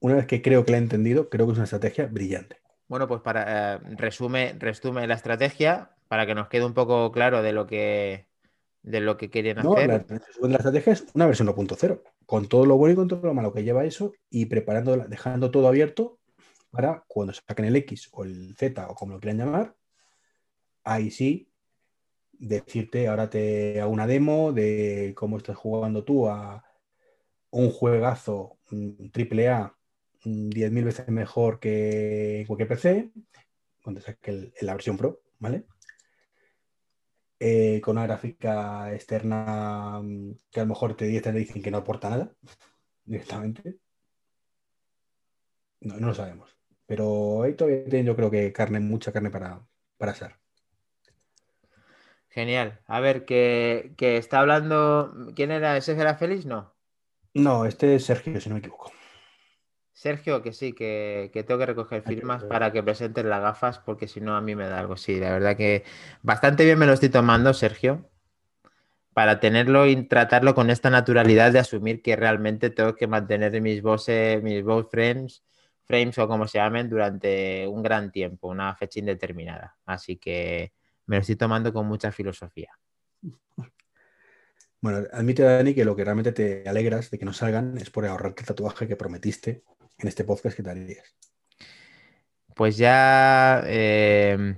una 0.00 0.16
vez 0.16 0.26
que 0.26 0.42
creo 0.42 0.64
que 0.64 0.72
la 0.72 0.78
he 0.78 0.80
entendido, 0.80 1.28
creo 1.28 1.46
que 1.46 1.52
es 1.52 1.58
una 1.58 1.64
estrategia 1.64 2.06
brillante. 2.06 2.56
Bueno, 2.88 3.06
pues 3.06 3.20
para 3.20 3.74
eh, 3.76 3.78
resume, 3.96 4.54
resume 4.58 5.06
la 5.06 5.14
estrategia 5.14 5.90
para 6.08 6.26
que 6.26 6.34
nos 6.34 6.48
quede 6.48 6.64
un 6.64 6.74
poco 6.74 7.12
claro 7.12 7.42
de 7.42 7.52
lo 7.52 7.66
que 7.66 8.26
de 8.82 9.00
lo 9.00 9.16
que 9.16 9.28
No, 9.62 9.74
hacer. 9.74 9.88
la, 9.88 10.04
la 10.48 10.56
estrategia 10.56 10.92
es 10.94 11.06
una 11.14 11.26
versión 11.26 11.48
1.0, 11.48 12.02
con 12.26 12.48
todo 12.48 12.64
lo 12.66 12.76
bueno 12.76 12.94
y 12.94 12.96
con 12.96 13.08
todo 13.08 13.20
lo 13.22 13.34
malo 13.34 13.52
que 13.52 13.62
lleva 13.62 13.84
eso 13.84 14.12
y 14.30 14.46
preparando, 14.46 14.96
dejando 14.96 15.50
todo 15.50 15.68
abierto 15.68 16.18
para 16.70 17.04
cuando 17.06 17.32
saquen 17.34 17.66
el 17.66 17.76
X 17.76 18.08
o 18.12 18.24
el 18.24 18.54
Z 18.56 18.88
o 18.88 18.94
como 18.94 19.14
lo 19.14 19.20
quieran 19.20 19.38
llamar, 19.38 19.74
ahí 20.84 21.10
sí 21.10 21.50
decirte, 22.40 23.06
ahora 23.08 23.28
te 23.30 23.80
hago 23.80 23.92
una 23.92 24.06
demo 24.06 24.52
de 24.52 25.12
cómo 25.16 25.36
estás 25.36 25.56
jugando 25.56 26.04
tú 26.04 26.28
a 26.28 26.64
un 27.50 27.70
juegazo 27.70 28.58
mm, 28.70 29.10
triple 29.10 29.48
A 29.48 29.76
mm, 30.24 30.50
10.000 30.50 30.84
veces 30.84 31.08
mejor 31.08 31.60
que 31.60 32.44
cualquier 32.46 32.68
PC, 32.68 33.10
cuando 33.82 34.00
saque 34.00 34.52
la 34.62 34.74
versión 34.74 34.96
Pro, 34.96 35.20
¿vale? 35.38 35.66
Eh, 37.38 37.80
con 37.82 37.96
una 37.96 38.06
gráfica 38.06 38.92
externa 38.94 40.00
mm, 40.02 40.32
que 40.50 40.60
a 40.60 40.64
lo 40.64 40.68
mejor 40.70 40.96
te 40.96 41.06
dicen 41.06 41.62
que 41.62 41.70
no 41.70 41.78
aporta 41.78 42.10
nada 42.10 42.34
directamente. 43.04 43.78
No, 45.80 45.98
no 45.98 46.08
lo 46.08 46.14
sabemos. 46.14 46.56
Pero 46.86 47.42
ahí 47.42 47.54
todavía 47.54 47.84
tienen, 47.84 48.06
yo 48.06 48.16
creo 48.16 48.30
que 48.30 48.52
carne, 48.52 48.80
mucha 48.80 49.12
carne 49.12 49.30
para, 49.30 49.64
para 49.96 50.12
asar. 50.12 50.39
Genial. 52.30 52.80
A 52.86 53.00
ver, 53.00 53.24
que, 53.24 53.92
que 53.96 54.16
está 54.16 54.40
hablando. 54.40 55.12
¿Quién 55.34 55.50
era? 55.50 55.76
¿Ese 55.76 55.92
era 55.92 56.14
Félix? 56.14 56.46
No. 56.46 56.74
No, 57.34 57.64
este 57.64 57.96
es 57.96 58.04
Sergio, 58.04 58.40
si 58.40 58.48
no 58.48 58.54
me 58.54 58.60
equivoco. 58.60 58.92
Sergio, 59.92 60.42
que 60.42 60.52
sí, 60.52 60.72
que, 60.72 61.30
que 61.32 61.42
tengo 61.42 61.60
que 61.60 61.66
recoger 61.66 62.02
firmas 62.02 62.42
para 62.44 62.72
que 62.72 62.82
presenten 62.82 63.28
las 63.28 63.42
gafas, 63.42 63.80
porque 63.80 64.08
si 64.08 64.20
no 64.20 64.34
a 64.34 64.40
mí 64.40 64.54
me 64.54 64.66
da 64.66 64.78
algo. 64.78 64.96
Sí, 64.96 65.20
la 65.20 65.30
verdad 65.30 65.56
que 65.56 65.84
bastante 66.22 66.64
bien 66.64 66.78
me 66.78 66.86
lo 66.86 66.94
estoy 66.94 67.10
tomando, 67.10 67.52
Sergio, 67.52 68.08
para 69.12 69.40
tenerlo 69.40 69.86
y 69.86 70.06
tratarlo 70.06 70.54
con 70.54 70.70
esta 70.70 70.88
naturalidad 70.88 71.52
de 71.52 71.58
asumir 71.58 72.00
que 72.00 72.16
realmente 72.16 72.70
tengo 72.70 72.94
que 72.94 73.08
mantener 73.08 73.60
mis 73.60 73.82
voces, 73.82 74.42
mis 74.42 74.64
voice 74.64 74.88
frames, 74.90 75.44
frames 75.84 76.16
o 76.18 76.26
como 76.28 76.48
se 76.48 76.58
llamen, 76.58 76.88
durante 76.88 77.66
un 77.68 77.82
gran 77.82 78.10
tiempo, 78.10 78.48
una 78.48 78.74
fecha 78.76 79.00
indeterminada. 79.00 79.76
Así 79.84 80.16
que 80.16 80.72
me 81.10 81.16
lo 81.16 81.22
estoy 81.22 81.34
tomando 81.34 81.72
con 81.72 81.88
mucha 81.88 82.12
filosofía. 82.12 82.70
Bueno, 84.80 85.08
admite, 85.12 85.42
Dani, 85.42 85.74
que 85.74 85.84
lo 85.84 85.96
que 85.96 86.04
realmente 86.04 86.30
te 86.30 86.68
alegras 86.68 87.10
de 87.10 87.18
que 87.18 87.24
no 87.24 87.32
salgan 87.32 87.76
es 87.78 87.90
por 87.90 88.06
ahorrarte 88.06 88.42
el 88.42 88.46
tatuaje 88.46 88.86
que 88.86 88.94
prometiste 88.94 89.64
en 89.98 90.06
este 90.06 90.22
podcast 90.22 90.56
que 90.56 90.62
te 90.62 90.70
harías. 90.70 91.16
Pues 92.54 92.76
ya 92.76 93.60
eh, 93.66 94.56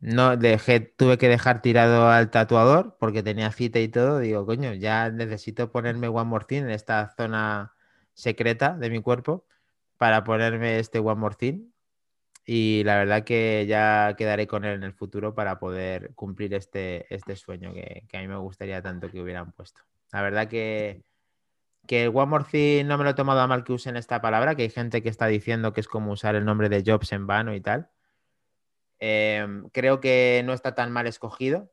no 0.00 0.36
dejé, 0.36 0.80
tuve 0.80 1.18
que 1.18 1.28
dejar 1.28 1.62
tirado 1.62 2.08
al 2.08 2.32
tatuador 2.32 2.96
porque 2.98 3.22
tenía 3.22 3.52
cita 3.52 3.78
y 3.78 3.86
todo. 3.86 4.18
Digo, 4.18 4.44
coño, 4.44 4.74
ya 4.74 5.10
necesito 5.10 5.70
ponerme 5.70 6.08
One 6.08 6.24
More 6.24 6.46
Thing 6.46 6.62
en 6.62 6.70
esta 6.70 7.14
zona 7.16 7.76
secreta 8.12 8.76
de 8.76 8.90
mi 8.90 9.00
cuerpo 9.00 9.46
para 9.98 10.24
ponerme 10.24 10.80
este 10.80 10.98
One 10.98 11.20
More 11.20 11.36
Thing. 11.36 11.70
Y 12.48 12.84
la 12.84 12.96
verdad 12.96 13.24
que 13.24 13.66
ya 13.68 14.14
quedaré 14.16 14.46
con 14.46 14.64
él 14.64 14.74
en 14.74 14.84
el 14.84 14.92
futuro 14.92 15.34
para 15.34 15.58
poder 15.58 16.14
cumplir 16.14 16.54
este, 16.54 17.12
este 17.12 17.34
sueño 17.34 17.74
que, 17.74 18.04
que 18.08 18.16
a 18.16 18.20
mí 18.20 18.28
me 18.28 18.36
gustaría 18.36 18.80
tanto 18.80 19.10
que 19.10 19.20
hubieran 19.20 19.50
puesto. 19.50 19.82
La 20.12 20.22
verdad 20.22 20.46
que, 20.46 21.02
que 21.88 22.04
el 22.04 22.10
One 22.14 22.26
More 22.26 22.44
Thing 22.48 22.86
no 22.86 22.98
me 22.98 23.04
lo 23.04 23.10
he 23.10 23.14
tomado 23.14 23.40
a 23.40 23.48
mal 23.48 23.64
que 23.64 23.72
usen 23.72 23.96
esta 23.96 24.20
palabra, 24.20 24.54
que 24.54 24.62
hay 24.62 24.70
gente 24.70 25.02
que 25.02 25.08
está 25.08 25.26
diciendo 25.26 25.72
que 25.72 25.80
es 25.80 25.88
como 25.88 26.12
usar 26.12 26.36
el 26.36 26.44
nombre 26.44 26.68
de 26.68 26.84
Jobs 26.86 27.10
en 27.10 27.26
vano 27.26 27.52
y 27.52 27.60
tal. 27.60 27.90
Eh, 29.00 29.46
creo 29.72 30.00
que 30.00 30.42
no 30.44 30.52
está 30.52 30.74
tan 30.74 30.92
mal 30.92 31.08
escogido 31.08 31.72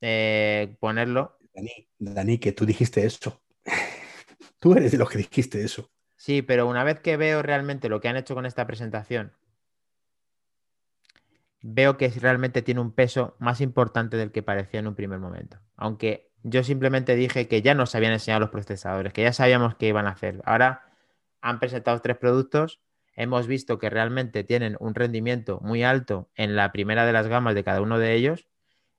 eh, 0.00 0.76
ponerlo. 0.80 1.38
Dani, 1.54 1.88
Dani, 1.98 2.38
que 2.38 2.52
tú 2.52 2.66
dijiste 2.66 3.04
eso. 3.04 3.42
tú 4.58 4.74
eres 4.74 4.92
de 4.92 4.98
los 4.98 5.08
que 5.08 5.18
dijiste 5.18 5.62
eso. 5.62 5.90
Sí, 6.16 6.42
pero 6.42 6.68
una 6.68 6.84
vez 6.84 7.00
que 7.00 7.16
veo 7.16 7.42
realmente 7.42 7.88
lo 7.88 8.00
que 8.00 8.08
han 8.08 8.16
hecho 8.16 8.34
con 8.34 8.46
esta 8.46 8.66
presentación, 8.66 9.32
veo 11.62 11.96
que 11.96 12.08
realmente 12.08 12.60
tiene 12.60 12.80
un 12.80 12.92
peso 12.92 13.36
más 13.38 13.60
importante 13.60 14.16
del 14.16 14.32
que 14.32 14.42
parecía 14.42 14.80
en 14.80 14.88
un 14.88 14.94
primer 14.94 15.18
momento. 15.18 15.58
Aunque 15.76 16.30
yo 16.42 16.64
simplemente 16.64 17.14
dije 17.14 17.48
que 17.48 17.62
ya 17.62 17.74
nos 17.74 17.94
habían 17.94 18.12
enseñado 18.12 18.40
los 18.40 18.50
procesadores, 18.50 19.12
que 19.12 19.22
ya 19.22 19.32
sabíamos 19.32 19.76
qué 19.76 19.86
iban 19.88 20.06
a 20.06 20.10
hacer. 20.10 20.42
Ahora 20.44 20.92
han 21.40 21.60
presentado 21.60 22.00
tres 22.00 22.16
productos, 22.16 22.80
hemos 23.14 23.46
visto 23.46 23.78
que 23.78 23.90
realmente 23.90 24.42
tienen 24.44 24.76
un 24.80 24.94
rendimiento 24.94 25.60
muy 25.62 25.84
alto 25.84 26.30
en 26.34 26.56
la 26.56 26.72
primera 26.72 27.06
de 27.06 27.12
las 27.12 27.28
gamas 27.28 27.54
de 27.54 27.64
cada 27.64 27.80
uno 27.80 27.98
de 27.98 28.14
ellos 28.14 28.48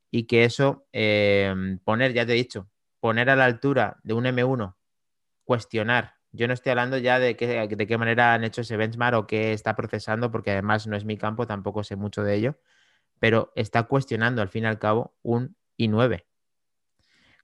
y 0.10 0.24
que 0.24 0.46
eso, 0.46 0.88
eh, 0.94 1.54
poner, 1.84 2.14
ya 2.14 2.26
te 2.26 2.34
he 2.34 2.36
dicho, 2.36 2.70
poner 3.00 3.30
a 3.30 3.36
la 3.36 3.46
altura 3.46 3.98
de 4.04 4.14
un 4.14 4.26
M1, 4.26 4.76
cuestionar. 5.44 6.16
Yo 6.34 6.48
no 6.48 6.54
estoy 6.54 6.72
hablando 6.72 6.98
ya 6.98 7.20
de 7.20 7.38
qué, 7.38 7.68
de 7.68 7.88
qué 7.88 7.98
manera 7.98 8.34
han 8.34 8.44
hecho 8.44 8.62
ese 8.62 8.76
benchmark 8.76 9.16
o 9.16 9.28
qué 9.28 9.54
está 9.54 9.76
procesando, 9.76 10.32
porque 10.32 10.52
además 10.52 10.88
no 10.88 10.98
es 10.98 11.06
mi 11.06 11.16
campo, 11.16 11.46
tampoco 11.46 11.84
sé 11.84 11.96
mucho 11.96 12.24
de 12.24 12.34
ello, 12.36 12.58
pero 13.20 13.54
está 13.56 13.84
cuestionando 13.84 14.42
al 14.42 14.50
fin 14.50 14.64
y 14.64 14.68
al 14.68 14.80
cabo 14.80 15.14
un 15.22 15.56
i9. 15.78 16.26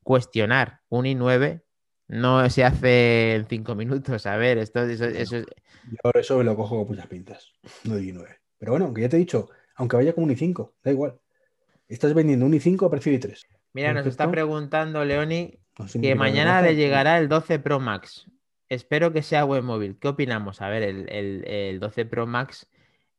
Cuestionar 0.02 0.82
un 0.90 1.06
i9 1.06 1.62
no 2.08 2.50
se 2.50 2.66
hace 2.66 3.36
en 3.36 3.46
cinco 3.48 3.76
minutos. 3.76 4.26
A 4.26 4.36
ver, 4.38 4.58
esto 4.58 4.82
eso, 4.82 5.06
eso 5.06 5.38
es... 5.38 5.46
Yo 6.04 6.12
eso 6.20 6.38
me 6.40 6.44
lo 6.44 6.56
cojo 6.56 6.80
con 6.80 6.88
muchas 6.88 7.08
pintas. 7.08 7.54
No 7.84 7.96
di 7.96 8.12
9. 8.12 8.40
Pero 8.58 8.72
bueno, 8.74 8.86
aunque 8.86 9.02
ya 9.02 9.10
te 9.10 9.16
he 9.18 9.20
dicho, 9.20 9.50
aunque 9.76 9.96
vaya 9.96 10.14
con 10.14 10.24
un 10.24 10.32
i5, 10.32 10.74
da 10.84 10.92
igual. 10.92 11.20
Estás 11.88 12.14
vendiendo 12.16 12.46
un 12.48 12.54
i5 12.54 12.88
a 12.88 12.90
precio 12.90 13.12
de 13.12 13.20
i3. 13.20 13.46
Mira, 13.74 13.94
nos 13.94 14.08
está 14.08 14.30
preguntando 14.30 15.06
Leoni 15.06 15.60
No 15.78 15.86
que 16.02 16.16
mañana 16.16 16.62
le 16.64 16.76
llegará 16.76 17.20
el 17.20 17.30
12 17.30 17.60
Pro 17.60 17.80
Max. 17.80 18.26
Espero 18.70 19.12
que 19.14 19.24
sea 19.24 19.44
buen 19.46 19.66
móvil. 19.66 19.98
¿Qué 20.00 20.08
opinamos? 20.10 20.62
A 20.62 20.70
ver, 20.70 20.84
el, 20.84 21.10
el- 21.10 21.44
el 21.48 21.80
12 21.80 22.06
Pro 22.06 22.28
Max 22.28 22.70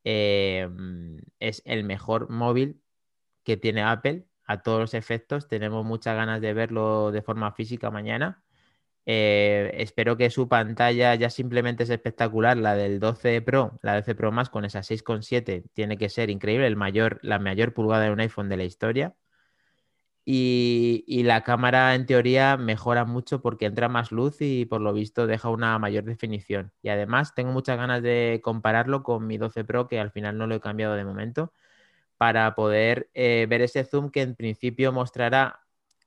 eh, 0.05 0.69
es 1.41 1.63
el 1.65 1.85
mejor 1.85 2.31
móvil 2.31 2.81
que 3.45 3.57
tiene 3.57 3.83
Apple 3.83 4.27
a 4.47 4.63
todos 4.63 4.81
los 4.81 4.95
efectos. 4.95 5.49
Tenemos 5.49 5.85
muchas 5.85 6.17
ganas 6.17 6.41
de 6.41 6.55
verlo 6.55 7.13
de 7.13 7.23
forma 7.23 7.53
física 7.53 7.91
mañana. 7.91 8.45
Eh, 9.07 9.73
espero 9.79 10.17
que 10.17 10.31
su 10.31 10.49
pantalla 10.49 11.15
ya 11.17 11.31
simplemente 11.31 11.85
es 11.85 11.91
espectacular. 11.91 12.57
La 12.59 12.77
del 12.77 13.01
12 13.01 13.43
Pro, 13.43 13.79
la 13.83 13.97
12 13.97 14.15
Pro 14.17 14.33
Max 14.33 14.51
con 14.51 14.65
esa 14.67 14.83
6,7 14.83 15.65
tiene 15.75 15.99
que 15.99 16.09
ser 16.11 16.31
increíble, 16.31 16.67
el 16.69 16.77
mayor, 16.77 17.21
la 17.23 17.39
mayor 17.41 17.75
pulgada 17.75 18.05
de 18.05 18.13
un 18.13 18.21
iPhone 18.21 18.49
de 18.51 18.57
la 18.59 18.65
historia. 18.65 19.17
Y, 20.33 21.23
la 21.25 21.43
cámara 21.43 21.95
en 21.97 22.07
teoría 22.07 22.57
mejora 22.57 23.05
mucho 23.05 23.43
porque 23.43 23.67
entra 23.67 23.89
más 23.89 24.13
luz 24.13 24.37
y 24.41 24.65
por 24.65 24.81
lo 24.81 24.93
visto 24.93 25.27
deja 25.27 25.49
una 25.49 25.77
mayor 25.81 26.05
definición. 26.05 26.73
Y 26.83 26.89
además 26.91 27.35
tengo 27.35 27.51
muchas 27.53 27.77
ganas 27.77 28.01
de 28.03 28.41
compararlo 28.43 29.03
con 29.03 29.27
mi 29.27 29.39
12 29.39 29.65
Pro, 29.65 29.89
que 29.89 29.99
al 29.99 30.13
final 30.13 30.39
no 30.39 30.47
lo 30.47 30.55
he 30.55 30.61
cambiado 30.61 30.95
de 30.95 31.05
momento, 31.05 31.53
para 32.19 32.55
poder 32.55 33.11
eh, 33.15 33.47
ver 33.51 33.63
ese 33.63 33.85
zoom 33.85 34.11
que 34.11 34.23
en 34.23 34.37
principio 34.37 34.93
mostrará 34.93 35.63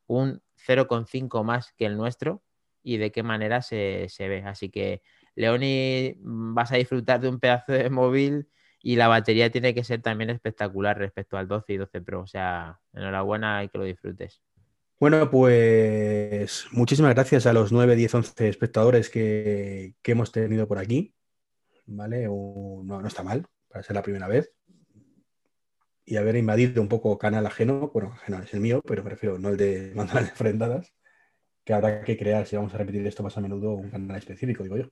un 0.08 0.42
0,5 0.56 1.44
más 1.44 1.74
que 1.74 1.86
el 1.86 1.98
nuestro 1.98 2.42
y 2.82 2.98
de 2.98 3.12
qué 3.12 3.24
manera 3.24 3.62
se, 3.62 4.08
se 4.10 4.30
ve. 4.30 4.44
Así 4.46 4.70
que, 4.70 5.02
Leoni, 5.36 6.16
mm, 6.22 6.54
vas 6.54 6.72
a 6.72 6.78
disfrutar 6.78 7.20
de 7.20 7.30
un 7.30 7.40
pedazo 7.40 7.74
de 7.74 7.90
móvil 7.90 8.48
y 8.86 8.98
la 8.98 9.08
batería 9.08 9.50
tiene 9.50 9.74
que 9.74 9.86
ser 9.86 10.02
también 10.02 10.30
espectacular 10.30 10.98
respecto 10.98 11.38
al 11.38 11.48
12 11.48 11.74
y 11.74 11.78
12 11.78 12.02
Pro. 12.02 12.22
O 12.22 12.28
sea, 12.28 12.82
enhorabuena 12.92 13.64
y 13.64 13.70
que 13.70 13.78
lo 13.78 13.86
disfrutes. 13.86 14.42
Bueno, 15.00 15.32
pues 15.32 16.68
muchísimas 16.72 17.14
gracias 17.14 17.46
a 17.46 17.54
los 17.54 17.72
9, 17.72 17.96
10, 17.96 18.16
11 18.16 18.50
espectadores 18.50 19.10
que, 19.10 19.96
hemos 20.04 20.34
tenido 20.34 20.68
por 20.68 20.80
aquí. 20.80 21.16
¿Vale? 21.86 22.26
No, 22.26 22.84
no 22.84 23.08
está 23.08 23.24
mal 23.24 23.46
para 23.70 23.84
ser 23.84 23.96
la 23.96 24.04
primera 24.04 24.28
vez. 24.28 24.52
Y 26.06 26.18
haber 26.18 26.36
invadido 26.36 26.82
un 26.82 26.90
poco 26.90 27.18
canal 27.18 27.46
ajeno. 27.46 27.90
Bueno, 27.94 28.12
ajeno 28.14 28.44
es 28.44 28.54
el 28.54 28.60
mío, 28.60 28.82
pero 28.86 29.02
prefiero 29.02 29.40
no 29.40 29.48
el 29.48 29.58
de 29.58 29.94
Manuel 29.96 30.26
Frendadas. 30.26 30.94
Que 31.64 31.74
habrá 31.74 32.04
que 32.04 32.18
crear, 32.18 32.46
si 32.46 32.58
vamos 32.58 32.74
a 32.74 32.78
repetir 32.78 33.08
esto 33.08 33.24
más 33.24 33.38
a 33.38 33.42
menudo, 33.42 33.76
un 33.76 33.90
canal 33.90 34.18
específico, 34.18 34.64
digo 34.64 34.76
yo. 34.76 34.90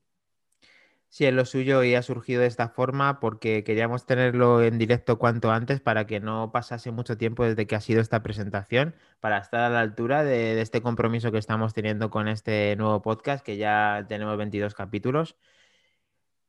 Sí, 1.13 1.25
es 1.25 1.33
lo 1.33 1.43
suyo 1.43 1.83
y 1.83 1.93
ha 1.95 2.01
surgido 2.03 2.39
de 2.41 2.47
esta 2.47 2.69
forma 2.69 3.19
porque 3.19 3.65
queríamos 3.65 4.05
tenerlo 4.05 4.61
en 4.63 4.77
directo 4.77 5.19
cuanto 5.19 5.51
antes 5.51 5.81
para 5.81 6.07
que 6.07 6.21
no 6.21 6.53
pasase 6.53 6.91
mucho 6.91 7.17
tiempo 7.17 7.43
desde 7.43 7.67
que 7.67 7.75
ha 7.75 7.81
sido 7.81 7.99
esta 7.99 8.23
presentación, 8.23 8.95
para 9.19 9.37
estar 9.39 9.59
a 9.59 9.69
la 9.69 9.81
altura 9.81 10.23
de, 10.23 10.61
este 10.61 10.81
compromiso 10.81 11.31
que 11.33 11.37
estamos 11.37 11.73
teniendo 11.73 12.09
con 12.09 12.29
este 12.29 12.77
nuevo 12.77 13.01
podcast, 13.01 13.43
que 13.45 13.57
ya 13.57 14.05
tenemos 14.07 14.37
22 14.37 14.73
capítulos. 14.73 15.35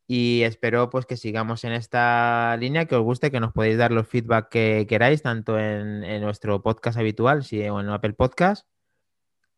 Y 0.06 0.42
espero 0.42 0.90
pues 0.90 1.06
que 1.06 1.16
sigamos 1.16 1.64
en 1.64 1.72
esta 1.72 2.56
línea, 2.58 2.86
que 2.86 2.94
os 2.94 3.02
guste, 3.02 3.30
que 3.32 3.40
nos 3.40 3.52
podéis 3.52 3.78
dar 3.78 3.90
los 3.92 4.06
feedback 4.06 4.48
que 4.48 4.86
queráis, 4.88 5.22
tanto 5.22 5.58
en, 5.58 6.04
en 6.04 6.22
nuestro 6.22 6.62
podcast 6.62 6.98
habitual 6.98 7.44
si, 7.44 7.66
o 7.68 7.80
en 7.80 7.88
Apple 7.88 8.12
Podcast. 8.12 8.68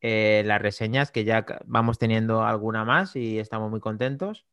Eh, 0.00 0.42
las 0.46 0.62
reseñas, 0.62 1.10
que 1.10 1.24
ya 1.24 1.44
vamos 1.66 1.98
teniendo 1.98 2.44
alguna 2.44 2.84
más 2.84 3.16
y 3.16 3.38
estamos 3.38 3.70
muy 3.70 3.80
contentos. 3.80 4.46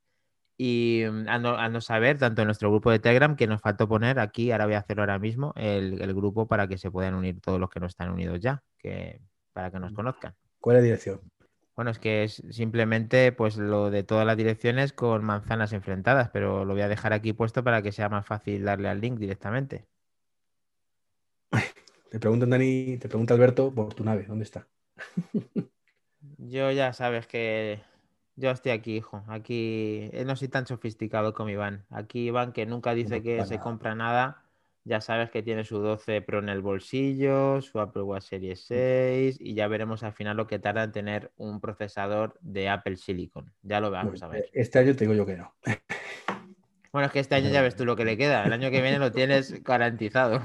Y 0.57 1.03
mm, 1.09 1.27
a 1.27 1.69
no, 1.69 1.81
saber, 1.81 2.17
tanto 2.17 2.41
en 2.41 2.47
nuestro 2.47 2.69
grupo 2.69 2.91
de 2.91 2.99
Telegram, 2.99 3.35
que 3.35 3.47
nos 3.47 3.61
faltó 3.61 3.87
poner 3.87 4.19
aquí, 4.19 4.51
ahora 4.51 4.65
voy 4.65 4.75
a 4.75 4.79
hacerlo 4.79 5.03
ahora 5.03 5.19
mismo, 5.19 5.53
el, 5.55 6.01
el 6.01 6.13
grupo 6.13 6.47
para 6.47 6.67
que 6.67 6.77
se 6.77 6.91
puedan 6.91 7.15
unir 7.15 7.39
todos 7.41 7.59
los 7.59 7.69
que 7.69 7.79
no 7.79 7.87
están 7.87 8.11
unidos 8.11 8.39
ya, 8.39 8.63
que, 8.77 9.21
para 9.53 9.71
que 9.71 9.79
nos 9.79 9.93
conozcan. 9.93 10.35
¿Cuál 10.59 10.77
es 10.77 10.81
la 10.81 10.85
dirección? 10.85 11.21
Bueno, 11.75 11.91
es 11.91 11.99
que 11.99 12.23
es 12.23 12.43
simplemente 12.51 13.31
pues 13.31 13.57
lo 13.57 13.89
de 13.89 14.03
todas 14.03 14.25
las 14.25 14.37
direcciones 14.37 14.93
con 14.93 15.23
manzanas 15.23 15.73
enfrentadas, 15.73 16.29
pero 16.29 16.65
lo 16.65 16.73
voy 16.73 16.81
a 16.83 16.87
dejar 16.87 17.13
aquí 17.13 17.33
puesto 17.33 17.63
para 17.63 17.81
que 17.81 17.91
sea 17.91 18.09
más 18.09 18.25
fácil 18.25 18.63
darle 18.63 18.89
al 18.89 19.01
link 19.01 19.17
directamente. 19.17 19.87
Te 22.11 22.19
preguntan, 22.19 22.49
Dani, 22.49 22.97
te 22.97 23.07
pregunta 23.07 23.33
Alberto 23.33 23.73
por 23.73 23.93
tu 23.93 24.03
nave, 24.03 24.25
¿dónde 24.27 24.43
está? 24.43 24.67
Yo 26.37 26.69
ya 26.71 26.91
sabes 26.91 27.25
que 27.25 27.81
yo 28.41 28.51
estoy 28.51 28.71
aquí, 28.71 28.97
hijo. 28.97 29.23
Aquí 29.27 30.09
eh, 30.11 30.23
no 30.25 30.35
soy 30.35 30.47
tan 30.47 30.65
sofisticado 30.65 31.33
como 31.33 31.49
Iván. 31.49 31.85
Aquí 31.89 32.27
Iván, 32.27 32.51
que 32.51 32.65
nunca 32.65 32.93
dice 32.93 33.21
que 33.21 33.45
se 33.45 33.59
compra 33.59 33.95
nada, 33.95 34.43
ya 34.83 34.99
sabes 34.99 35.29
que 35.29 35.43
tiene 35.43 35.63
su 35.63 35.77
12 35.77 36.21
Pro 36.23 36.39
en 36.39 36.49
el 36.49 36.61
bolsillo, 36.61 37.61
su 37.61 37.79
Apple 37.79 38.01
Watch 38.01 38.23
Series 38.23 38.65
6 38.65 39.37
y 39.39 39.53
ya 39.53 39.67
veremos 39.67 40.03
al 40.03 40.13
final 40.13 40.37
lo 40.37 40.47
que 40.47 40.59
tarda 40.59 40.83
en 40.83 40.91
tener 40.91 41.31
un 41.37 41.61
procesador 41.61 42.37
de 42.41 42.67
Apple 42.67 42.97
Silicon. 42.97 43.53
Ya 43.61 43.79
lo 43.79 43.91
vamos 43.91 44.21
a 44.23 44.27
ver. 44.27 44.49
Este 44.53 44.79
año 44.79 44.95
te 44.95 45.05
digo 45.05 45.13
yo 45.13 45.25
que 45.25 45.37
no. 45.37 45.53
Bueno, 46.91 47.05
es 47.05 47.13
que 47.13 47.19
este 47.19 47.35
año 47.35 47.49
ya 47.49 47.61
ves 47.61 47.75
tú 47.75 47.85
lo 47.85 47.95
que 47.95 48.03
le 48.03 48.17
queda. 48.17 48.43
El 48.43 48.51
año 48.51 48.69
que 48.69 48.81
viene 48.81 48.99
lo 48.99 49.11
tienes 49.11 49.63
garantizado. 49.63 50.41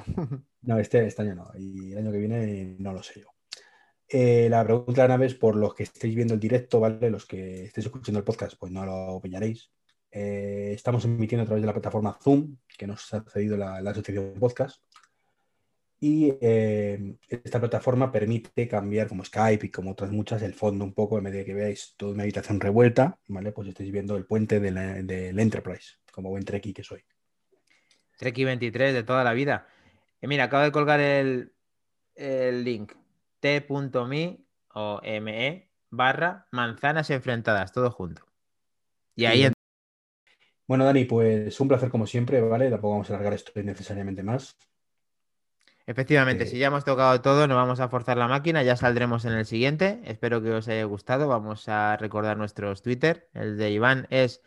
No, 0.63 0.79
este, 0.79 1.05
este 1.05 1.23
año 1.23 1.35
no. 1.35 1.51
Y 1.59 1.93
el 1.93 1.99
año 1.99 2.13
que 2.13 2.19
viene 2.19 2.77
no 2.79 2.93
lo 2.93 3.03
sé 3.03 3.21
yo. 3.21 3.36
Eh, 4.09 4.47
la 4.49 4.63
pregunta 4.65 5.03
de 5.03 5.09
la 5.09 5.15
nave 5.15 5.27
es 5.27 5.35
por 5.35 5.57
los 5.57 5.75
que 5.75 5.83
estéis 5.83 6.15
viendo 6.15 6.35
el 6.35 6.41
directo, 6.41 6.79
¿vale? 6.79 7.11
Los 7.11 7.27
que 7.27 7.65
estéis 7.65 7.87
escuchando 7.87 8.19
el 8.19 8.25
podcast, 8.25 8.57
pues 8.59 8.71
no 8.71 8.87
lo 8.87 8.95
opinaréis. 9.15 9.71
Eh, 10.13 10.73
estamos 10.75 11.05
emitiendo 11.05 11.43
a 11.43 11.47
través 11.47 11.63
de 11.63 11.67
la 11.67 11.73
plataforma 11.73 12.17
Zoom, 12.23 12.57
que 12.79 12.87
nos 12.87 13.13
ha 13.13 13.25
cedido 13.25 13.57
la, 13.57 13.79
asociación 13.79 14.35
podcast. 14.39 14.81
Y 15.99 16.35
eh, 16.41 17.17
esta 17.29 17.59
plataforma 17.59 18.13
permite 18.13 18.69
cambiar, 18.69 19.09
como 19.09 19.25
Skype 19.25 19.67
y 19.67 19.71
como 19.71 19.93
otras 19.93 20.13
muchas, 20.13 20.43
el 20.43 20.55
fondo 20.55 20.85
un 20.85 20.93
poco, 20.93 21.19
en 21.19 21.25
de 21.25 21.45
que 21.45 21.55
veáis 21.55 21.95
toda 21.97 22.13
una 22.13 22.23
habitación 22.23 22.61
revuelta, 22.61 23.19
¿vale? 23.27 23.51
Pues 23.51 23.69
estáis 23.69 23.91
viendo 23.91 24.17
el 24.17 24.27
puente 24.27 24.61
del 24.61 25.39
Enterprise, 25.39 25.97
como 26.13 26.31
buen 26.31 26.45
Treki 26.45 26.73
que 26.73 26.85
soy. 26.85 27.03
Treki 28.19 28.45
23 28.45 28.95
de 28.95 29.03
toda 29.03 29.25
la 29.25 29.33
vida. 29.33 29.67
mira, 30.23 30.45
acabo 30.45 30.63
de 30.65 30.73
colgar 30.73 31.01
el 31.01 31.51
link 32.63 32.93
t.me 33.41 34.45
o 34.75 35.01
me 35.03 35.71
barra 35.91 36.47
manzanas 36.51 37.11
enfrentadas, 37.11 37.73
todo 37.73 37.91
junto. 37.91 38.27
Y 39.15 39.25
ahí... 39.25 39.51
Bueno, 40.67 40.85
Dani, 40.85 41.05
pues 41.05 41.59
un 41.61 41.69
placer 41.69 41.91
como 41.91 42.07
siempre, 42.07 42.41
¿vale? 42.41 42.71
Tampoco 42.71 42.93
vamos 42.93 43.11
a 43.11 43.15
alargar 43.15 43.35
esto 43.35 43.59
innecesariamente 43.59 44.23
más. 44.23 44.57
Efectivamente, 45.87 46.45
eh, 46.45 46.47
si 46.49 46.59
ya 46.59 46.67
hemos 46.67 46.85
tocado 46.85 47.21
todo, 47.21 47.47
no 47.47 47.55
vamos 47.55 47.79
a 47.79 47.89
forzar 47.89 48.17
la 48.17 48.27
máquina, 48.27 48.65
ya 48.65 48.77
saldremos 48.77 49.25
en 49.25 49.33
el 49.33 49.47
siguiente. 49.47 50.01
Espero 50.05 50.43
que 50.43 50.51
os 50.51 50.67
haya 50.67 50.83
gustado. 50.85 51.29
Vamos 51.29 51.69
a 51.69 51.97
recordar 51.97 52.37
nuestros 52.37 52.83
Twitter. 52.83 53.29
El 53.33 53.57
de 53.57 53.71
Iván 53.71 54.09
es 54.11 54.43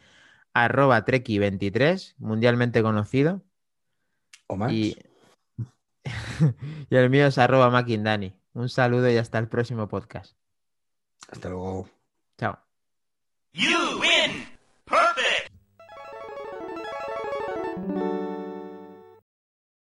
arroba 0.53 1.05
treki23, 1.05 2.15
mundialmente 2.17 2.81
conocido. 2.83 3.41
O 4.47 4.57
más. 4.57 4.73
Y... 4.73 4.97
y 6.89 6.95
el 6.95 7.09
mío 7.09 7.27
es 7.27 7.37
arroba 7.37 7.69
maquindani. 7.69 8.38
Un 8.53 8.69
saludo 8.69 9.09
y 9.09 9.17
hasta 9.17 9.37
el 9.37 9.47
próximo 9.47 9.87
podcast. 9.87 10.35
Hasta 11.29 11.49
luego. 11.49 11.89
Chao. 12.37 12.57
You. 13.53 13.98